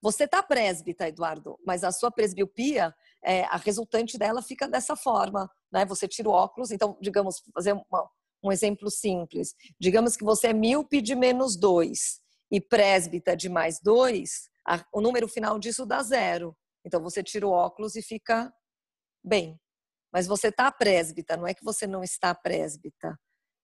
Você 0.00 0.24
está 0.24 0.42
presbita, 0.42 1.08
Eduardo, 1.08 1.58
mas 1.66 1.84
a 1.84 1.92
sua 1.92 2.10
presbiopia, 2.10 2.94
é, 3.22 3.44
a 3.44 3.56
resultante 3.56 4.16
dela 4.16 4.40
fica 4.40 4.66
dessa 4.66 4.96
forma, 4.96 5.50
né? 5.70 5.84
Você 5.86 6.08
tira 6.08 6.28
o 6.28 6.32
óculos, 6.32 6.70
então, 6.70 6.96
digamos, 7.00 7.42
fazer 7.52 7.72
uma, 7.72 8.08
um 8.42 8.52
exemplo 8.52 8.90
simples. 8.90 9.54
Digamos 9.80 10.16
que 10.16 10.24
você 10.24 10.48
é 10.48 10.52
míope 10.52 11.00
de 11.00 11.14
menos 11.14 11.56
2 11.56 12.20
e 12.50 12.60
presbita 12.60 13.36
de 13.36 13.48
mais 13.48 13.80
2, 13.80 14.48
o 14.92 15.00
número 15.00 15.28
final 15.28 15.58
disso 15.58 15.86
dá 15.86 16.02
zero. 16.02 16.56
Então, 16.84 17.02
você 17.02 17.22
tira 17.22 17.46
o 17.46 17.50
óculos 17.50 17.96
e 17.96 18.02
fica 18.02 18.52
bem. 19.24 19.58
Mas 20.12 20.26
você 20.26 20.48
está 20.48 20.70
presbita, 20.70 21.36
não 21.36 21.46
é 21.46 21.54
que 21.54 21.64
você 21.64 21.86
não 21.86 22.02
está 22.02 22.34
presbita. 22.34 23.18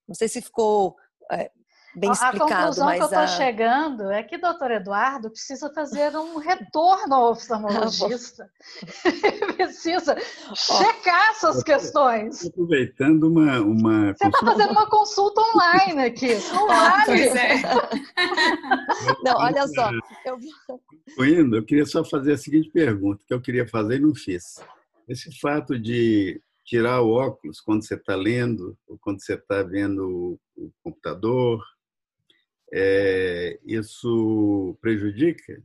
Não 0.07 0.13
sei 0.13 0.27
se 0.27 0.41
ficou 0.41 0.95
é, 1.31 1.51
bem 1.95 2.11
explicado. 2.11 2.43
A 2.43 2.57
conclusão 2.57 2.85
mas 2.85 2.97
que 2.97 3.01
eu 3.01 3.05
estou 3.05 3.19
a... 3.19 3.27
chegando 3.27 4.11
é 4.11 4.23
que 4.23 4.35
o 4.35 4.41
doutor 4.41 4.71
Eduardo 4.71 5.29
precisa 5.29 5.71
fazer 5.73 6.15
um 6.15 6.37
retorno 6.37 7.15
ao 7.15 7.31
oftalmologista. 7.31 8.49
precisa 9.55 10.15
checar 10.55 11.31
essas 11.31 11.63
questões. 11.63 12.45
Aproveitando 12.45 13.23
uma. 13.23 13.59
uma 13.61 14.13
Você 14.13 14.27
está 14.27 14.39
fazendo 14.39 14.71
uma 14.71 14.89
consulta 14.89 15.41
online 15.41 16.05
aqui. 16.05 16.35
Online. 16.53 17.21
É. 17.29 17.61
Não, 19.23 19.37
olha 19.37 19.67
só. 19.67 19.91
Eu... 20.25 21.25
Indo, 21.25 21.55
eu 21.57 21.65
queria 21.65 21.85
só 21.85 22.03
fazer 22.03 22.33
a 22.33 22.37
seguinte 22.37 22.69
pergunta, 22.69 23.23
que 23.27 23.33
eu 23.33 23.41
queria 23.41 23.67
fazer 23.67 23.97
e 23.97 24.01
não 24.01 24.13
fiz. 24.13 24.55
Esse 25.07 25.31
fato 25.39 25.79
de 25.79 26.41
tirar 26.65 27.01
o 27.01 27.11
óculos 27.11 27.61
quando 27.61 27.85
você 27.85 27.95
está 27.95 28.15
lendo, 28.15 28.77
ou 28.87 28.97
quando 28.99 29.21
você 29.21 29.35
está 29.35 29.61
vendo 29.63 30.39
o 30.55 30.71
computador, 30.83 31.63
é, 32.77 33.57
isso 33.65 34.77
prejudica 34.81 35.63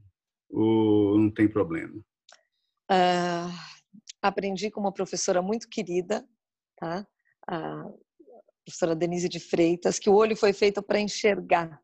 ou 0.49 1.19
não 1.19 1.31
tem 1.31 1.49
problema? 1.49 1.99
Uh, 2.89 3.51
aprendi 4.23 4.71
com 4.71 4.81
uma 4.81 4.93
professora 4.93 5.43
muito 5.43 5.69
querida, 5.69 6.25
tá? 6.77 7.05
a 7.49 7.85
professora 8.65 8.95
Denise 8.95 9.29
de 9.29 9.41
Freitas, 9.41 9.99
que 9.99 10.09
o 10.09 10.15
olho 10.15 10.37
foi 10.37 10.53
feito 10.53 10.81
para 10.81 11.01
enxergar. 11.01 11.83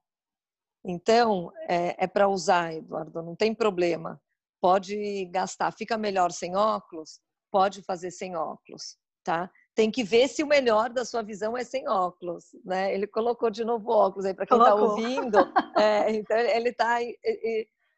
Então, 0.84 1.52
é, 1.68 2.04
é 2.04 2.06
para 2.06 2.28
usar, 2.28 2.72
Eduardo, 2.72 3.20
não 3.22 3.34
tem 3.34 3.52
problema. 3.52 4.20
Pode 4.60 5.24
gastar. 5.26 5.72
Fica 5.72 5.98
melhor 5.98 6.30
sem 6.30 6.54
óculos? 6.54 7.20
Pode 7.50 7.82
fazer 7.82 8.12
sem 8.12 8.36
óculos, 8.36 8.96
tá? 9.24 9.50
Tem 9.76 9.90
que 9.90 10.02
ver 10.02 10.26
se 10.26 10.42
o 10.42 10.46
melhor 10.46 10.88
da 10.88 11.04
sua 11.04 11.22
visão 11.22 11.54
é 11.54 11.62
sem 11.62 11.86
óculos, 11.86 12.46
né? 12.64 12.94
Ele 12.94 13.06
colocou 13.06 13.50
de 13.50 13.62
novo 13.62 13.90
óculos 13.90 14.24
aí 14.24 14.32
para 14.32 14.46
quem 14.46 14.56
está 14.56 14.74
ouvindo, 14.74 15.36
é, 15.78 16.10
então 16.12 16.36
ele 16.38 16.70
está 16.70 16.96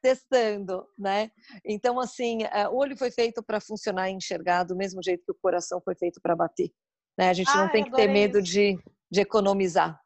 testando, 0.03 0.85
né? 0.99 1.31
Então 1.65 2.01
assim, 2.01 2.43
é, 2.43 2.69
o 2.69 2.75
olho 2.75 2.97
foi 2.97 3.13
feito 3.13 3.41
para 3.45 3.61
funcionar 3.61 4.11
e 4.11 4.15
enxergar 4.15 4.65
do 4.65 4.75
mesmo 4.75 5.01
jeito 5.01 5.25
que 5.25 5.31
o 5.31 5.39
coração 5.41 5.81
foi 5.81 5.95
feito 5.95 6.21
para 6.21 6.35
bater, 6.35 6.69
né? 7.17 7.31
A 7.31 7.33
gente 7.33 7.51
ah, 7.51 7.59
não 7.59 7.69
tem 7.71 7.85
que 7.85 7.93
ter 7.93 8.09
medo 8.09 8.43
de, 8.43 8.77
de 9.09 9.21
economizar, 9.21 10.01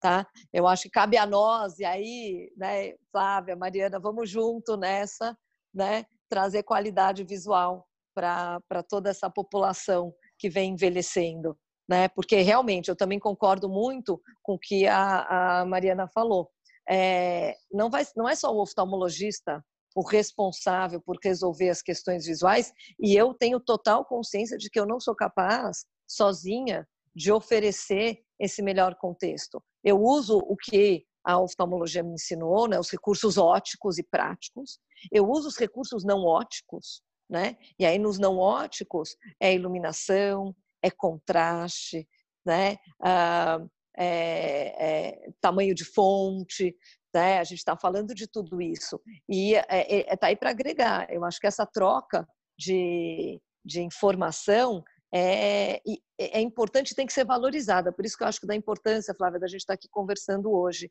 tá? 0.00 0.26
Eu 0.50 0.66
acho 0.66 0.84
que 0.84 0.90
cabe 0.90 1.18
a 1.18 1.26
nós 1.26 1.78
e 1.78 1.84
aí, 1.84 2.50
né, 2.56 2.94
Flávia, 3.12 3.54
Mariana, 3.54 4.00
vamos 4.00 4.30
junto 4.30 4.78
nessa, 4.78 5.36
né? 5.74 6.06
Trazer 6.26 6.62
qualidade 6.62 7.22
visual 7.22 7.86
para 8.14 8.82
toda 8.88 9.10
essa 9.10 9.30
população 9.30 10.12
que 10.38 10.48
vem 10.48 10.72
envelhecendo, 10.72 11.56
né? 11.88 12.08
Porque 12.08 12.36
realmente 12.40 12.88
eu 12.88 12.96
também 12.96 13.18
concordo 13.18 13.68
muito 13.68 14.20
com 14.42 14.54
o 14.54 14.58
que 14.58 14.86
a, 14.86 15.60
a 15.60 15.64
Mariana 15.66 16.08
falou. 16.08 16.50
É, 16.88 17.54
não, 17.72 17.90
vai, 17.90 18.06
não 18.16 18.28
é 18.28 18.34
só 18.34 18.54
o 18.54 18.62
oftalmologista 18.62 19.62
o 19.94 20.02
responsável 20.02 21.00
por 21.00 21.18
resolver 21.22 21.70
as 21.70 21.82
questões 21.82 22.24
visuais 22.24 22.72
e 23.00 23.16
eu 23.16 23.34
tenho 23.34 23.58
total 23.58 24.04
consciência 24.04 24.56
de 24.56 24.70
que 24.70 24.78
eu 24.78 24.86
não 24.86 25.00
sou 25.00 25.14
capaz 25.14 25.84
sozinha 26.06 26.86
de 27.14 27.32
oferecer 27.32 28.20
esse 28.38 28.62
melhor 28.62 28.94
contexto. 28.94 29.60
Eu 29.82 30.00
uso 30.00 30.38
o 30.38 30.56
que 30.56 31.04
a 31.24 31.38
oftalmologia 31.40 32.02
me 32.02 32.14
ensinou, 32.14 32.68
né, 32.68 32.78
os 32.78 32.90
recursos 32.90 33.36
óticos 33.36 33.98
e 33.98 34.04
práticos. 34.04 34.78
Eu 35.10 35.28
uso 35.28 35.48
os 35.48 35.56
recursos 35.56 36.04
não 36.04 36.24
óticos, 36.24 37.02
né? 37.28 37.56
E 37.78 37.84
aí 37.84 37.98
nos 37.98 38.18
não 38.18 38.38
óticos 38.38 39.16
é 39.40 39.54
iluminação, 39.54 40.54
é 40.82 40.90
contraste, 40.90 42.08
né? 42.44 42.76
Ah, 43.02 43.58
é, 43.96 44.74
é, 44.78 45.30
tamanho 45.40 45.74
de 45.74 45.84
fonte, 45.84 46.74
né? 47.12 47.38
A 47.38 47.44
gente 47.44 47.58
está 47.58 47.76
falando 47.76 48.14
de 48.14 48.28
tudo 48.28 48.62
isso 48.62 49.00
e 49.28 49.54
está 49.54 49.66
é, 49.76 49.80
é, 49.80 50.12
é 50.12 50.16
tá 50.16 50.28
aí 50.28 50.36
para 50.36 50.50
agregar. 50.50 51.12
Eu 51.12 51.24
acho 51.24 51.40
que 51.40 51.46
essa 51.46 51.66
troca 51.66 52.26
de, 52.56 53.40
de 53.64 53.82
informação 53.82 54.82
é, 55.12 55.80
é 56.18 56.40
importante, 56.40 56.94
tem 56.94 57.06
que 57.06 57.12
ser 57.12 57.24
valorizada. 57.24 57.92
Por 57.92 58.04
isso 58.04 58.16
que 58.16 58.22
eu 58.22 58.28
acho 58.28 58.40
que 58.40 58.46
dá 58.46 58.54
importância, 58.54 59.14
Flávia, 59.14 59.40
da 59.40 59.46
gente 59.46 59.60
estar 59.60 59.74
tá 59.74 59.74
aqui 59.74 59.88
conversando 59.90 60.52
hoje. 60.52 60.90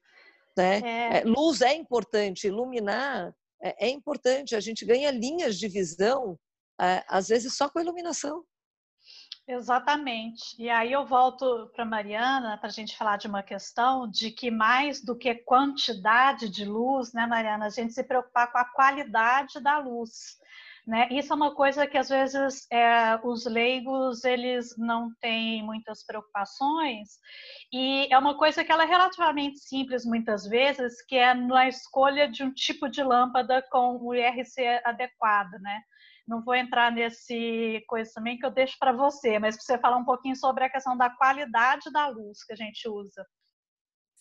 Né? 0.57 1.19
É. 1.19 1.23
Luz 1.23 1.61
é 1.61 1.73
importante, 1.75 2.47
iluminar 2.47 3.33
é, 3.61 3.87
é 3.87 3.89
importante, 3.89 4.55
a 4.55 4.59
gente 4.59 4.85
ganha 4.85 5.11
linhas 5.11 5.57
de 5.57 5.67
visão, 5.67 6.37
é, 6.79 7.03
às 7.07 7.27
vezes 7.27 7.55
só 7.55 7.69
com 7.69 7.79
a 7.79 7.81
iluminação. 7.81 8.43
Exatamente. 9.47 10.61
E 10.61 10.69
aí 10.69 10.91
eu 10.91 11.05
volto 11.05 11.71
para 11.73 11.85
Mariana 11.85 12.57
para 12.57 12.67
a 12.67 12.71
gente 12.71 12.97
falar 12.97 13.15
de 13.15 13.27
uma 13.27 13.41
questão 13.41 14.09
de 14.09 14.29
que 14.29 14.51
mais 14.51 15.01
do 15.01 15.15
que 15.15 15.33
quantidade 15.35 16.49
de 16.49 16.65
luz, 16.65 17.13
né, 17.13 17.25
Mariana, 17.25 17.67
a 17.67 17.69
gente 17.69 17.93
se 17.93 18.03
preocupar 18.03 18.51
com 18.51 18.57
a 18.57 18.65
qualidade 18.65 19.61
da 19.61 19.79
luz. 19.79 20.37
Né? 20.87 21.09
Isso 21.11 21.33
é 21.33 21.35
uma 21.35 21.53
coisa 21.53 21.85
que 21.85 21.97
às 21.97 22.07
vezes 22.07 22.65
é, 22.71 23.19
os 23.21 23.45
leigos 23.45 24.23
eles 24.23 24.73
não 24.77 25.13
têm 25.19 25.61
muitas 25.61 26.05
preocupações 26.05 27.09
e 27.73 28.07
é 28.09 28.17
uma 28.17 28.37
coisa 28.37 28.63
que 28.63 28.71
ela 28.71 28.83
é 28.83 28.87
relativamente 28.87 29.59
simples 29.59 30.05
muitas 30.05 30.47
vezes, 30.47 31.05
que 31.05 31.17
é 31.17 31.33
na 31.33 31.67
escolha 31.67 32.31
de 32.31 32.41
um 32.41 32.53
tipo 32.53 32.87
de 32.87 33.03
lâmpada 33.03 33.61
com 33.69 33.97
o 33.97 34.15
IRC 34.15 34.81
adequado, 34.85 35.59
né? 35.59 35.81
Não 36.25 36.41
vou 36.41 36.55
entrar 36.55 36.89
nesse 36.89 37.83
coisa 37.85 38.09
também 38.15 38.37
que 38.37 38.45
eu 38.45 38.51
deixo 38.51 38.77
para 38.79 38.93
você, 38.93 39.39
mas 39.39 39.57
para 39.57 39.65
você 39.65 39.77
falar 39.81 39.97
um 39.97 40.05
pouquinho 40.05 40.37
sobre 40.37 40.63
a 40.63 40.69
questão 40.69 40.95
da 40.95 41.09
qualidade 41.09 41.91
da 41.91 42.07
luz 42.07 42.45
que 42.45 42.53
a 42.53 42.55
gente 42.55 42.87
usa. 42.87 43.25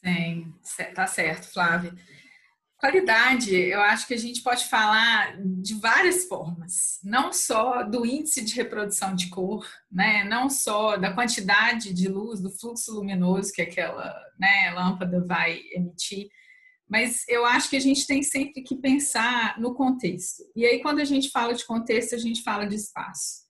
Sim, 0.04 0.52
tá 0.96 1.06
certo, 1.06 1.52
Flávia. 1.52 1.94
Qualidade, 2.78 3.54
eu 3.54 3.80
acho 3.80 4.06
que 4.06 4.12
a 4.12 4.18
gente 4.18 4.42
pode 4.42 4.68
falar 4.68 5.34
de 5.62 5.74
várias 5.80 6.24
formas, 6.24 7.00
não 7.02 7.32
só 7.32 7.82
do 7.82 8.04
índice 8.04 8.44
de 8.44 8.54
reprodução 8.54 9.14
de 9.14 9.30
cor, 9.30 9.66
né? 9.90 10.24
não 10.24 10.50
só 10.50 10.98
da 10.98 11.12
quantidade 11.14 11.94
de 11.94 12.06
luz, 12.06 12.38
do 12.38 12.50
fluxo 12.50 12.92
luminoso 12.94 13.50
que 13.52 13.62
aquela 13.62 14.14
né, 14.38 14.72
lâmpada 14.74 15.24
vai 15.24 15.58
emitir, 15.72 16.28
mas 16.88 17.26
eu 17.28 17.46
acho 17.46 17.70
que 17.70 17.76
a 17.76 17.80
gente 17.80 18.06
tem 18.06 18.22
sempre 18.22 18.62
que 18.62 18.76
pensar 18.76 19.58
no 19.58 19.74
contexto. 19.74 20.42
E 20.54 20.64
aí, 20.64 20.80
quando 20.80 21.00
a 21.00 21.04
gente 21.04 21.30
fala 21.30 21.54
de 21.54 21.64
contexto, 21.64 22.14
a 22.14 22.18
gente 22.18 22.42
fala 22.42 22.66
de 22.66 22.76
espaço. 22.76 23.46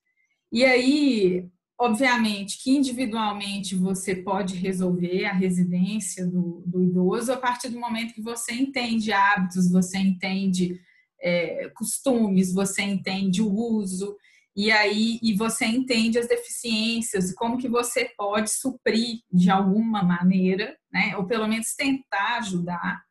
E 0.50 0.64
aí, 0.64 1.46
obviamente, 1.78 2.62
que 2.62 2.70
individualmente 2.70 3.74
você 3.74 4.16
pode 4.16 4.56
resolver 4.56 5.26
a 5.26 5.32
residência 5.32 6.26
do, 6.26 6.62
do 6.66 6.82
idoso 6.82 7.32
a 7.32 7.36
partir 7.36 7.68
do 7.68 7.78
momento 7.78 8.14
que 8.14 8.22
você 8.22 8.52
entende 8.54 9.12
hábitos, 9.12 9.70
você 9.70 9.98
entende 9.98 10.80
é, 11.20 11.70
costumes, 11.74 12.52
você 12.52 12.82
entende 12.82 13.42
o 13.42 13.52
uso, 13.52 14.16
e 14.56 14.70
aí 14.70 15.18
e 15.22 15.34
você 15.34 15.66
entende 15.66 16.18
as 16.18 16.26
deficiências, 16.26 17.34
como 17.34 17.58
que 17.58 17.68
você 17.68 18.10
pode 18.16 18.50
suprir 18.50 19.20
de 19.30 19.50
alguma 19.50 20.02
maneira, 20.02 20.76
né, 20.90 21.14
ou 21.16 21.26
pelo 21.26 21.46
menos 21.46 21.74
tentar 21.74 22.38
ajudar 22.38 23.02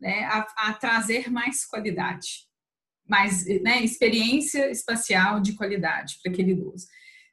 né, 0.00 0.24
a, 0.24 0.46
a 0.56 0.72
trazer 0.74 1.30
mais 1.30 1.64
qualidade, 1.64 2.48
mais 3.06 3.46
né, 3.62 3.80
experiência 3.82 4.70
espacial 4.72 5.40
de 5.40 5.52
qualidade 5.52 6.18
para 6.20 6.32
aquele 6.32 6.50
idoso. 6.50 6.86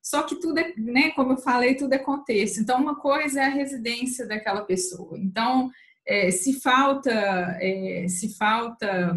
Só 0.06 0.22
que 0.22 0.36
tudo 0.36 0.60
é, 0.60 0.72
né, 0.78 1.10
como 1.12 1.32
eu 1.32 1.38
falei, 1.38 1.74
tudo 1.74 1.94
é 1.94 1.98
contexto. 1.98 2.60
Então, 2.60 2.80
uma 2.80 2.96
coisa 2.96 3.42
é 3.42 3.46
a 3.46 3.50
residência 3.50 4.28
daquela 4.28 4.62
pessoa. 4.62 5.18
Então, 5.18 5.72
é, 6.06 6.30
se 6.30 6.62
falta, 6.62 7.12
é, 7.60 8.06
se 8.08 8.38
falta 8.38 9.16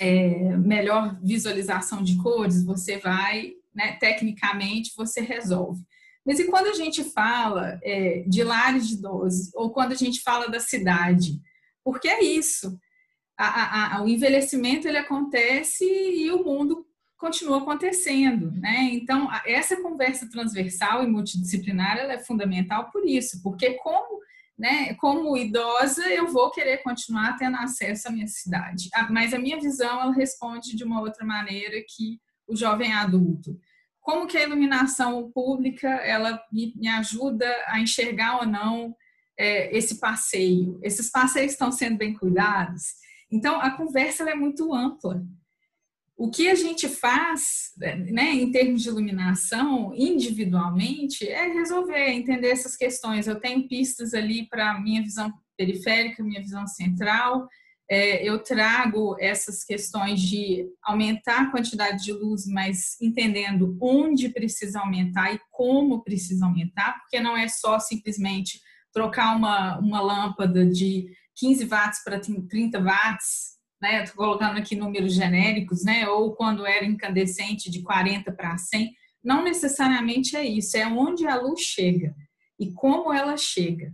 é, 0.00 0.56
melhor 0.56 1.20
visualização 1.22 2.02
de 2.02 2.16
cores, 2.16 2.64
você 2.64 2.96
vai, 2.96 3.52
né, 3.74 3.98
tecnicamente, 4.00 4.94
você 4.96 5.20
resolve. 5.20 5.84
Mas 6.24 6.38
e 6.38 6.44
quando 6.46 6.68
a 6.68 6.74
gente 6.74 7.04
fala 7.04 7.78
é, 7.82 8.24
de 8.26 8.42
lares 8.42 8.88
de 8.88 8.94
idosos, 8.94 9.54
ou 9.54 9.70
quando 9.70 9.92
a 9.92 9.96
gente 9.96 10.22
fala 10.22 10.48
da 10.48 10.60
cidade, 10.60 11.38
porque 11.84 12.08
é 12.08 12.24
isso. 12.24 12.74
A, 13.36 13.46
a, 13.46 13.96
a, 13.96 14.02
o 14.02 14.08
envelhecimento 14.08 14.88
ele 14.88 14.96
acontece 14.98 15.84
e 15.84 16.30
o 16.30 16.42
mundo 16.42 16.86
continua 17.20 17.58
acontecendo, 17.58 18.50
né? 18.52 18.88
Então 18.92 19.28
essa 19.44 19.80
conversa 19.80 20.28
transversal 20.28 21.04
e 21.04 21.06
multidisciplinar 21.06 21.98
ela 21.98 22.14
é 22.14 22.18
fundamental 22.18 22.90
por 22.90 23.06
isso, 23.06 23.42
porque 23.42 23.74
como 23.74 24.18
né, 24.58 24.92
como 24.94 25.36
idosa 25.38 26.06
eu 26.08 26.26
vou 26.26 26.50
querer 26.50 26.82
continuar 26.82 27.36
tendo 27.36 27.56
acesso 27.56 28.08
à 28.08 28.10
minha 28.10 28.26
cidade, 28.26 28.90
mas 29.10 29.32
a 29.32 29.38
minha 29.38 29.58
visão 29.58 30.02
ela 30.02 30.12
responde 30.12 30.76
de 30.76 30.84
uma 30.84 31.00
outra 31.00 31.24
maneira 31.24 31.82
que 31.88 32.20
o 32.46 32.54
jovem 32.54 32.92
adulto. 32.92 33.58
Como 34.00 34.26
que 34.26 34.36
a 34.36 34.42
iluminação 34.42 35.30
pública 35.30 35.88
ela 35.88 36.42
me, 36.52 36.88
ajuda 36.88 37.46
a 37.68 37.80
enxergar 37.80 38.40
ou 38.40 38.46
não 38.46 38.94
é, 39.38 39.74
esse 39.76 40.00
passeio? 40.00 40.78
Esses 40.82 41.10
passeios 41.10 41.52
estão 41.52 41.70
sendo 41.70 41.96
bem 41.96 42.12
cuidados? 42.12 42.94
Então, 43.30 43.60
a 43.60 43.70
conversa 43.70 44.28
é 44.28 44.34
muito 44.34 44.74
ampla. 44.74 45.22
O 46.20 46.30
que 46.30 46.50
a 46.50 46.54
gente 46.54 46.86
faz, 46.86 47.72
né, 47.78 48.34
em 48.34 48.50
termos 48.50 48.82
de 48.82 48.90
iluminação, 48.90 49.90
individualmente, 49.94 51.26
é 51.26 51.46
resolver, 51.46 52.10
entender 52.10 52.48
essas 52.48 52.76
questões. 52.76 53.26
Eu 53.26 53.40
tenho 53.40 53.66
pistas 53.66 54.12
ali 54.12 54.46
para 54.46 54.78
minha 54.82 55.00
visão 55.00 55.32
periférica, 55.56 56.22
minha 56.22 56.42
visão 56.42 56.66
central. 56.66 57.48
É, 57.90 58.22
eu 58.22 58.38
trago 58.38 59.16
essas 59.18 59.64
questões 59.64 60.20
de 60.20 60.68
aumentar 60.82 61.40
a 61.40 61.50
quantidade 61.50 62.04
de 62.04 62.12
luz, 62.12 62.46
mas 62.46 63.00
entendendo 63.00 63.78
onde 63.80 64.28
precisa 64.28 64.80
aumentar 64.80 65.32
e 65.32 65.40
como 65.50 66.04
precisa 66.04 66.44
aumentar, 66.44 66.98
porque 67.00 67.18
não 67.18 67.34
é 67.34 67.48
só 67.48 67.78
simplesmente 67.78 68.60
trocar 68.92 69.34
uma, 69.34 69.78
uma 69.78 70.02
lâmpada 70.02 70.66
de 70.66 71.06
15 71.36 71.64
watts 71.64 72.04
para 72.04 72.20
30 72.20 72.78
watts, 72.78 73.58
né? 73.80 74.02
Estou 74.02 74.24
colocando 74.24 74.58
aqui 74.58 74.76
números 74.76 75.14
genéricos, 75.14 75.84
né? 75.84 76.08
Ou 76.08 76.34
quando 76.34 76.66
era 76.66 76.84
incandescente 76.84 77.70
de 77.70 77.82
40 77.82 78.32
para 78.32 78.56
100. 78.56 78.92
Não 79.22 79.42
necessariamente 79.44 80.36
é 80.36 80.44
isso, 80.44 80.76
é 80.76 80.86
onde 80.86 81.26
a 81.26 81.36
luz 81.36 81.60
chega 81.60 82.14
e 82.58 82.72
como 82.72 83.12
ela 83.12 83.36
chega. 83.36 83.92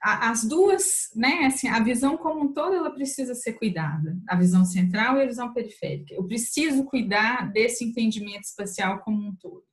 As 0.00 0.44
duas, 0.44 1.08
né, 1.16 1.46
assim, 1.46 1.66
a 1.68 1.80
visão 1.80 2.16
como 2.16 2.44
um 2.44 2.52
todo, 2.52 2.76
ela 2.76 2.90
precisa 2.90 3.34
ser 3.34 3.54
cuidada, 3.54 4.16
a 4.28 4.36
visão 4.36 4.64
central 4.64 5.16
e 5.16 5.22
a 5.22 5.26
visão 5.26 5.52
periférica. 5.52 6.14
Eu 6.14 6.24
preciso 6.24 6.84
cuidar 6.84 7.50
desse 7.50 7.84
entendimento 7.84 8.44
espacial 8.44 9.00
como 9.00 9.26
um 9.26 9.34
todo. 9.34 9.64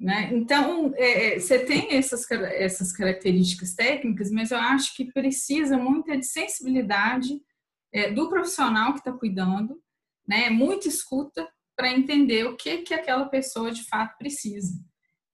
Né? 0.00 0.30
Então, 0.32 0.94
é, 0.96 1.34
é, 1.34 1.38
você 1.38 1.58
tem 1.58 1.94
essas, 1.94 2.30
essas 2.30 2.92
características 2.92 3.74
técnicas, 3.74 4.30
mas 4.30 4.50
eu 4.50 4.58
acho 4.58 4.96
que 4.96 5.12
precisa 5.12 5.76
muito 5.76 6.16
de 6.16 6.24
sensibilidade 6.24 7.38
é, 7.94 8.10
do 8.10 8.28
profissional 8.28 8.92
que 8.92 8.98
está 8.98 9.12
cuidando, 9.12 9.80
né? 10.26 10.50
muita 10.50 10.88
escuta 10.88 11.48
para 11.76 11.90
entender 11.90 12.44
o 12.46 12.56
que, 12.56 12.78
que 12.78 12.92
aquela 12.92 13.26
pessoa 13.26 13.70
de 13.70 13.84
fato 13.84 14.18
precisa. 14.18 14.74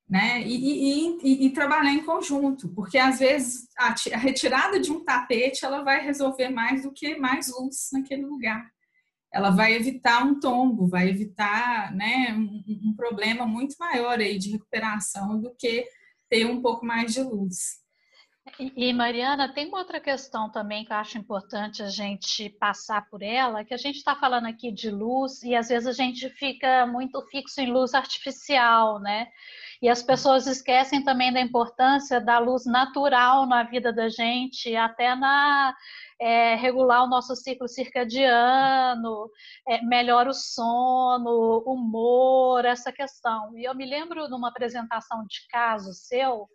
Né? 0.08 0.42
E, 0.42 0.54
e, 0.54 1.18
e, 1.22 1.46
e, 1.46 1.50
trabalhar 1.50 1.92
em 1.92 2.04
conjunto, 2.04 2.68
porque 2.74 2.98
às 2.98 3.20
vezes 3.20 3.68
a, 3.78 3.94
a 4.12 4.18
retirada 4.18 4.80
de 4.80 4.90
um 4.90 5.04
tapete 5.04 5.64
ela 5.64 5.82
vai 5.82 6.04
resolver 6.04 6.48
mais 6.48 6.82
do 6.82 6.92
que 6.92 7.16
mais 7.16 7.48
luz 7.48 7.90
naquele 7.92 8.26
lugar 8.26 8.68
ela 9.32 9.50
vai 9.50 9.74
evitar 9.74 10.24
um 10.24 10.40
tombo, 10.40 10.88
vai 10.88 11.08
evitar 11.08 11.94
né, 11.94 12.34
um, 12.34 12.88
um, 12.90 12.94
problema 12.96 13.46
muito 13.46 13.76
maior 13.78 14.18
aí 14.18 14.38
de 14.38 14.50
recuperação 14.50 15.40
do 15.40 15.54
que 15.54 15.86
ter 16.28 16.46
um 16.46 16.60
pouco 16.60 16.84
mais 16.84 17.14
de 17.14 17.22
luz. 17.22 17.79
E, 18.58 18.92
Mariana, 18.92 19.52
tem 19.52 19.68
uma 19.68 19.78
outra 19.78 20.00
questão 20.00 20.50
também 20.50 20.84
que 20.84 20.92
eu 20.92 20.96
acho 20.96 21.18
importante 21.18 21.82
a 21.82 21.88
gente 21.88 22.48
passar 22.48 23.08
por 23.08 23.22
ela, 23.22 23.64
que 23.64 23.74
a 23.74 23.76
gente 23.76 23.96
está 23.96 24.16
falando 24.16 24.46
aqui 24.46 24.72
de 24.72 24.90
luz 24.90 25.42
e 25.42 25.54
às 25.54 25.68
vezes 25.68 25.86
a 25.86 25.92
gente 25.92 26.28
fica 26.30 26.86
muito 26.86 27.22
fixo 27.26 27.60
em 27.60 27.70
luz 27.70 27.94
artificial, 27.94 28.98
né? 28.98 29.28
E 29.82 29.88
as 29.88 30.02
pessoas 30.02 30.46
esquecem 30.46 31.02
também 31.02 31.32
da 31.32 31.40
importância 31.40 32.20
da 32.20 32.38
luz 32.38 32.66
natural 32.66 33.46
na 33.46 33.62
vida 33.62 33.92
da 33.92 34.08
gente, 34.08 34.74
até 34.76 35.14
na 35.14 35.74
é, 36.18 36.54
regular 36.54 37.04
o 37.04 37.08
nosso 37.08 37.34
ciclo 37.34 37.66
circadiano, 37.66 39.30
é, 39.66 39.82
melhora 39.82 40.28
o 40.30 40.34
sono, 40.34 41.62
humor, 41.66 42.64
essa 42.64 42.92
questão. 42.92 43.56
E 43.56 43.64
eu 43.64 43.74
me 43.74 43.86
lembro 43.86 44.28
de 44.28 44.34
uma 44.34 44.48
apresentação 44.48 45.24
de 45.26 45.46
caso 45.48 45.92
seu, 45.94 46.46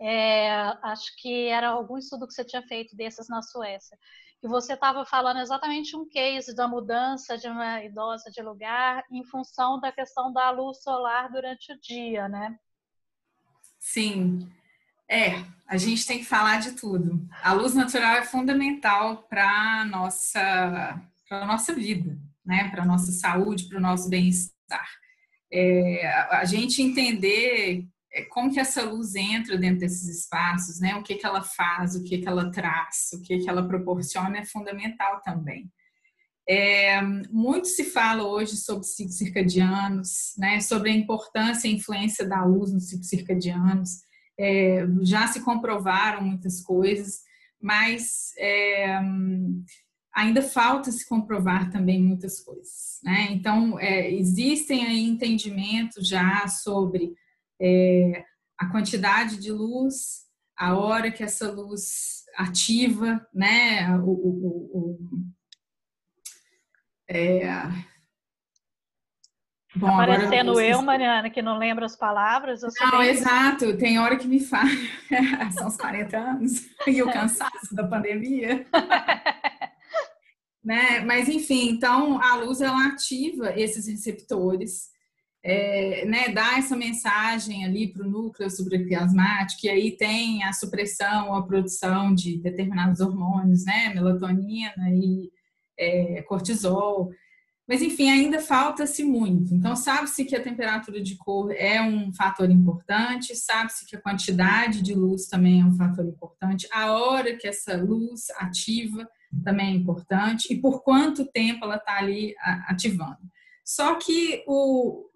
é, 0.00 0.50
acho 0.82 1.14
que 1.16 1.48
era 1.48 1.68
algum 1.68 1.96
estudo 1.96 2.26
que 2.26 2.34
você 2.34 2.44
tinha 2.44 2.62
feito 2.62 2.94
desses 2.96 3.28
na 3.28 3.42
Suécia, 3.42 3.96
que 4.40 4.48
você 4.48 4.74
estava 4.74 5.04
falando 5.06 5.40
exatamente 5.40 5.96
um 5.96 6.06
case 6.06 6.54
da 6.54 6.68
mudança 6.68 7.38
de 7.38 7.48
uma 7.48 7.82
idosa 7.82 8.30
de 8.30 8.42
lugar 8.42 9.02
em 9.10 9.24
função 9.24 9.80
da 9.80 9.90
questão 9.90 10.32
da 10.32 10.50
luz 10.50 10.82
solar 10.82 11.30
durante 11.30 11.72
o 11.72 11.80
dia, 11.80 12.28
né? 12.28 12.56
Sim. 13.78 14.48
É, 15.08 15.44
a 15.66 15.76
gente 15.76 16.06
tem 16.06 16.18
que 16.18 16.24
falar 16.24 16.60
de 16.60 16.72
tudo. 16.72 17.26
A 17.42 17.52
luz 17.52 17.74
natural 17.74 18.16
é 18.16 18.24
fundamental 18.24 19.22
para 19.28 19.80
a 19.80 19.84
nossa, 19.84 21.00
a 21.30 21.46
nossa 21.46 21.72
vida, 21.72 22.18
né? 22.44 22.68
para 22.70 22.82
a 22.82 22.86
nossa 22.86 23.12
saúde, 23.12 23.68
para 23.68 23.78
o 23.78 23.80
nosso 23.80 24.08
bem-estar. 24.10 24.88
É, 25.50 26.06
a 26.32 26.44
gente 26.44 26.82
entender 26.82 27.86
como 28.24 28.52
que 28.52 28.60
essa 28.60 28.82
luz 28.82 29.14
entra 29.14 29.56
dentro 29.58 29.80
desses 29.80 30.08
espaços, 30.08 30.80
né? 30.80 30.96
o 30.96 31.02
que, 31.02 31.16
que 31.16 31.26
ela 31.26 31.42
faz, 31.42 31.94
o 31.94 32.02
que, 32.02 32.18
que 32.18 32.28
ela 32.28 32.50
traz, 32.50 33.10
o 33.12 33.22
que, 33.22 33.38
que 33.38 33.48
ela 33.48 33.66
proporciona 33.66 34.38
é 34.38 34.44
fundamental 34.44 35.20
também. 35.22 35.70
É, 36.48 37.02
muito 37.30 37.66
se 37.66 37.84
fala 37.84 38.22
hoje 38.22 38.56
sobre 38.56 38.84
ciclos 38.84 39.18
circadianos, 39.18 40.32
né, 40.38 40.60
sobre 40.60 40.90
a 40.90 40.94
importância 40.94 41.66
e 41.66 41.74
influência 41.74 42.26
da 42.26 42.44
luz 42.44 42.72
nos 42.72 42.88
ciclos 42.88 43.08
circadianos. 43.08 44.02
É, 44.38 44.86
já 45.02 45.26
se 45.26 45.40
comprovaram 45.40 46.22
muitas 46.22 46.60
coisas, 46.60 47.22
mas 47.60 48.32
é, 48.38 49.00
ainda 50.14 50.40
falta 50.40 50.92
se 50.92 51.08
comprovar 51.08 51.70
também 51.70 52.00
muitas 52.00 52.40
coisas. 52.40 53.00
Né? 53.02 53.28
Então, 53.32 53.78
é, 53.80 54.12
existem 54.12 54.86
aí 54.86 55.02
entendimentos 55.02 56.06
já 56.06 56.46
sobre 56.46 57.12
é, 57.60 58.24
a 58.58 58.66
quantidade 58.66 59.38
de 59.38 59.52
luz, 59.52 60.26
a 60.56 60.76
hora 60.76 61.10
que 61.10 61.22
essa 61.22 61.50
luz 61.50 62.24
ativa, 62.36 63.26
né? 63.32 63.96
o, 63.98 64.10
o, 64.10 64.70
o 64.72 64.98
é... 67.08 67.46
Bom, 69.76 69.88
Aparecendo 69.88 70.52
agora... 70.52 70.66
eu, 70.66 70.80
Mariana, 70.80 71.28
que 71.28 71.42
não 71.42 71.58
lembra 71.58 71.84
as 71.84 71.94
palavras. 71.94 72.62
não, 72.80 72.98
bem... 72.98 73.10
exato. 73.10 73.76
Tem 73.76 73.98
hora 73.98 74.16
que 74.16 74.26
me 74.26 74.40
falha. 74.40 74.70
São 75.52 75.68
os 75.68 75.76
40 75.76 76.16
anos 76.16 76.66
e 76.88 77.02
o 77.02 77.12
cansaço 77.12 77.74
da 77.74 77.86
pandemia. 77.86 78.66
né? 80.64 81.00
Mas, 81.00 81.28
enfim, 81.28 81.68
então 81.68 82.18
a 82.22 82.36
luz 82.36 82.62
ela 82.62 82.86
ativa 82.86 83.52
esses 83.54 83.86
receptores, 83.86 84.88
é, 85.48 86.04
né? 86.04 86.28
dá 86.30 86.58
essa 86.58 86.76
mensagem 86.76 87.64
ali 87.64 87.86
para 87.86 88.04
o 88.04 88.10
núcleo 88.10 88.50
supracliasmático, 88.50 89.64
e 89.64 89.68
aí 89.68 89.96
tem 89.96 90.42
a 90.42 90.52
supressão, 90.52 91.32
a 91.36 91.46
produção 91.46 92.12
de 92.12 92.36
determinados 92.38 93.00
hormônios, 93.00 93.64
né? 93.64 93.94
Melatonina 93.94 94.90
e 94.90 95.30
é, 95.78 96.20
cortisol. 96.22 97.12
Mas, 97.68 97.80
enfim, 97.80 98.10
ainda 98.10 98.40
falta-se 98.40 99.04
muito. 99.04 99.54
Então, 99.54 99.76
sabe-se 99.76 100.24
que 100.24 100.34
a 100.34 100.42
temperatura 100.42 101.00
de 101.00 101.16
cor 101.16 101.52
é 101.52 101.80
um 101.80 102.12
fator 102.12 102.50
importante, 102.50 103.36
sabe-se 103.36 103.86
que 103.86 103.94
a 103.94 104.00
quantidade 104.00 104.82
de 104.82 104.94
luz 104.94 105.26
também 105.26 105.60
é 105.60 105.64
um 105.64 105.74
fator 105.74 106.04
importante, 106.04 106.68
a 106.72 106.92
hora 106.92 107.36
que 107.36 107.46
essa 107.46 107.76
luz 107.76 108.30
ativa 108.38 109.08
também 109.44 109.68
é 109.68 109.76
importante 109.76 110.52
e 110.52 110.60
por 110.60 110.82
quanto 110.82 111.24
tempo 111.24 111.64
ela 111.64 111.76
está 111.76 111.98
ali 111.98 112.34
ativando. 112.66 113.18
Só 113.64 113.96
que 113.96 114.44
o, 114.46 115.06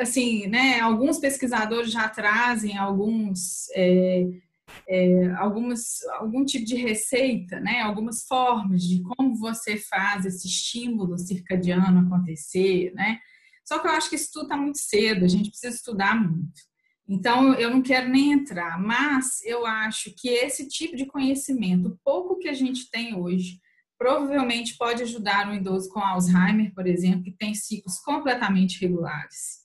assim, 0.00 0.46
né, 0.46 0.80
alguns 0.80 1.18
pesquisadores 1.18 1.90
já 1.90 2.08
trazem 2.08 2.76
alguns 2.76 3.68
é, 3.74 4.26
é, 4.88 5.30
algumas, 5.36 6.02
algum 6.18 6.44
tipo 6.44 6.64
de 6.64 6.76
receita, 6.76 7.60
né? 7.60 7.80
algumas 7.80 8.26
formas 8.26 8.82
de 8.82 9.02
como 9.02 9.36
você 9.36 9.76
faz 9.76 10.24
esse 10.24 10.46
estímulo 10.46 11.18
circadiano 11.18 12.00
acontecer. 12.00 12.92
Né? 12.94 13.18
Só 13.64 13.78
que 13.78 13.86
eu 13.86 13.92
acho 13.92 14.08
que 14.08 14.16
isso 14.16 14.30
tudo 14.32 14.44
está 14.44 14.56
muito 14.56 14.78
cedo, 14.78 15.24
a 15.24 15.28
gente 15.28 15.50
precisa 15.50 15.74
estudar 15.74 16.14
muito. 16.20 16.72
Então, 17.08 17.52
eu 17.54 17.70
não 17.70 17.82
quero 17.82 18.08
nem 18.08 18.32
entrar, 18.32 18.80
mas 18.80 19.42
eu 19.44 19.66
acho 19.66 20.14
que 20.16 20.28
esse 20.28 20.68
tipo 20.68 20.96
de 20.96 21.04
conhecimento, 21.04 21.98
pouco 22.04 22.38
que 22.38 22.48
a 22.48 22.54
gente 22.54 22.88
tem 22.90 23.14
hoje, 23.14 23.60
provavelmente 24.02 24.76
pode 24.76 25.04
ajudar 25.04 25.48
um 25.48 25.54
idoso 25.54 25.88
com 25.90 26.00
Alzheimer, 26.00 26.74
por 26.74 26.88
exemplo, 26.88 27.22
que 27.22 27.30
tem 27.30 27.54
ciclos 27.54 28.00
completamente 28.00 28.80
regulares 28.80 29.62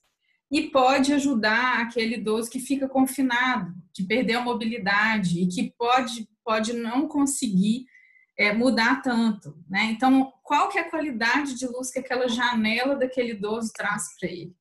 e 0.51 0.69
pode 0.69 1.11
ajudar 1.11 1.81
aquele 1.81 2.17
idoso 2.17 2.49
que 2.49 2.59
fica 2.59 2.87
confinado, 2.87 3.73
que 3.93 4.03
perdeu 4.03 4.39
a 4.39 4.43
mobilidade 4.43 5.41
e 5.41 5.47
que 5.47 5.73
pode, 5.75 6.29
pode 6.45 6.73
não 6.73 7.07
conseguir 7.07 7.85
é, 8.37 8.53
mudar 8.53 9.01
tanto. 9.01 9.57
Né? 9.67 9.85
Então, 9.85 10.31
qual 10.43 10.69
que 10.69 10.77
é 10.77 10.81
a 10.81 10.89
qualidade 10.89 11.55
de 11.55 11.65
luz 11.65 11.91
que 11.91 11.99
aquela 11.99 12.29
janela 12.29 12.95
daquele 12.95 13.31
idoso 13.31 13.71
traz 13.73 14.03
para 14.19 14.29
ele? 14.29 14.55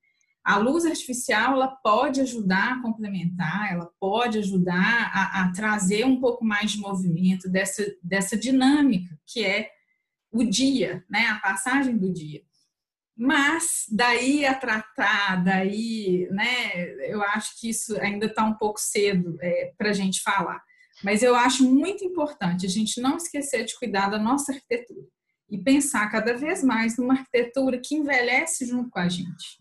A 0.46 0.58
luz 0.58 0.86
artificial 0.86 1.54
ela 1.54 1.66
pode 1.66 2.20
ajudar 2.20 2.74
a 2.74 2.80
complementar, 2.80 3.72
ela 3.72 3.90
pode 3.98 4.38
ajudar 4.38 5.10
a, 5.12 5.42
a 5.42 5.52
trazer 5.52 6.06
um 6.06 6.20
pouco 6.20 6.44
mais 6.44 6.70
de 6.70 6.78
movimento 6.78 7.48
dessa, 7.48 7.84
dessa 8.00 8.36
dinâmica 8.36 9.18
que 9.26 9.44
é 9.44 9.68
o 10.30 10.44
dia, 10.44 11.04
né? 11.10 11.26
a 11.26 11.40
passagem 11.40 11.98
do 11.98 12.12
dia. 12.12 12.42
Mas 13.18 13.86
daí 13.90 14.46
a 14.46 14.54
tratar, 14.54 15.42
daí, 15.42 16.28
né, 16.30 17.10
eu 17.10 17.20
acho 17.24 17.58
que 17.58 17.70
isso 17.70 18.00
ainda 18.00 18.26
está 18.26 18.44
um 18.44 18.54
pouco 18.54 18.78
cedo 18.78 19.36
é, 19.42 19.72
para 19.76 19.90
a 19.90 19.94
gente 19.94 20.22
falar. 20.22 20.62
Mas 21.02 21.24
eu 21.24 21.34
acho 21.34 21.64
muito 21.64 22.04
importante 22.04 22.66
a 22.66 22.68
gente 22.68 23.00
não 23.00 23.16
esquecer 23.16 23.64
de 23.64 23.76
cuidar 23.76 24.10
da 24.10 24.18
nossa 24.18 24.52
arquitetura 24.52 25.08
e 25.50 25.58
pensar 25.58 26.10
cada 26.10 26.34
vez 26.34 26.62
mais 26.62 26.96
numa 26.96 27.14
arquitetura 27.14 27.78
que 27.78 27.94
envelhece 27.94 28.66
junto 28.66 28.90
com 28.90 28.98
a 28.98 29.08
gente 29.08 29.58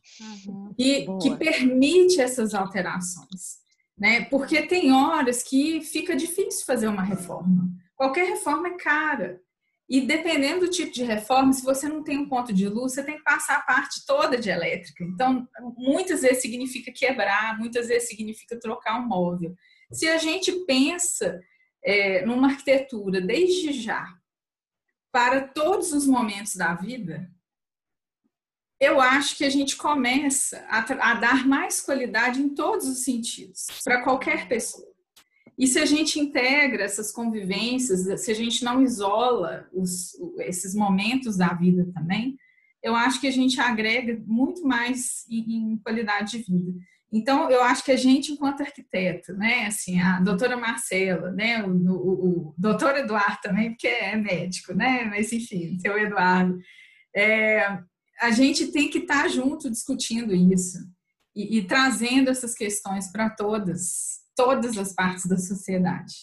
uhum, 0.48 0.74
e 0.78 1.06
boa. 1.06 1.20
que 1.20 1.36
permite 1.36 2.20
essas 2.20 2.54
alterações, 2.54 3.60
né? 3.98 4.26
Porque 4.26 4.64
tem 4.64 4.92
horas 4.92 5.44
que 5.44 5.82
fica 5.82 6.16
difícil 6.16 6.66
fazer 6.66 6.88
uma 6.88 7.04
reforma. 7.04 7.70
Qualquer 7.96 8.28
reforma 8.28 8.70
é 8.70 8.78
cara. 8.78 9.40
E 9.88 10.02
dependendo 10.02 10.62
do 10.62 10.72
tipo 10.72 10.92
de 10.92 11.04
reforma, 11.04 11.54
se 11.54 11.64
você 11.64 11.88
não 11.88 12.04
tem 12.04 12.18
um 12.18 12.28
ponto 12.28 12.52
de 12.52 12.68
luz, 12.68 12.94
você 12.94 13.04
tem 13.04 13.18
que 13.18 13.24
passar 13.24 13.58
a 13.58 13.62
parte 13.62 14.04
toda 14.06 14.36
de 14.36 14.50
elétrica. 14.50 15.04
Então, 15.04 15.48
muitas 15.78 16.24
vezes 16.24 16.42
significa 16.42 16.92
quebrar, 16.92 17.58
muitas 17.60 17.88
vezes 17.88 18.10
significa 18.10 18.60
trocar 18.60 19.00
um 19.00 19.08
móvel. 19.08 19.54
Se 19.92 20.08
a 20.08 20.18
gente 20.18 20.52
pensa 20.66 21.40
é, 21.84 22.26
numa 22.26 22.48
arquitetura 22.48 23.22
desde 23.22 23.72
já, 23.72 24.08
para 25.16 25.48
todos 25.48 25.94
os 25.94 26.06
momentos 26.06 26.58
da 26.58 26.74
vida, 26.74 27.32
eu 28.82 29.00
acho 29.00 29.38
que 29.38 29.46
a 29.46 29.50
gente 29.50 29.78
começa 29.78 30.60
a, 30.68 30.80
a 30.80 31.14
dar 31.14 31.48
mais 31.48 31.80
qualidade 31.80 32.42
em 32.42 32.50
todos 32.50 32.86
os 32.86 33.06
sentidos, 33.06 33.66
para 33.82 34.04
qualquer 34.04 34.46
pessoa. 34.50 34.94
E 35.58 35.68
se 35.68 35.80
a 35.80 35.86
gente 35.86 36.20
integra 36.20 36.84
essas 36.84 37.14
convivências, 37.14 38.20
se 38.20 38.30
a 38.30 38.34
gente 38.34 38.62
não 38.62 38.84
isola 38.84 39.70
os, 39.72 40.18
esses 40.40 40.76
momentos 40.76 41.38
da 41.38 41.54
vida 41.54 41.90
também, 41.94 42.38
eu 42.84 42.94
acho 42.94 43.22
que 43.22 43.28
a 43.28 43.32
gente 43.32 43.58
agrega 43.58 44.22
muito 44.28 44.68
mais 44.68 45.26
em, 45.30 45.72
em 45.72 45.78
qualidade 45.78 46.32
de 46.32 46.40
vida. 46.40 46.74
Então, 47.12 47.50
eu 47.50 47.62
acho 47.64 47.84
que 47.84 47.92
a 47.92 47.98
gente, 47.98 48.32
enquanto 48.32 48.62
arquiteto, 48.62 49.34
né, 49.34 49.68
assim, 49.68 50.02
a 50.02 50.20
doutora 50.20 50.58
Marcela, 50.58 51.32
né, 51.32 51.64
o, 51.64 51.70
o, 51.70 52.50
o 52.50 52.56
doutor 52.58 52.98
Eduardo 52.98 53.40
também, 53.42 53.70
porque 53.70 53.88
é 53.88 54.16
médico, 54.16 54.74
né, 54.74 55.06
mas 55.06 55.32
enfim, 55.32 55.78
seu 55.80 55.98
Eduardo, 55.98 56.58
é, 57.16 57.80
a 58.20 58.32
gente 58.32 58.72
tem 58.72 58.90
que 58.90 59.00
estar 59.00 59.28
junto 59.30 59.70
discutindo 59.70 60.34
isso 60.34 60.78
e, 61.36 61.60
e 61.60 61.68
trazendo 61.68 62.30
essas 62.30 62.54
questões 62.54 63.12
para 63.12 63.30
todas, 63.30 64.22
todas 64.36 64.78
as 64.78 64.94
partes 64.94 65.26
da 65.26 65.38
sociedade. 65.38 66.14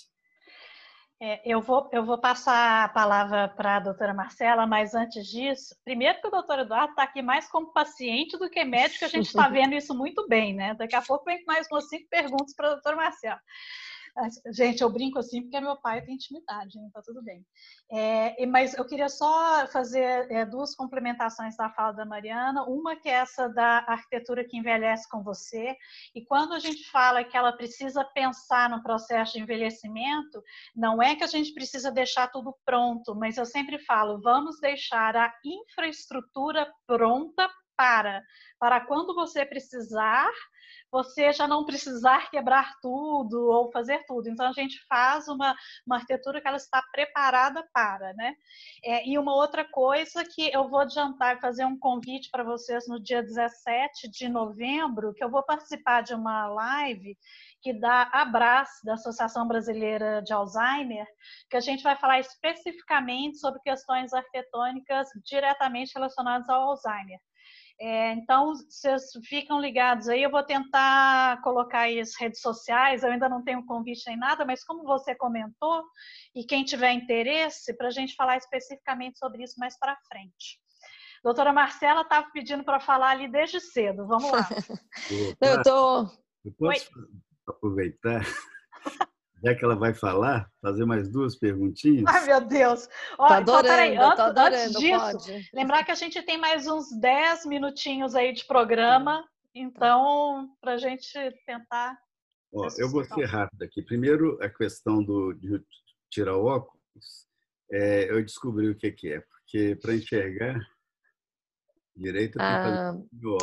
É, 1.24 1.40
eu, 1.44 1.60
vou, 1.60 1.88
eu 1.92 2.04
vou 2.04 2.18
passar 2.18 2.82
a 2.82 2.88
palavra 2.88 3.46
para 3.46 3.76
a 3.76 3.78
doutora 3.78 4.12
Marcela, 4.12 4.66
mas 4.66 4.92
antes 4.92 5.24
disso, 5.28 5.72
primeiro 5.84 6.20
que 6.20 6.26
o 6.26 6.30
doutor 6.32 6.58
Eduardo 6.58 6.90
está 6.90 7.04
aqui 7.04 7.22
mais 7.22 7.48
como 7.48 7.72
paciente 7.72 8.36
do 8.36 8.50
que 8.50 8.64
médico, 8.64 9.04
a 9.04 9.08
gente 9.08 9.26
está 9.26 9.46
vendo 9.48 9.72
isso 9.72 9.94
muito 9.94 10.26
bem, 10.26 10.52
né? 10.52 10.74
Daqui 10.74 10.96
a 10.96 11.00
pouco 11.00 11.24
vem 11.24 11.44
mais 11.46 11.68
umas 11.70 11.88
cinco 11.88 12.08
perguntas 12.10 12.52
para 12.56 12.66
a 12.66 12.72
doutora 12.72 12.96
Marcela. 12.96 13.40
Gente, 14.52 14.82
eu 14.82 14.90
brinco 14.92 15.18
assim 15.18 15.40
porque 15.42 15.58
meu 15.58 15.74
pai 15.76 16.02
tem 16.02 16.14
intimidade, 16.14 16.78
então 16.78 16.90
tá 16.90 17.00
tudo 17.02 17.22
bem. 17.22 17.46
É, 17.90 18.44
mas 18.46 18.74
eu 18.74 18.86
queria 18.86 19.08
só 19.08 19.66
fazer 19.68 20.30
é, 20.30 20.44
duas 20.44 20.74
complementações 20.74 21.56
da 21.56 21.70
fala 21.70 21.92
da 21.92 22.04
Mariana. 22.04 22.64
Uma 22.64 22.94
que 22.94 23.08
é 23.08 23.12
essa 23.12 23.48
da 23.48 23.78
arquitetura 23.88 24.44
que 24.44 24.58
envelhece 24.58 25.08
com 25.08 25.22
você. 25.22 25.74
E 26.14 26.24
quando 26.26 26.52
a 26.52 26.58
gente 26.58 26.90
fala 26.90 27.24
que 27.24 27.36
ela 27.36 27.52
precisa 27.52 28.04
pensar 28.04 28.68
no 28.68 28.82
processo 28.82 29.32
de 29.32 29.40
envelhecimento, 29.40 30.42
não 30.76 31.02
é 31.02 31.16
que 31.16 31.24
a 31.24 31.28
gente 31.28 31.54
precisa 31.54 31.90
deixar 31.90 32.28
tudo 32.28 32.54
pronto, 32.66 33.14
mas 33.14 33.38
eu 33.38 33.46
sempre 33.46 33.78
falo, 33.78 34.20
vamos 34.20 34.60
deixar 34.60 35.16
a 35.16 35.32
infraestrutura 35.42 36.70
pronta 36.86 37.48
para, 37.76 38.22
para 38.58 38.80
quando 38.80 39.14
você 39.14 39.44
precisar, 39.44 40.30
você 40.92 41.32
já 41.32 41.48
não 41.48 41.64
precisar 41.64 42.30
quebrar 42.30 42.78
tudo 42.82 43.48
ou 43.48 43.72
fazer 43.72 44.04
tudo. 44.06 44.28
Então, 44.28 44.46
a 44.46 44.52
gente 44.52 44.78
faz 44.86 45.26
uma, 45.26 45.56
uma 45.86 45.96
arquitetura 45.96 46.40
que 46.40 46.46
ela 46.46 46.58
está 46.58 46.82
preparada 46.92 47.66
para, 47.72 48.12
né? 48.12 48.34
É, 48.84 49.08
e 49.08 49.18
uma 49.18 49.34
outra 49.34 49.64
coisa 49.64 50.22
que 50.22 50.52
eu 50.54 50.68
vou 50.68 50.80
adiantar 50.80 51.40
fazer 51.40 51.64
um 51.64 51.78
convite 51.78 52.28
para 52.30 52.44
vocês 52.44 52.86
no 52.86 53.02
dia 53.02 53.22
17 53.22 54.10
de 54.10 54.28
novembro, 54.28 55.14
que 55.14 55.24
eu 55.24 55.30
vou 55.30 55.42
participar 55.42 56.02
de 56.02 56.14
uma 56.14 56.46
live 56.46 57.16
que 57.62 57.72
dá 57.72 58.10
abraço 58.12 58.84
da 58.84 58.94
Associação 58.94 59.46
Brasileira 59.46 60.20
de 60.20 60.32
Alzheimer, 60.32 61.06
que 61.48 61.56
a 61.56 61.60
gente 61.60 61.82
vai 61.82 61.96
falar 61.96 62.18
especificamente 62.18 63.38
sobre 63.38 63.60
questões 63.60 64.12
arquitetônicas 64.12 65.08
diretamente 65.24 65.94
relacionadas 65.94 66.48
ao 66.48 66.70
Alzheimer. 66.70 67.18
É, 67.85 68.12
então, 68.12 68.55
vocês 68.55 69.11
ficam 69.24 69.61
ligados 69.61 70.09
aí. 70.09 70.22
Eu 70.22 70.30
vou 70.30 70.45
tentar 70.45 71.43
colocar 71.43 71.80
aí 71.80 71.99
as 71.99 72.12
redes 72.16 72.41
sociais. 72.41 73.03
Eu 73.03 73.11
ainda 73.11 73.28
não 73.28 73.43
tenho 73.43 73.66
convite 73.66 74.05
nem 74.07 74.16
nada, 74.16 74.45
mas 74.45 74.62
como 74.62 74.85
você 74.85 75.16
comentou, 75.16 75.83
e 76.33 76.45
quem 76.45 76.64
tiver 76.64 76.93
interesse, 76.93 77.76
para 77.76 77.89
a 77.89 77.91
gente 77.91 78.14
falar 78.14 78.37
especificamente 78.37 79.18
sobre 79.18 79.43
isso 79.43 79.59
mais 79.59 79.76
para 79.80 79.99
frente. 80.07 80.61
Doutora 81.24 81.53
Marcela 81.53 82.03
estava 82.03 82.30
pedindo 82.33 82.62
para 82.62 82.78
falar 82.78 83.11
ali 83.11 83.26
desde 83.26 83.59
cedo. 83.59 84.07
Vamos 84.07 84.30
lá. 84.30 84.49
eu 85.43 85.62
tô. 85.64 86.03
Eu 86.45 86.53
posso 86.57 86.89
Oi. 86.89 87.12
aproveitar 87.49 88.22
já 89.43 89.55
que 89.55 89.64
ela 89.64 89.74
vai 89.74 89.93
falar, 89.93 90.49
fazer 90.61 90.84
mais 90.84 91.11
duas 91.11 91.36
perguntinhas. 91.36 92.05
Ai, 92.07 92.26
meu 92.26 92.40
Deus! 92.40 92.88
Ó, 93.18 93.26
tá 93.26 93.38
adorando, 93.38 93.68
então, 93.68 93.76
peraí, 93.76 93.97
antes, 93.97 94.20
adorando, 94.20 94.57
antes 94.57 94.72
disso, 94.78 95.01
pode. 95.01 95.51
lembrar 95.53 95.84
que 95.84 95.90
a 95.90 95.97
gente 95.97 96.22
tem 96.22 96.38
mais 96.38 96.66
uns 96.66 96.93
10 97.01 97.47
minutinhos 97.47 98.14
aí 98.14 98.32
de 98.32 98.45
programa, 98.45 99.24
então, 99.55 100.49
para 100.61 100.74
a 100.74 100.78
gente 100.78 101.12
tentar. 101.45 101.99
Ó, 102.55 102.68
eu 102.78 102.88
vou 102.88 103.05
ser 103.05 103.24
rápido 103.24 103.62
aqui. 103.62 103.82
Primeiro, 103.82 104.38
a 104.40 104.49
questão 104.49 105.03
do, 105.03 105.32
de 105.32 105.61
tirar 106.11 106.36
o 106.36 106.45
óculos, 106.45 107.26
é, 107.70 108.11
eu 108.11 108.22
descobri 108.22 108.68
o 108.68 108.76
que, 108.76 108.93
que 108.93 109.12
é, 109.12 109.20
porque 109.20 109.76
para 109.80 109.95
enxergar 109.95 110.61
direito 111.97 112.38
ah, 112.40 112.97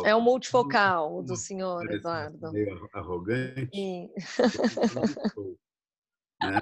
é 0.04 0.14
o 0.14 0.20
multifocal 0.20 1.22
do 1.22 1.36
senhor 1.36 1.88
Eduardo. 1.90 2.52
Meio 2.52 2.88
arrogante. 2.92 3.70
Né? 6.42 6.60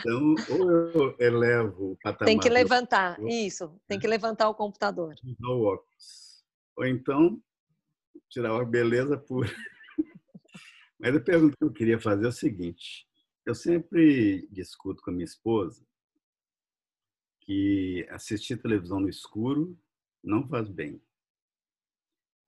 Então, 0.00 0.34
ou 0.50 0.70
eu 0.90 1.16
elevo 1.18 1.92
o 1.92 1.96
patamar. 2.02 2.26
Tem 2.26 2.38
que 2.38 2.48
levantar, 2.48 3.18
isso. 3.22 3.80
Tem 3.86 3.98
que 3.98 4.06
levantar 4.06 4.48
o 4.48 4.54
computador. 4.54 5.14
O 5.42 5.62
óculos. 5.64 6.44
Ou 6.76 6.86
então, 6.86 7.40
tirar 8.28 8.54
uma 8.54 8.64
beleza 8.64 9.16
pura. 9.16 9.48
Mas 10.98 11.14
a 11.14 11.20
pergunta 11.20 11.56
que 11.56 11.64
eu 11.64 11.72
queria 11.72 12.00
fazer 12.00 12.26
é 12.26 12.28
o 12.28 12.32
seguinte: 12.32 13.06
eu 13.44 13.54
sempre 13.54 14.46
discuto 14.50 15.02
com 15.02 15.10
a 15.10 15.14
minha 15.14 15.24
esposa 15.24 15.86
que 17.40 18.06
assistir 18.10 18.60
televisão 18.60 18.98
no 18.98 19.08
escuro 19.08 19.78
não 20.22 20.48
faz 20.48 20.68
bem. 20.68 21.00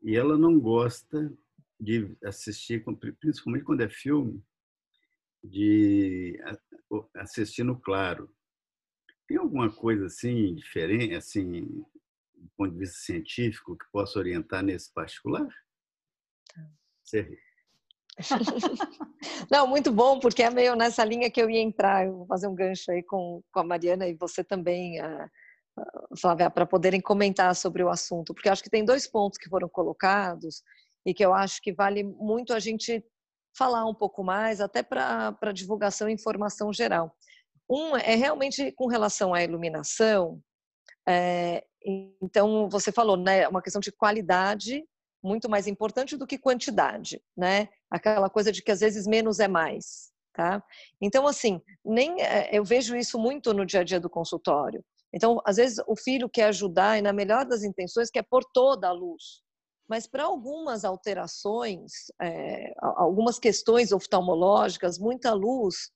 E 0.02 0.16
ela 0.16 0.36
não 0.36 0.58
gosta 0.58 1.32
de 1.78 2.16
assistir, 2.24 2.84
principalmente 3.20 3.64
quando 3.64 3.82
é 3.82 3.88
filme, 3.88 4.42
de 5.42 6.38
assistir 7.16 7.64
no 7.64 7.80
claro. 7.80 8.32
Tem 9.26 9.36
alguma 9.36 9.70
coisa 9.70 10.06
assim 10.06 10.54
diferente, 10.54 11.14
assim, 11.14 11.62
do 12.34 12.50
ponto 12.56 12.72
de 12.72 12.78
vista 12.78 12.98
científico, 12.98 13.76
que 13.76 13.84
possa 13.92 14.18
orientar 14.18 14.62
nesse 14.62 14.92
particular? 14.92 15.48
Você 17.04 17.38
Não, 19.50 19.66
muito 19.66 19.92
bom, 19.92 20.18
porque 20.18 20.42
é 20.42 20.50
meio 20.50 20.74
nessa 20.74 21.04
linha 21.04 21.30
que 21.30 21.40
eu 21.40 21.48
ia 21.48 21.60
entrar. 21.60 22.06
Eu 22.06 22.18
vou 22.18 22.26
fazer 22.26 22.48
um 22.48 22.54
gancho 22.54 22.90
aí 22.90 23.02
com, 23.02 23.42
com 23.52 23.60
a 23.60 23.64
Mariana 23.64 24.08
e 24.08 24.14
você 24.14 24.42
também, 24.42 25.00
uh, 25.00 25.30
Flávia, 26.20 26.50
para 26.50 26.66
poderem 26.66 27.00
comentar 27.00 27.54
sobre 27.54 27.82
o 27.82 27.88
assunto, 27.88 28.34
porque 28.34 28.48
acho 28.48 28.62
que 28.62 28.70
tem 28.70 28.84
dois 28.84 29.06
pontos 29.06 29.38
que 29.38 29.48
foram 29.48 29.68
colocados 29.68 30.62
e 31.06 31.14
que 31.14 31.24
eu 31.24 31.32
acho 31.32 31.60
que 31.62 31.72
vale 31.72 32.02
muito 32.02 32.52
a 32.52 32.58
gente 32.58 33.04
falar 33.58 33.84
um 33.84 33.94
pouco 33.94 34.22
mais, 34.22 34.60
até 34.60 34.82
para 34.82 35.52
divulgação 35.52 36.08
e 36.08 36.12
informação 36.12 36.72
geral. 36.72 37.12
Um 37.68 37.96
é 37.96 38.14
realmente 38.14 38.72
com 38.72 38.86
relação 38.86 39.34
à 39.34 39.42
iluminação. 39.42 40.40
É, 41.06 41.64
então, 42.22 42.68
você 42.68 42.92
falou, 42.92 43.16
né, 43.16 43.48
uma 43.48 43.60
questão 43.60 43.80
de 43.80 43.92
qualidade 43.92 44.84
muito 45.22 45.48
mais 45.50 45.66
importante 45.66 46.16
do 46.16 46.26
que 46.26 46.38
quantidade, 46.38 47.20
né? 47.36 47.68
Aquela 47.90 48.30
coisa 48.30 48.52
de 48.52 48.62
que 48.62 48.70
às 48.70 48.80
vezes 48.80 49.06
menos 49.06 49.40
é 49.40 49.48
mais, 49.48 50.12
tá? 50.32 50.62
Então, 51.00 51.26
assim, 51.26 51.60
nem 51.84 52.22
é, 52.22 52.50
eu 52.52 52.64
vejo 52.64 52.94
isso 52.96 53.18
muito 53.18 53.52
no 53.52 53.66
dia 53.66 53.80
a 53.80 53.84
dia 53.84 53.98
do 53.98 54.08
consultório. 54.08 54.82
Então, 55.12 55.40
às 55.44 55.56
vezes 55.56 55.82
o 55.86 55.96
filho 55.96 56.28
quer 56.28 56.44
ajudar 56.44 56.98
e 56.98 57.02
na 57.02 57.12
melhor 57.12 57.44
das 57.44 57.64
intenções 57.64 58.10
quer 58.10 58.22
pôr 58.22 58.44
toda 58.52 58.88
a 58.88 58.92
luz, 58.92 59.42
mas 59.88 60.06
para 60.06 60.24
algumas 60.24 60.84
alterações, 60.84 61.92
é, 62.20 62.74
algumas 62.78 63.38
questões 63.38 63.90
oftalmológicas, 63.90 64.98
muita 64.98 65.32
luz 65.32 65.90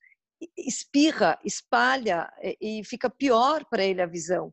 espirra, 0.56 1.38
espalha 1.44 2.32
e 2.60 2.82
fica 2.84 3.08
pior 3.08 3.64
para 3.66 3.84
ele 3.84 4.02
a 4.02 4.06
visão. 4.06 4.52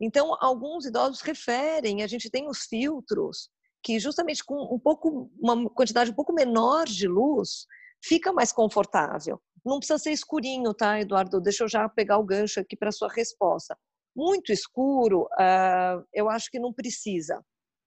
Então, 0.00 0.36
alguns 0.40 0.86
idosos 0.86 1.20
referem, 1.20 2.02
a 2.02 2.06
gente 2.06 2.30
tem 2.30 2.48
os 2.48 2.64
filtros, 2.64 3.50
que 3.82 3.98
justamente 3.98 4.44
com 4.44 4.74
um 4.74 4.78
pouco, 4.78 5.30
uma 5.38 5.68
quantidade 5.70 6.10
um 6.10 6.14
pouco 6.14 6.32
menor 6.32 6.86
de 6.86 7.06
luz, 7.06 7.66
fica 8.02 8.32
mais 8.32 8.52
confortável. 8.52 9.40
Não 9.64 9.78
precisa 9.78 9.98
ser 9.98 10.12
escurinho, 10.12 10.72
tá, 10.74 11.00
Eduardo? 11.00 11.40
Deixa 11.40 11.64
eu 11.64 11.68
já 11.68 11.88
pegar 11.88 12.18
o 12.18 12.24
gancho 12.24 12.60
aqui 12.60 12.76
para 12.76 12.92
sua 12.92 13.08
resposta. 13.08 13.76
Muito 14.16 14.52
escuro, 14.52 15.28
uh, 15.38 16.04
eu 16.12 16.28
acho 16.28 16.50
que 16.50 16.58
não 16.58 16.72
precisa. 16.72 17.42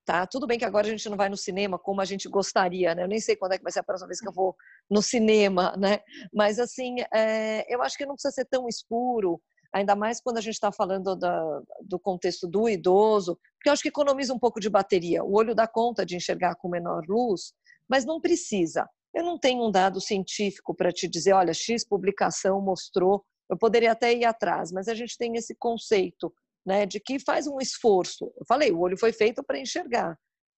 Tá? 0.06 0.28
Tudo 0.28 0.46
bem 0.46 0.60
que 0.60 0.66
agora 0.66 0.86
a 0.86 0.90
gente 0.90 1.08
não 1.10 1.16
vai 1.16 1.30
no 1.30 1.38
cinema 1.38 1.80
como 1.80 2.02
a 2.02 2.06
gente 2.06 2.28
gostaria, 2.28 2.94
né? 2.94 3.04
Eu 3.04 3.08
nem 3.08 3.22
sei 3.22 3.38
quando 3.38 3.54
é 3.54 3.58
que 3.58 3.64
vai 3.64 3.72
ser 3.72 3.80
a 3.80 3.84
próxima 3.84 4.08
vez 4.08 4.20
que 4.20 4.28
eu 4.28 4.34
vou 4.34 4.54
no 4.90 5.02
cinema, 5.02 5.74
né? 5.78 6.00
Mas 6.34 6.60
assim, 6.60 6.98
é, 7.14 7.74
eu 7.74 7.82
acho 7.82 7.98
que 7.98 8.06
não 8.06 8.16
precisa 8.16 8.34
ser 8.34 8.46
tão 8.46 8.68
escuro, 8.68 9.42
ainda 9.74 9.96
mais 9.96 10.22
quando 10.22 10.38
a 10.38 10.42
gente 10.42 10.56
está 10.56 10.74
falando 10.74 11.16
da, 11.16 11.62
do 11.82 11.98
contexto 11.98 12.48
do 12.48 12.68
idoso, 12.68 13.40
porque 13.56 13.70
eu 13.70 13.74
acho 13.74 13.82
que 13.82 13.88
economiza 13.88 14.34
um 14.34 14.40
pouco 14.40 14.60
de 14.60 14.70
bateria. 14.70 15.24
O 15.24 15.36
olho 15.38 15.56
dá 15.56 15.68
conta 15.68 16.06
de 16.06 16.18
enxergar 16.18 16.56
com 16.56 16.68
menor 16.68 17.02
luz, 17.08 17.54
mas 17.90 18.06
não 18.06 18.20
precisa. 18.20 18.88
Eu 19.14 19.24
não 19.24 19.40
tenho 19.40 19.66
um 19.66 19.72
dado 19.72 20.02
científico 20.02 20.76
para 20.76 20.92
te 20.92 21.08
dizer, 21.08 21.34
olha, 21.34 21.54
X 21.54 21.88
publicação 21.88 22.62
mostrou. 22.62 23.24
Eu 23.50 23.58
poderia 23.58 23.92
até 23.92 24.14
ir 24.14 24.26
atrás, 24.26 24.72
mas 24.72 24.88
a 24.88 24.94
gente 24.94 25.18
tem 25.18 25.36
esse 25.36 25.56
conceito 25.56 26.34
né, 26.66 26.86
de 26.86 27.00
que 27.00 27.20
faz 27.20 27.48
um 27.48 27.60
esforço. 27.60 28.32
Eu 28.38 28.46
falei, 28.48 28.72
o 28.72 28.80
olho 28.80 28.98
foi 28.98 29.12
feito 29.12 29.44
para 29.44 29.60
enxergar. 29.60 30.18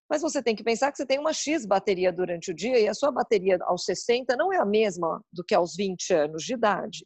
Mas 0.09 0.21
você 0.21 0.41
tem 0.41 0.55
que 0.55 0.63
pensar 0.63 0.91
que 0.91 0.97
você 0.97 1.05
tem 1.05 1.19
uma 1.19 1.33
X 1.33 1.65
bateria 1.65 2.11
durante 2.11 2.51
o 2.51 2.53
dia 2.53 2.79
e 2.79 2.87
a 2.87 2.93
sua 2.93 3.11
bateria 3.11 3.57
aos 3.63 3.83
60 3.85 4.35
não 4.35 4.53
é 4.53 4.57
a 4.57 4.65
mesma 4.65 5.19
do 5.33 5.43
que 5.43 5.55
aos 5.55 5.75
20 5.75 6.13
anos 6.13 6.43
de 6.43 6.53
idade. 6.53 7.05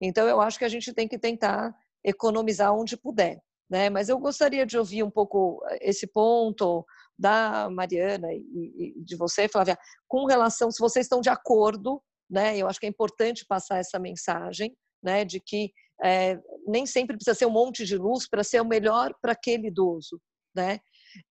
Então, 0.00 0.28
eu 0.28 0.40
acho 0.40 0.58
que 0.58 0.64
a 0.64 0.68
gente 0.68 0.92
tem 0.92 1.08
que 1.08 1.18
tentar 1.18 1.74
economizar 2.04 2.72
onde 2.72 2.96
puder. 2.96 3.40
Né? 3.68 3.90
Mas 3.90 4.08
eu 4.08 4.18
gostaria 4.18 4.64
de 4.64 4.78
ouvir 4.78 5.02
um 5.02 5.10
pouco 5.10 5.60
eh, 5.70 5.90
esse 5.90 6.06
ponto 6.06 6.86
da 7.18 7.68
Mariana 7.68 8.28
e, 8.32 8.94
de 9.04 9.16
você, 9.16 9.48
Flávia, 9.48 9.76
com 10.06 10.24
relação, 10.24 10.70
se 10.70 10.78
vocês 10.78 11.06
estão 11.06 11.20
de 11.20 11.30
acordo, 11.30 12.00
né? 12.30 12.56
Eu 12.56 12.68
acho 12.68 12.78
que 12.78 12.86
é 12.86 12.88
importante 12.88 13.44
passar 13.46 13.78
essa 13.78 13.98
mensagem, 13.98 14.76
né? 15.02 15.24
De 15.24 15.40
que 15.40 15.72
é, 16.02 16.38
nem 16.66 16.86
sempre 16.86 17.16
precisa 17.16 17.34
ser 17.34 17.46
um 17.46 17.50
monte 17.50 17.84
de 17.84 17.96
luz 17.96 18.28
para 18.28 18.44
ser 18.44 18.60
o 18.60 18.66
melhor 18.66 19.14
para 19.20 19.32
aquele 19.32 19.68
idoso, 19.68 20.20
né? 20.54 20.80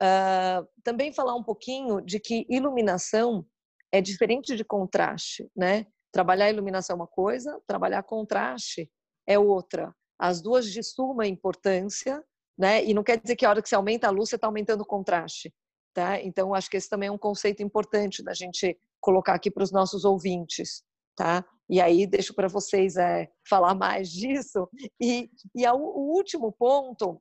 Uh, 0.02 0.66
também 0.84 1.12
falar 1.12 1.36
um 1.36 1.44
pouquinho 1.44 2.00
de 2.00 2.20
que 2.20 2.46
iluminação 2.50 3.46
é 3.92 4.00
diferente 4.00 4.56
de 4.56 4.64
contraste, 4.64 5.50
né? 5.56 5.86
Trabalhar 6.12 6.50
iluminação 6.50 6.94
é 6.94 6.98
uma 6.98 7.08
coisa, 7.08 7.60
trabalhar 7.68 8.04
contraste 8.04 8.90
é 9.28 9.38
outra 9.38 9.94
as 10.24 10.42
duas 10.42 10.72
de 10.72 10.82
suma 10.82 11.28
importância, 11.28 12.24
né? 12.58 12.84
E 12.86 12.94
não 12.94 13.04
quer 13.04 13.20
dizer 13.20 13.36
que 13.36 13.46
a 13.46 13.50
hora 13.50 13.62
que 13.62 13.68
você 13.68 13.76
aumenta 13.76 14.08
a 14.08 14.10
luz, 14.10 14.30
você 14.30 14.36
está 14.36 14.48
aumentando 14.48 14.82
o 14.82 14.86
contraste, 14.86 15.54
tá? 15.94 16.22
Então, 16.22 16.54
acho 16.54 16.70
que 16.70 16.78
esse 16.78 16.90
também 16.90 17.10
é 17.10 17.12
um 17.12 17.18
conceito 17.18 17.62
importante 17.62 18.24
da 18.24 18.34
gente 18.34 18.78
colocar 19.02 19.34
aqui 19.34 19.52
para 19.52 19.64
os 19.64 19.72
nossos 19.72 20.06
ouvintes, 20.06 20.82
tá? 21.14 21.46
E 21.74 21.82
aí, 21.82 22.06
deixo 22.06 22.36
para 22.36 22.48
vocês 22.48 22.98
é, 22.98 23.28
falar 23.50 23.74
mais 23.74 24.12
disso. 24.12 24.70
E, 25.02 25.28
e 25.56 25.66
a, 25.66 25.74
o 25.74 26.14
último 26.16 26.52
ponto 26.52 27.20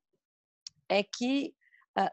é 0.91 1.03
que 1.03 1.55
uh, 1.99 2.11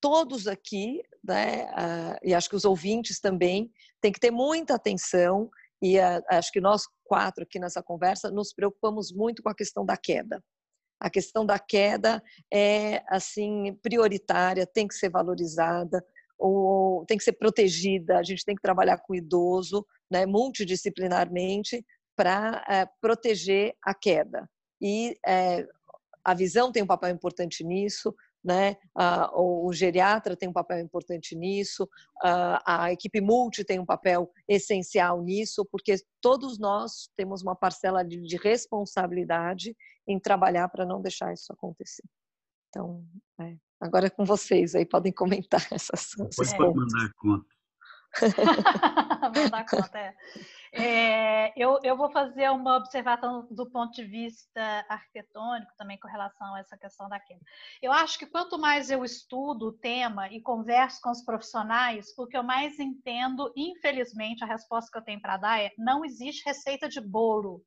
todos 0.00 0.46
aqui, 0.46 1.02
né, 1.24 1.64
uh, 1.64 2.18
e 2.22 2.32
acho 2.32 2.48
que 2.48 2.54
os 2.54 2.64
ouvintes 2.64 3.18
também, 3.18 3.68
têm 4.00 4.12
que 4.12 4.20
ter 4.20 4.30
muita 4.30 4.76
atenção 4.76 5.50
e 5.82 5.98
uh, 5.98 6.22
acho 6.30 6.52
que 6.52 6.60
nós 6.60 6.84
quatro 7.02 7.42
aqui 7.42 7.58
nessa 7.58 7.82
conversa 7.82 8.30
nos 8.30 8.52
preocupamos 8.52 9.12
muito 9.12 9.42
com 9.42 9.48
a 9.48 9.54
questão 9.54 9.84
da 9.84 9.96
queda. 9.96 10.40
A 11.00 11.10
questão 11.10 11.44
da 11.44 11.58
queda 11.58 12.22
é 12.48 13.02
assim 13.08 13.74
prioritária, 13.82 14.68
tem 14.68 14.86
que 14.86 14.94
ser 14.94 15.10
valorizada, 15.10 16.00
ou 16.38 17.04
tem 17.06 17.18
que 17.18 17.24
ser 17.24 17.32
protegida. 17.32 18.18
A 18.18 18.22
gente 18.22 18.44
tem 18.44 18.54
que 18.54 18.62
trabalhar 18.62 18.98
com 18.98 19.12
o 19.12 19.16
idoso, 19.16 19.84
né, 20.10 20.26
multidisciplinarmente, 20.26 21.84
para 22.16 22.64
é, 22.68 22.86
proteger 23.00 23.74
a 23.82 23.94
queda. 23.94 24.48
E 24.80 25.16
é, 25.26 25.66
a 26.24 26.34
visão 26.34 26.72
tem 26.72 26.82
um 26.82 26.86
papel 26.86 27.10
importante 27.10 27.62
nisso, 27.62 28.14
né? 28.46 28.76
o 29.34 29.72
geriatra 29.72 30.36
tem 30.36 30.48
um 30.48 30.52
papel 30.52 30.78
importante 30.78 31.34
nisso, 31.34 31.88
a 32.22 32.92
equipe 32.92 33.20
multi 33.20 33.64
tem 33.64 33.80
um 33.80 33.84
papel 33.84 34.30
essencial 34.46 35.20
nisso, 35.20 35.64
porque 35.64 35.96
todos 36.20 36.56
nós 36.56 37.10
temos 37.16 37.42
uma 37.42 37.56
parcela 37.56 38.04
de, 38.04 38.36
responsabilidade 38.36 39.76
em 40.06 40.20
trabalhar 40.20 40.68
para 40.68 40.86
não 40.86 41.02
deixar 41.02 41.32
isso 41.32 41.52
acontecer. 41.52 42.04
Então, 42.68 43.04
é, 43.40 43.56
agora 43.80 44.06
é 44.06 44.10
com 44.10 44.24
vocês 44.24 44.76
aí, 44.76 44.86
podem 44.86 45.12
comentar 45.12 45.66
essas, 45.72 46.14
coisas. 46.14 46.54
Pode 46.56 46.76
mandar 46.76 47.12
conta. 47.16 47.55
mandar 49.34 49.66
conta, 49.66 49.98
é. 49.98 50.14
É, 50.78 51.52
eu, 51.56 51.78
eu 51.82 51.96
vou 51.96 52.10
fazer 52.10 52.50
uma 52.50 52.76
observação 52.76 53.46
do 53.50 53.70
ponto 53.70 53.94
de 53.94 54.04
vista 54.04 54.84
arquitetônico 54.88 55.72
também 55.78 55.98
com 55.98 56.06
relação 56.06 56.54
a 56.54 56.60
essa 56.60 56.76
questão 56.76 57.08
da 57.08 57.18
queda. 57.18 57.40
Eu 57.80 57.92
acho 57.92 58.18
que 58.18 58.26
quanto 58.26 58.58
mais 58.58 58.90
eu 58.90 59.02
estudo 59.02 59.68
o 59.68 59.72
tema 59.72 60.28
e 60.30 60.40
converso 60.40 61.00
com 61.00 61.10
os 61.10 61.24
profissionais, 61.24 62.06
o 62.18 62.26
que 62.26 62.36
eu 62.36 62.42
mais 62.42 62.78
entendo, 62.78 63.50
infelizmente, 63.56 64.44
a 64.44 64.46
resposta 64.46 64.90
que 64.92 64.98
eu 64.98 65.04
tenho 65.04 65.20
para 65.20 65.38
dar 65.38 65.60
é 65.60 65.72
não 65.78 66.04
existe 66.04 66.44
receita 66.44 66.88
de 66.88 67.00
bolo. 67.00 67.62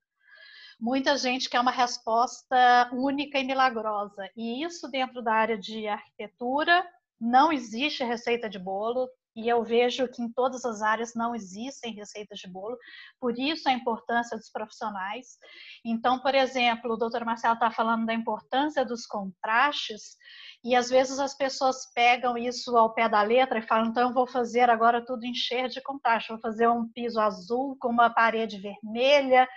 Muita 0.79 1.17
gente 1.17 1.49
quer 1.49 1.59
uma 1.59 1.71
resposta 1.71 2.89
única 2.93 3.39
e 3.39 3.43
milagrosa. 3.43 4.29
E 4.37 4.63
isso 4.63 4.87
dentro 4.87 5.21
da 5.21 5.33
área 5.33 5.57
de 5.57 5.87
arquitetura 5.87 6.85
não 7.19 7.51
existe 7.51 8.03
receita 8.03 8.49
de 8.49 8.57
bolo, 8.57 9.09
e 9.39 9.47
eu 9.47 9.63
vejo 9.63 10.07
que 10.09 10.21
em 10.21 10.29
todas 10.31 10.65
as 10.65 10.81
áreas 10.81 11.13
não 11.15 11.33
existem 11.33 11.93
receitas 11.93 12.39
de 12.39 12.47
bolo, 12.47 12.77
por 13.19 13.37
isso 13.39 13.69
a 13.69 13.73
importância 13.73 14.37
dos 14.37 14.51
profissionais. 14.51 15.37
Então, 15.85 16.19
por 16.19 16.35
exemplo, 16.35 16.93
o 16.93 16.97
doutor 16.97 17.23
Marcelo 17.23 17.53
está 17.53 17.71
falando 17.71 18.05
da 18.05 18.13
importância 18.13 18.83
dos 18.83 19.05
contrastes, 19.05 20.17
e 20.61 20.75
às 20.75 20.89
vezes 20.89 21.19
as 21.19 21.37
pessoas 21.37 21.89
pegam 21.93 22.37
isso 22.37 22.75
ao 22.75 22.93
pé 22.93 23.07
da 23.07 23.21
letra 23.21 23.59
e 23.59 23.67
falam, 23.67 23.87
então 23.87 24.09
eu 24.09 24.13
vou 24.13 24.27
fazer 24.27 24.69
agora 24.69 25.03
tudo 25.05 25.25
encher 25.25 25.69
de 25.69 25.81
contraste, 25.81 26.33
vou 26.33 26.41
fazer 26.41 26.67
um 26.67 26.85
piso 26.91 27.19
azul 27.19 27.77
com 27.79 27.87
uma 27.87 28.09
parede 28.09 28.59
vermelha, 28.59 29.47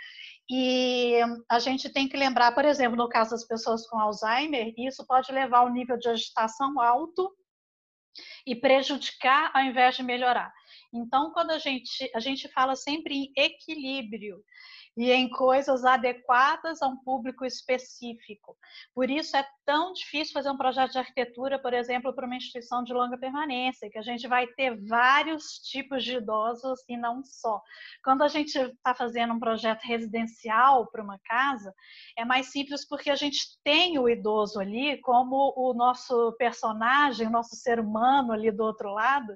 e 0.48 1.18
a 1.48 1.58
gente 1.58 1.92
tem 1.92 2.08
que 2.08 2.16
lembrar, 2.16 2.52
por 2.52 2.64
exemplo, 2.64 2.96
no 2.96 3.08
caso 3.08 3.30
das 3.30 3.44
pessoas 3.44 3.84
com 3.88 3.98
Alzheimer, 3.98 4.72
isso 4.76 5.04
pode 5.06 5.32
levar 5.32 5.58
ao 5.58 5.70
nível 5.70 5.98
de 5.98 6.08
agitação 6.08 6.80
alto 6.80 7.32
e 8.46 8.54
prejudicar 8.54 9.50
ao 9.54 9.62
invés 9.62 9.96
de 9.96 10.02
melhorar. 10.02 10.52
Então, 10.92 11.32
quando 11.32 11.52
a 11.52 11.58
gente, 11.58 12.10
a 12.14 12.20
gente 12.20 12.48
fala 12.48 12.76
sempre 12.76 13.14
em 13.14 13.32
equilíbrio, 13.36 14.42
e 14.96 15.10
em 15.10 15.28
coisas 15.28 15.84
adequadas 15.84 16.82
a 16.82 16.86
um 16.86 16.96
público 16.96 17.44
específico. 17.44 18.56
Por 18.94 19.10
isso 19.10 19.36
é 19.36 19.46
tão 19.64 19.92
difícil 19.92 20.34
fazer 20.34 20.50
um 20.50 20.56
projeto 20.56 20.92
de 20.92 20.98
arquitetura, 20.98 21.58
por 21.58 21.72
exemplo, 21.72 22.12
para 22.12 22.26
uma 22.26 22.36
instituição 22.36 22.82
de 22.84 22.92
longa 22.92 23.16
permanência, 23.16 23.88
que 23.90 23.98
a 23.98 24.02
gente 24.02 24.28
vai 24.28 24.46
ter 24.48 24.76
vários 24.86 25.44
tipos 25.64 26.04
de 26.04 26.16
idosos 26.16 26.80
e 26.88 26.96
não 26.96 27.22
só. 27.24 27.60
Quando 28.04 28.22
a 28.22 28.28
gente 28.28 28.58
está 28.58 28.94
fazendo 28.94 29.32
um 29.32 29.40
projeto 29.40 29.82
residencial 29.82 30.86
para 30.90 31.02
uma 31.02 31.18
casa, 31.24 31.72
é 32.16 32.24
mais 32.24 32.50
simples 32.50 32.86
porque 32.86 33.08
a 33.08 33.16
gente 33.16 33.58
tem 33.64 33.98
o 33.98 34.08
idoso 34.08 34.60
ali 34.60 35.00
como 35.00 35.54
o 35.56 35.72
nosso 35.72 36.32
personagem, 36.38 37.26
o 37.26 37.30
nosso 37.30 37.56
ser 37.56 37.80
humano 37.80 38.32
ali 38.32 38.50
do 38.50 38.62
outro 38.62 38.92
lado, 38.92 39.34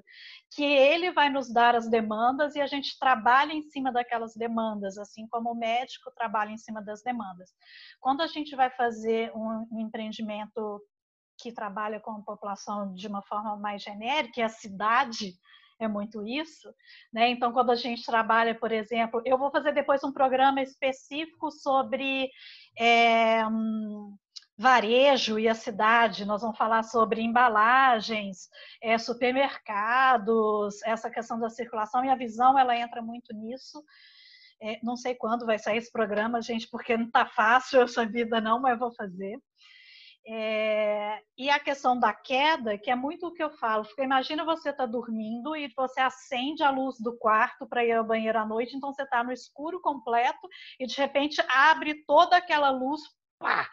que 0.51 0.63
ele 0.63 1.11
vai 1.11 1.29
nos 1.29 1.51
dar 1.51 1.75
as 1.75 1.89
demandas 1.89 2.55
e 2.55 2.61
a 2.61 2.67
gente 2.67 2.97
trabalha 2.99 3.53
em 3.53 3.63
cima 3.63 3.91
daquelas 3.91 4.35
demandas, 4.35 4.97
assim 4.97 5.27
como 5.27 5.46
o 5.51 5.55
médico 5.55 6.11
trabalha 6.15 6.51
em 6.51 6.57
cima 6.57 6.81
das 6.81 7.01
demandas. 7.01 7.51
Quando 7.99 8.21
a 8.21 8.27
gente 8.27 8.55
vai 8.55 8.69
fazer 8.69 9.31
um 9.35 9.79
empreendimento 9.79 10.81
que 11.37 11.51
trabalha 11.51 11.99
com 11.99 12.11
a 12.11 12.21
população 12.21 12.93
de 12.93 13.07
uma 13.07 13.21
forma 13.21 13.55
mais 13.57 13.83
genérica, 13.83 14.45
a 14.45 14.49
cidade 14.49 15.33
é 15.79 15.87
muito 15.87 16.25
isso, 16.25 16.73
né? 17.13 17.29
Então, 17.29 17.51
quando 17.51 17.71
a 17.71 17.75
gente 17.75 18.03
trabalha, 18.03 18.55
por 18.55 18.71
exemplo, 18.71 19.21
eu 19.25 19.37
vou 19.37 19.51
fazer 19.51 19.73
depois 19.73 20.03
um 20.03 20.11
programa 20.11 20.61
específico 20.61 21.51
sobre 21.51 22.31
é, 22.79 23.43
varejo 24.57 25.37
e 25.37 25.47
a 25.47 25.53
cidade, 25.53 26.25
nós 26.25 26.41
vamos 26.41 26.57
falar 26.57 26.83
sobre 26.83 27.21
embalagens, 27.21 28.49
é, 28.81 28.97
supermercados, 28.97 30.81
essa 30.83 31.11
questão 31.11 31.39
da 31.39 31.49
circulação 31.49 32.03
e 32.03 32.09
a 32.09 32.15
visão 32.15 32.57
ela 32.57 32.75
entra 32.75 33.01
muito 33.01 33.33
nisso. 33.35 33.83
É, 34.61 34.79
não 34.83 34.95
sei 34.95 35.13
quando 35.15 35.45
vai 35.45 35.59
sair 35.59 35.77
esse 35.77 35.91
programa, 35.91 36.41
gente, 36.41 36.67
porque 36.69 36.97
não 36.97 37.05
está 37.05 37.25
fácil 37.25 37.81
essa 37.81 38.05
vida 38.05 38.41
não, 38.41 38.59
mas 38.59 38.79
vou 38.79 38.93
fazer. 38.93 39.39
É, 40.29 41.21
e 41.37 41.49
a 41.49 41.57
questão 41.57 41.97
da 41.97 42.13
queda, 42.13 42.77
que 42.77 42.91
é 42.91 42.95
muito 42.95 43.27
o 43.27 43.31
que 43.31 43.41
eu 43.41 43.49
falo, 43.51 43.87
imagina 43.97 44.43
você 44.43 44.73
tá 44.73 44.85
dormindo 44.85 45.55
e 45.55 45.71
você 45.73 46.01
acende 46.01 46.61
a 46.63 46.69
luz 46.69 46.97
do 46.99 47.17
quarto 47.17 47.65
para 47.65 47.85
ir 47.85 47.93
ao 47.93 48.03
banheiro 48.03 48.37
à 48.37 48.45
noite, 48.45 48.75
então 48.75 48.91
você 48.91 49.03
está 49.03 49.23
no 49.23 49.31
escuro 49.31 49.79
completo 49.79 50.45
e 50.77 50.85
de 50.85 50.97
repente 50.97 51.41
abre 51.47 52.03
toda 52.05 52.35
aquela 52.35 52.69
luz, 52.71 52.99
pá, 53.39 53.69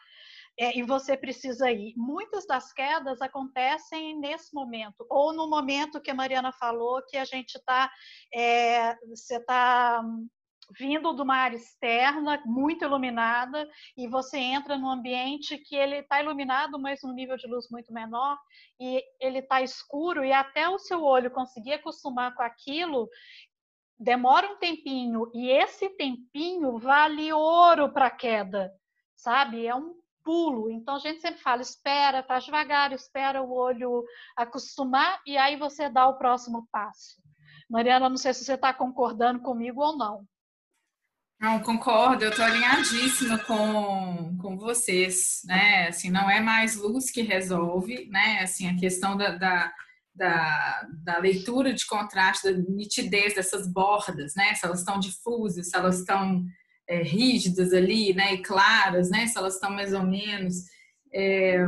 é, 0.57 0.79
e 0.79 0.85
você 0.85 1.17
precisa 1.17 1.73
ir. 1.73 1.93
Muitas 1.97 2.47
das 2.47 2.73
quedas 2.73 3.21
acontecem 3.21 4.17
nesse 4.21 4.55
momento, 4.55 5.05
ou 5.11 5.33
no 5.33 5.51
momento 5.51 6.01
que 6.01 6.13
a 6.13 6.15
Mariana 6.15 6.53
falou, 6.53 7.05
que 7.09 7.17
a 7.17 7.25
gente 7.25 7.57
está, 7.57 7.91
é, 8.33 8.95
você 9.09 9.39
está 9.39 10.05
vindo 10.79 11.15
de 11.15 11.23
uma 11.23 11.37
área 11.37 11.57
externa, 11.57 12.43
muito 12.45 12.85
iluminada, 12.85 13.69
e 13.97 14.09
você 14.09 14.39
entra 14.39 14.77
num 14.77 14.91
ambiente 14.91 15.59
que 15.59 15.77
ele 15.77 15.97
está 15.97 16.23
iluminado, 16.23 16.79
mas 16.79 17.03
num 17.03 17.13
nível 17.13 17.37
de 17.37 17.47
luz 17.47 17.67
muito 17.71 17.93
menor, 17.93 18.39
e 18.81 19.03
ele 19.21 19.39
está 19.39 19.63
escuro, 19.63 20.25
e 20.25 20.33
até 20.33 20.69
o 20.69 20.79
seu 20.79 21.03
olho 21.03 21.31
conseguir 21.31 21.75
acostumar 21.75 22.35
com 22.35 22.43
aquilo, 22.43 23.09
demora 23.99 24.51
um 24.51 24.57
tempinho, 24.57 25.31
e 25.35 25.51
esse 25.51 25.89
tempinho 25.91 26.79
vale 26.79 27.33
ouro 27.33 27.93
para 27.93 28.07
a 28.07 28.11
queda, 28.11 28.73
sabe? 29.17 29.67
É 29.67 29.75
um 29.75 29.95
pulo. 30.25 30.71
Então 30.71 30.97
a 30.97 30.99
gente 30.99 31.21
sempre 31.21 31.41
fala, 31.41 31.61
espera, 31.61 32.23
faz 32.23 32.45
devagar, 32.45 32.93
espera 32.93 33.43
o 33.43 33.53
olho 33.53 34.05
acostumar 34.35 35.21
e 35.27 35.37
aí 35.37 35.57
você 35.57 35.89
dá 35.89 36.09
o 36.09 36.17
próximo 36.17 36.67
passo. 36.73 37.23
Mariana, 37.69 38.09
não 38.09 38.17
sei 38.17 38.33
se 38.33 38.45
você 38.45 38.55
está 38.55 38.73
concordando 38.73 39.41
comigo 39.41 39.83
ou 39.83 39.97
não. 39.97 40.27
Não, 41.45 41.61
concordo, 41.61 42.25
eu 42.25 42.31
estou 42.31 42.43
alinhadíssima 42.43 43.37
com, 43.37 44.35
com 44.41 44.57
vocês, 44.57 45.43
né? 45.45 45.89
Assim, 45.89 46.09
não 46.09 46.31
é 46.31 46.41
mais 46.41 46.75
luz 46.75 47.11
que 47.11 47.21
resolve, 47.21 48.09
né? 48.11 48.39
Assim, 48.41 48.67
a 48.67 48.75
questão 48.75 49.15
da, 49.15 49.37
da, 49.37 49.71
da, 50.15 50.89
da 51.05 51.19
leitura 51.19 51.75
de 51.75 51.87
contraste, 51.87 52.51
da 52.51 52.59
nitidez 52.71 53.35
dessas 53.35 53.71
bordas, 53.71 54.35
né? 54.35 54.55
Se 54.55 54.65
elas 54.65 54.79
estão 54.79 54.99
difusas, 54.99 55.69
se 55.69 55.77
elas 55.77 55.99
estão 55.99 56.47
é, 56.89 57.03
rígidas 57.03 57.75
ali, 57.75 58.15
né, 58.15 58.33
e 58.33 58.43
claras, 58.43 59.11
né, 59.11 59.27
se 59.27 59.37
elas 59.37 59.57
estão 59.57 59.71
mais 59.71 59.93
ou 59.93 60.03
menos. 60.03 60.55
É, 61.13 61.59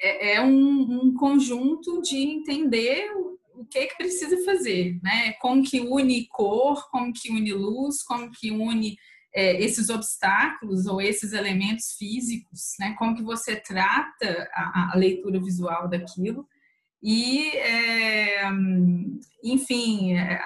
é, 0.00 0.34
é 0.34 0.40
um, 0.40 1.08
um, 1.08 1.14
conjunto 1.14 2.00
de 2.02 2.18
entender 2.18 3.10
o, 3.16 3.31
que, 3.72 3.86
que 3.86 3.96
precisa 3.96 4.44
fazer, 4.44 4.98
né, 5.02 5.32
como 5.40 5.62
que 5.62 5.80
une 5.80 6.26
cor, 6.28 6.88
como 6.90 7.12
que 7.12 7.30
une 7.30 7.52
luz, 7.52 8.02
como 8.02 8.30
que 8.30 8.50
une 8.50 8.96
é, 9.34 9.62
esses 9.62 9.88
obstáculos 9.88 10.86
ou 10.86 11.00
esses 11.00 11.32
elementos 11.32 11.92
físicos, 11.98 12.74
né, 12.78 12.94
como 12.98 13.16
que 13.16 13.22
você 13.22 13.56
trata 13.56 14.48
a, 14.52 14.92
a 14.92 14.96
leitura 14.96 15.40
visual 15.40 15.88
daquilo 15.88 16.46
e, 17.02 17.48
é, 17.56 18.44
enfim, 19.42 20.14
é, 20.16 20.40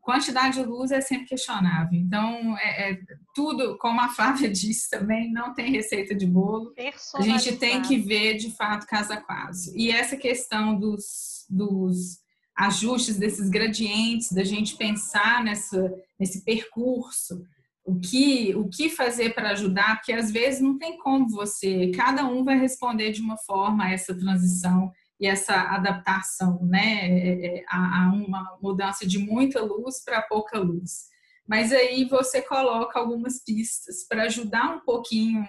quantidade 0.00 0.60
de 0.60 0.64
luz 0.64 0.90
é 0.90 1.00
sempre 1.00 1.28
questionável. 1.28 1.98
Então, 1.98 2.58
é, 2.58 2.90
é, 2.90 2.98
tudo, 3.34 3.78
como 3.78 4.00
a 4.00 4.08
Flávia 4.08 4.50
disse 4.50 4.90
também, 4.90 5.32
não 5.32 5.54
tem 5.54 5.70
receita 5.70 6.14
de 6.14 6.26
bolo. 6.26 6.74
A 7.14 7.22
gente 7.22 7.56
tem 7.56 7.80
que 7.80 7.96
ver, 7.98 8.36
de 8.36 8.50
fato, 8.50 8.86
caso 8.86 9.12
a 9.12 9.16
caso. 9.18 9.72
E 9.76 9.90
essa 9.90 10.16
questão 10.16 10.78
dos, 10.78 11.46
dos 11.48 12.21
ajustes, 12.56 13.16
desses 13.16 13.48
gradientes, 13.48 14.32
da 14.32 14.44
gente 14.44 14.76
pensar 14.76 15.42
nessa, 15.42 15.92
nesse 16.18 16.44
percurso, 16.44 17.44
o 17.84 17.98
que, 17.98 18.54
o 18.54 18.68
que 18.68 18.88
fazer 18.88 19.34
para 19.34 19.50
ajudar, 19.50 19.96
porque 19.96 20.12
às 20.12 20.30
vezes 20.30 20.60
não 20.60 20.78
tem 20.78 20.96
como 20.98 21.28
você, 21.28 21.90
cada 21.94 22.24
um 22.24 22.44
vai 22.44 22.58
responder 22.58 23.10
de 23.10 23.20
uma 23.20 23.36
forma 23.38 23.84
a 23.84 23.92
essa 23.92 24.16
transição 24.16 24.92
e 25.18 25.26
essa 25.26 25.54
adaptação, 25.54 26.64
né, 26.64 27.06
é, 27.08 27.58
é, 27.58 27.64
a, 27.68 28.10
uma 28.12 28.58
mudança 28.60 29.06
de 29.06 29.18
muita 29.18 29.62
luz 29.62 30.02
para 30.04 30.22
pouca 30.22 30.58
luz. 30.58 31.10
Mas 31.46 31.72
aí 31.72 32.04
você 32.04 32.40
coloca 32.40 32.98
algumas 32.98 33.42
pistas 33.44 34.06
para 34.08 34.24
ajudar 34.24 34.76
um 34.76 34.80
pouquinho 34.80 35.48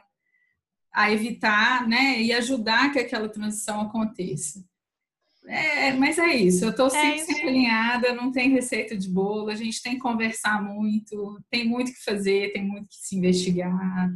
a 0.94 1.12
evitar, 1.12 1.88
né, 1.88 2.22
e 2.22 2.32
ajudar 2.34 2.92
que 2.92 3.00
aquela 3.00 3.30
transição 3.30 3.82
aconteça. 3.82 4.64
É, 5.54 5.94
mas 5.94 6.18
é 6.18 6.36
isso, 6.36 6.66
eu 6.66 6.72
estou 6.72 6.90
sempre, 6.90 7.20
é 7.20 7.26
sempre 7.26 7.48
alinhada, 7.48 8.14
não 8.16 8.32
tem 8.32 8.50
receita 8.50 8.98
de 8.98 9.08
bolo, 9.08 9.50
a 9.50 9.56
gente 9.56 9.82
tem 9.84 9.94
que 9.94 10.00
conversar 10.00 10.64
muito, 10.64 11.40
tem 11.52 11.68
muito 11.68 11.92
que 11.94 12.04
fazer, 12.04 12.52
tem 12.52 12.66
muito 12.66 12.88
que 12.88 12.96
se 12.96 13.16
investigar, 13.16 13.72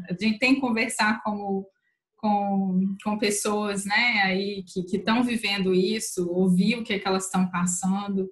a 0.10 0.14
gente 0.20 0.40
tem 0.40 0.56
que 0.56 0.62
conversar 0.62 1.22
como 1.24 1.68
com, 2.16 2.96
com 3.04 3.18
pessoas 3.20 3.86
né, 3.86 4.22
aí 4.24 4.64
que 4.64 4.98
estão 4.98 5.24
vivendo 5.24 5.76
isso, 5.76 6.28
ouvir 6.28 6.76
o 6.76 6.84
que, 6.84 6.94
é 6.94 7.00
que 7.00 7.08
elas 7.08 7.26
estão 7.26 7.48
passando. 7.52 8.28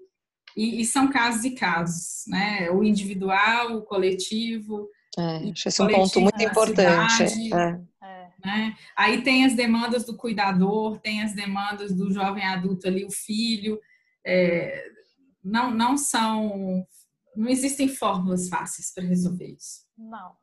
E, 0.57 0.81
e, 0.81 0.85
são 0.85 1.09
casos 1.09 1.43
e 1.43 1.51
casos, 1.51 2.23
né? 2.27 2.71
O 2.71 2.81
individual, 2.83 3.75
o 3.75 3.81
coletivo. 3.81 4.87
É, 5.17 5.51
acho 5.51 5.67
esse 5.67 5.81
é 5.81 5.83
um 5.83 5.89
ponto 5.89 6.21
muito 6.21 6.41
importante. 6.41 7.27
Cidade, 7.29 7.53
é. 7.53 7.81
Né? 8.45 8.77
Aí 8.95 9.23
tem 9.23 9.43
as 9.43 9.55
demandas 9.55 10.05
do 10.05 10.15
cuidador, 10.15 10.99
tem 10.99 11.23
as 11.23 11.33
demandas 11.33 11.95
do 11.95 12.11
jovem 12.11 12.45
adulto 12.45 12.87
ali, 12.87 13.03
o 13.03 13.09
filho. 13.11 13.79
É, 14.23 14.85
não, 15.43 15.71
não 15.71 15.97
são. 15.97 16.85
Não 17.35 17.49
existem 17.49 17.87
fórmulas 17.87 18.47
fáceis 18.47 18.93
para 18.93 19.03
resolver 19.03 19.47
isso. 19.47 19.81
Não, 19.97 20.35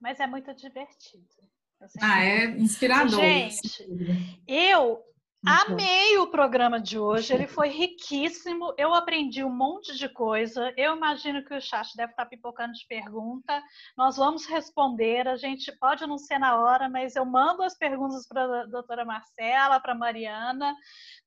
mas 0.00 0.20
é 0.20 0.26
muito 0.26 0.54
divertido. 0.54 1.24
Ah, 2.00 2.24
é 2.24 2.44
inspirador. 2.44 3.18
Gente, 3.20 3.86
eu 4.46 5.02
amei 5.46 6.18
o 6.18 6.26
programa 6.26 6.80
de 6.80 6.98
hoje, 6.98 7.32
ele 7.32 7.46
foi 7.46 7.68
riquíssimo. 7.68 8.74
Eu 8.76 8.92
aprendi 8.92 9.44
um 9.44 9.54
monte 9.54 9.96
de 9.96 10.08
coisa. 10.08 10.72
Eu 10.76 10.96
imagino 10.96 11.44
que 11.44 11.54
o 11.54 11.60
chat 11.60 11.96
deve 11.96 12.10
estar 12.10 12.26
pipocando 12.26 12.72
de 12.72 12.86
pergunta. 12.86 13.62
Nós 13.96 14.16
vamos 14.16 14.44
responder. 14.46 15.28
A 15.28 15.36
gente 15.36 15.70
pode 15.78 16.06
não 16.06 16.18
ser 16.18 16.38
na 16.38 16.60
hora, 16.60 16.88
mas 16.88 17.14
eu 17.14 17.24
mando 17.24 17.62
as 17.62 17.76
perguntas 17.78 18.26
para 18.26 18.62
a 18.62 18.66
doutora 18.66 19.04
Marcela, 19.04 19.80
para 19.80 19.92
a 19.92 19.96
Mariana, 19.96 20.74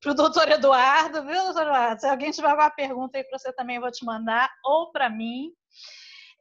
para 0.02 0.12
o 0.12 0.16
doutor 0.16 0.50
Eduardo, 0.50 1.26
viu, 1.26 1.44
doutor 1.44 1.64
Eduardo? 1.64 2.02
Se 2.02 2.08
alguém 2.08 2.32
tiver 2.32 2.50
alguma 2.50 2.70
pergunta 2.70 3.18
aí 3.18 3.24
para 3.24 3.38
você 3.38 3.54
também, 3.54 3.78
eu 3.78 3.82
vou 3.82 3.92
te 3.92 4.06
mandar, 4.06 4.50
ou 4.64 4.92
para 4.92 5.10
mim. 5.10 5.52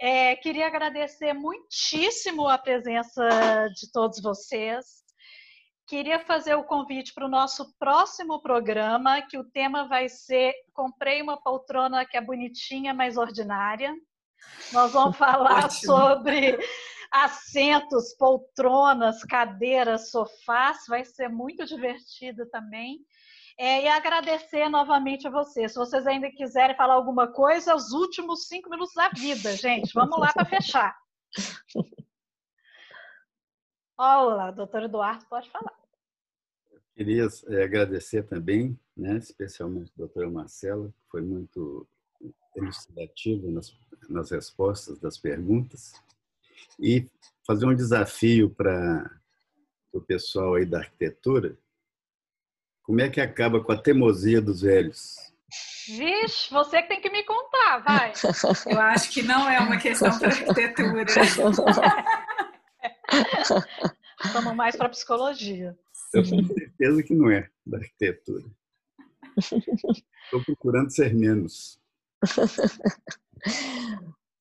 É, 0.01 0.37
queria 0.37 0.66
agradecer 0.68 1.33
muitíssimo 1.33 2.49
a 2.49 2.57
presença 2.57 3.68
de 3.74 3.91
todos 3.91 4.20
vocês. 4.20 5.08
Queria 5.89 6.20
fazer 6.20 6.55
o 6.55 6.64
convite 6.64 7.14
para 7.14 7.24
o 7.24 7.30
nosso 7.30 7.74
próximo 7.78 8.43
programa, 8.43 9.22
que 9.22 9.39
o 9.39 9.45
tema 9.45 9.89
vai 9.89 10.07
ser 10.07 10.53
Comprei 10.74 11.22
uma 11.22 11.41
poltrona 11.41 12.05
que 12.05 12.14
é 12.14 12.20
bonitinha, 12.20 12.93
mas 12.93 13.16
ordinária. 13.16 13.95
Nós 14.70 14.93
vamos 14.93 15.16
falar 15.18 15.64
Ótimo. 15.64 15.80
sobre 15.80 16.59
assentos, 17.11 18.14
poltronas, 18.18 19.24
cadeiras, 19.24 20.11
sofás. 20.11 20.80
Vai 20.86 21.07
ser 21.07 21.30
muito 21.30 21.64
divertido 21.64 22.45
também. 22.51 22.99
É, 23.59 23.84
e 23.84 23.89
agradecer 23.89 24.68
novamente 24.68 25.26
a 25.26 25.30
vocês. 25.30 25.72
Se 25.72 25.78
vocês 25.78 26.07
ainda 26.07 26.30
quiserem 26.30 26.76
falar 26.76 26.95
alguma 26.95 27.32
coisa, 27.32 27.74
os 27.74 27.93
últimos 27.93 28.47
cinco 28.47 28.68
minutos 28.68 28.95
da 28.95 29.09
vida, 29.09 29.57
gente. 29.57 29.95
Vamos 29.95 30.18
lá 30.18 30.34
para 30.34 30.45
fechar. 30.45 30.95
Olá, 34.01 34.53
doutor 34.53 34.84
Eduardo, 34.84 35.26
pode 35.26 35.51
falar. 35.51 35.76
Eu 36.70 36.80
queria 36.94 37.26
é, 37.49 37.64
agradecer 37.64 38.22
também, 38.22 38.78
né, 38.96 39.16
especialmente 39.16 39.90
a 39.90 39.99
doutora 39.99 40.30
Marcela, 40.30 40.86
que 40.86 41.11
foi 41.11 41.20
muito 41.20 41.84
elucidativa 42.55 43.51
nas, 43.51 43.76
nas 44.09 44.30
respostas 44.30 45.01
das 45.01 45.18
perguntas, 45.18 45.92
e 46.78 47.11
fazer 47.44 47.66
um 47.66 47.74
desafio 47.74 48.49
para 48.51 49.20
o 49.92 50.01
pessoal 50.01 50.55
aí 50.55 50.64
da 50.64 50.78
arquitetura, 50.78 51.59
como 52.84 53.01
é 53.01 53.09
que 53.11 53.20
acaba 53.20 53.61
com 53.64 53.72
a 53.72 53.82
teimosia 53.82 54.40
dos 54.40 54.61
velhos? 54.61 55.16
Vixe, 55.88 56.53
você 56.53 56.82
que 56.82 56.88
tem 56.88 57.01
que 57.01 57.11
me 57.11 57.24
contar, 57.24 57.78
vai. 57.78 58.12
Eu 58.64 58.80
acho 58.80 59.11
que 59.11 59.22
não 59.22 59.49
é 59.49 59.59
uma 59.59 59.76
questão 59.76 60.16
para 60.16 60.28
arquitetura. 60.28 61.05
Vamos 64.32 64.55
mais 64.55 64.76
para 64.76 64.88
psicologia. 64.88 65.76
Eu 66.12 66.22
tenho 66.22 66.46
certeza 66.46 67.03
que 67.03 67.14
não 67.14 67.30
é 67.30 67.49
da 67.66 67.78
arquitetura. 67.78 68.44
Estou 69.36 70.44
procurando 70.44 70.90
ser 70.90 71.14
menos. 71.14 71.80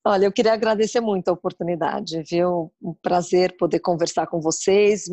Olha, 0.05 0.25
eu 0.25 0.31
queria 0.31 0.53
agradecer 0.53 1.01
muito 1.01 1.27
a 1.27 1.33
oportunidade, 1.33 2.23
viu? 2.23 2.73
Um 2.81 2.93
prazer 2.93 3.57
poder 3.57 3.79
conversar 3.79 4.27
com 4.27 4.39
vocês, 4.39 5.05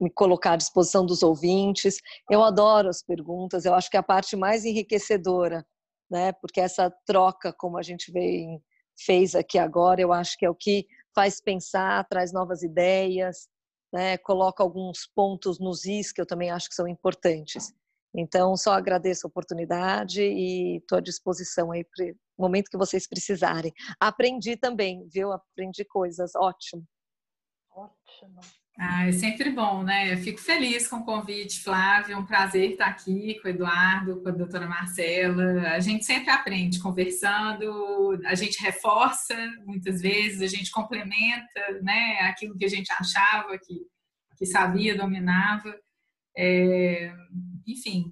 me 0.00 0.10
colocar 0.10 0.54
à 0.54 0.56
disposição 0.56 1.06
dos 1.06 1.22
ouvintes. 1.22 1.96
Eu 2.28 2.42
adoro 2.42 2.88
as 2.88 3.02
perguntas, 3.02 3.64
eu 3.64 3.72
acho 3.72 3.88
que 3.88 3.96
é 3.96 4.00
a 4.00 4.02
parte 4.02 4.36
mais 4.36 4.64
enriquecedora, 4.64 5.64
né? 6.10 6.32
Porque 6.32 6.60
essa 6.60 6.92
troca, 7.06 7.52
como 7.52 7.78
a 7.78 7.82
gente 7.82 8.10
vem, 8.10 8.60
fez 8.98 9.34
aqui 9.34 9.58
agora, 9.58 10.00
eu 10.00 10.12
acho 10.12 10.36
que 10.36 10.44
é 10.44 10.50
o 10.50 10.54
que 10.54 10.86
faz 11.14 11.40
pensar, 11.40 12.06
traz 12.08 12.32
novas 12.32 12.62
ideias, 12.62 13.48
né? 13.92 14.16
coloca 14.18 14.62
alguns 14.62 15.06
pontos 15.14 15.58
nos 15.58 15.84
is 15.84 16.12
que 16.12 16.20
eu 16.20 16.26
também 16.26 16.50
acho 16.50 16.68
que 16.68 16.74
são 16.74 16.88
importantes. 16.88 17.72
Então, 18.14 18.56
só 18.56 18.72
agradeço 18.72 19.26
a 19.26 19.30
oportunidade 19.30 20.22
e 20.22 20.76
estou 20.76 20.98
à 20.98 21.00
disposição 21.00 21.72
aí 21.72 21.84
para 21.84 22.06
o 22.36 22.42
momento 22.42 22.70
que 22.70 22.76
vocês 22.76 23.06
precisarem. 23.06 23.72
Aprendi 23.98 24.56
também, 24.56 25.08
viu? 25.08 25.32
Aprendi 25.32 25.84
coisas, 25.84 26.32
ótimo. 26.34 26.84
Ótimo. 27.70 28.40
Ah, 28.78 29.06
é 29.06 29.12
sempre 29.12 29.50
bom, 29.50 29.82
né? 29.82 30.12
Eu 30.14 30.18
fico 30.18 30.40
feliz 30.40 30.88
com 30.88 30.96
o 30.96 31.04
convite, 31.04 31.62
Flávio. 31.62 32.18
Um 32.18 32.24
prazer 32.24 32.70
estar 32.70 32.86
aqui 32.86 33.38
com 33.40 33.48
o 33.48 33.50
Eduardo, 33.50 34.22
com 34.22 34.28
a 34.28 34.32
doutora 34.32 34.66
Marcela. 34.66 35.68
A 35.70 35.80
gente 35.80 36.04
sempre 36.04 36.30
aprende 36.30 36.80
conversando, 36.80 38.18
a 38.24 38.34
gente 38.34 38.62
reforça 38.62 39.34
muitas 39.66 40.00
vezes, 40.00 40.40
a 40.40 40.46
gente 40.46 40.70
complementa 40.70 41.80
né, 41.82 42.20
aquilo 42.22 42.56
que 42.56 42.64
a 42.64 42.68
gente 42.68 42.90
achava 42.92 43.58
que, 43.58 43.82
que 44.38 44.46
sabia, 44.46 44.96
dominava. 44.96 45.74
É, 46.36 47.12
enfim, 47.66 48.10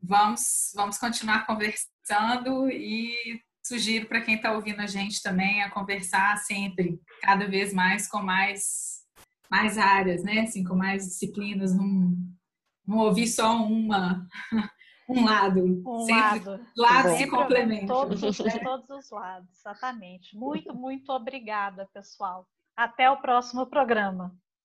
vamos, 0.00 0.72
vamos 0.76 0.96
continuar 0.96 1.44
conversando 1.44 2.70
e 2.70 3.42
sugiro 3.66 4.06
para 4.06 4.20
quem 4.20 4.36
está 4.36 4.52
ouvindo 4.52 4.80
a 4.80 4.86
gente 4.86 5.20
também 5.20 5.60
a 5.62 5.70
conversar 5.70 6.38
sempre, 6.38 7.00
cada 7.20 7.46
vez 7.48 7.72
mais 7.72 8.08
com 8.08 8.22
mais 8.22 8.87
mais 9.50 9.78
áreas, 9.78 10.22
né? 10.22 10.40
Assim, 10.40 10.64
com 10.64 10.74
mais 10.74 11.04
disciplinas, 11.04 11.74
não, 11.74 12.16
não 12.86 12.98
ouvir 12.98 13.26
só 13.26 13.56
uma, 13.62 14.26
um 15.08 15.24
lado. 15.24 15.82
Um 15.86 16.00
Sempre 16.00 16.44
lado. 16.44 16.66
Lados 16.76 17.12
se 17.12 17.26
complementam. 17.26 17.86
Todos, 17.86 18.20
todos 18.20 18.90
os 18.90 19.10
lados, 19.10 19.48
exatamente. 19.58 20.36
Muito, 20.36 20.74
muito 20.74 21.10
obrigada, 21.12 21.88
pessoal. 21.92 22.46
Até 22.76 23.10
o 23.10 23.20
próximo 23.20 23.66
programa. 23.66 24.34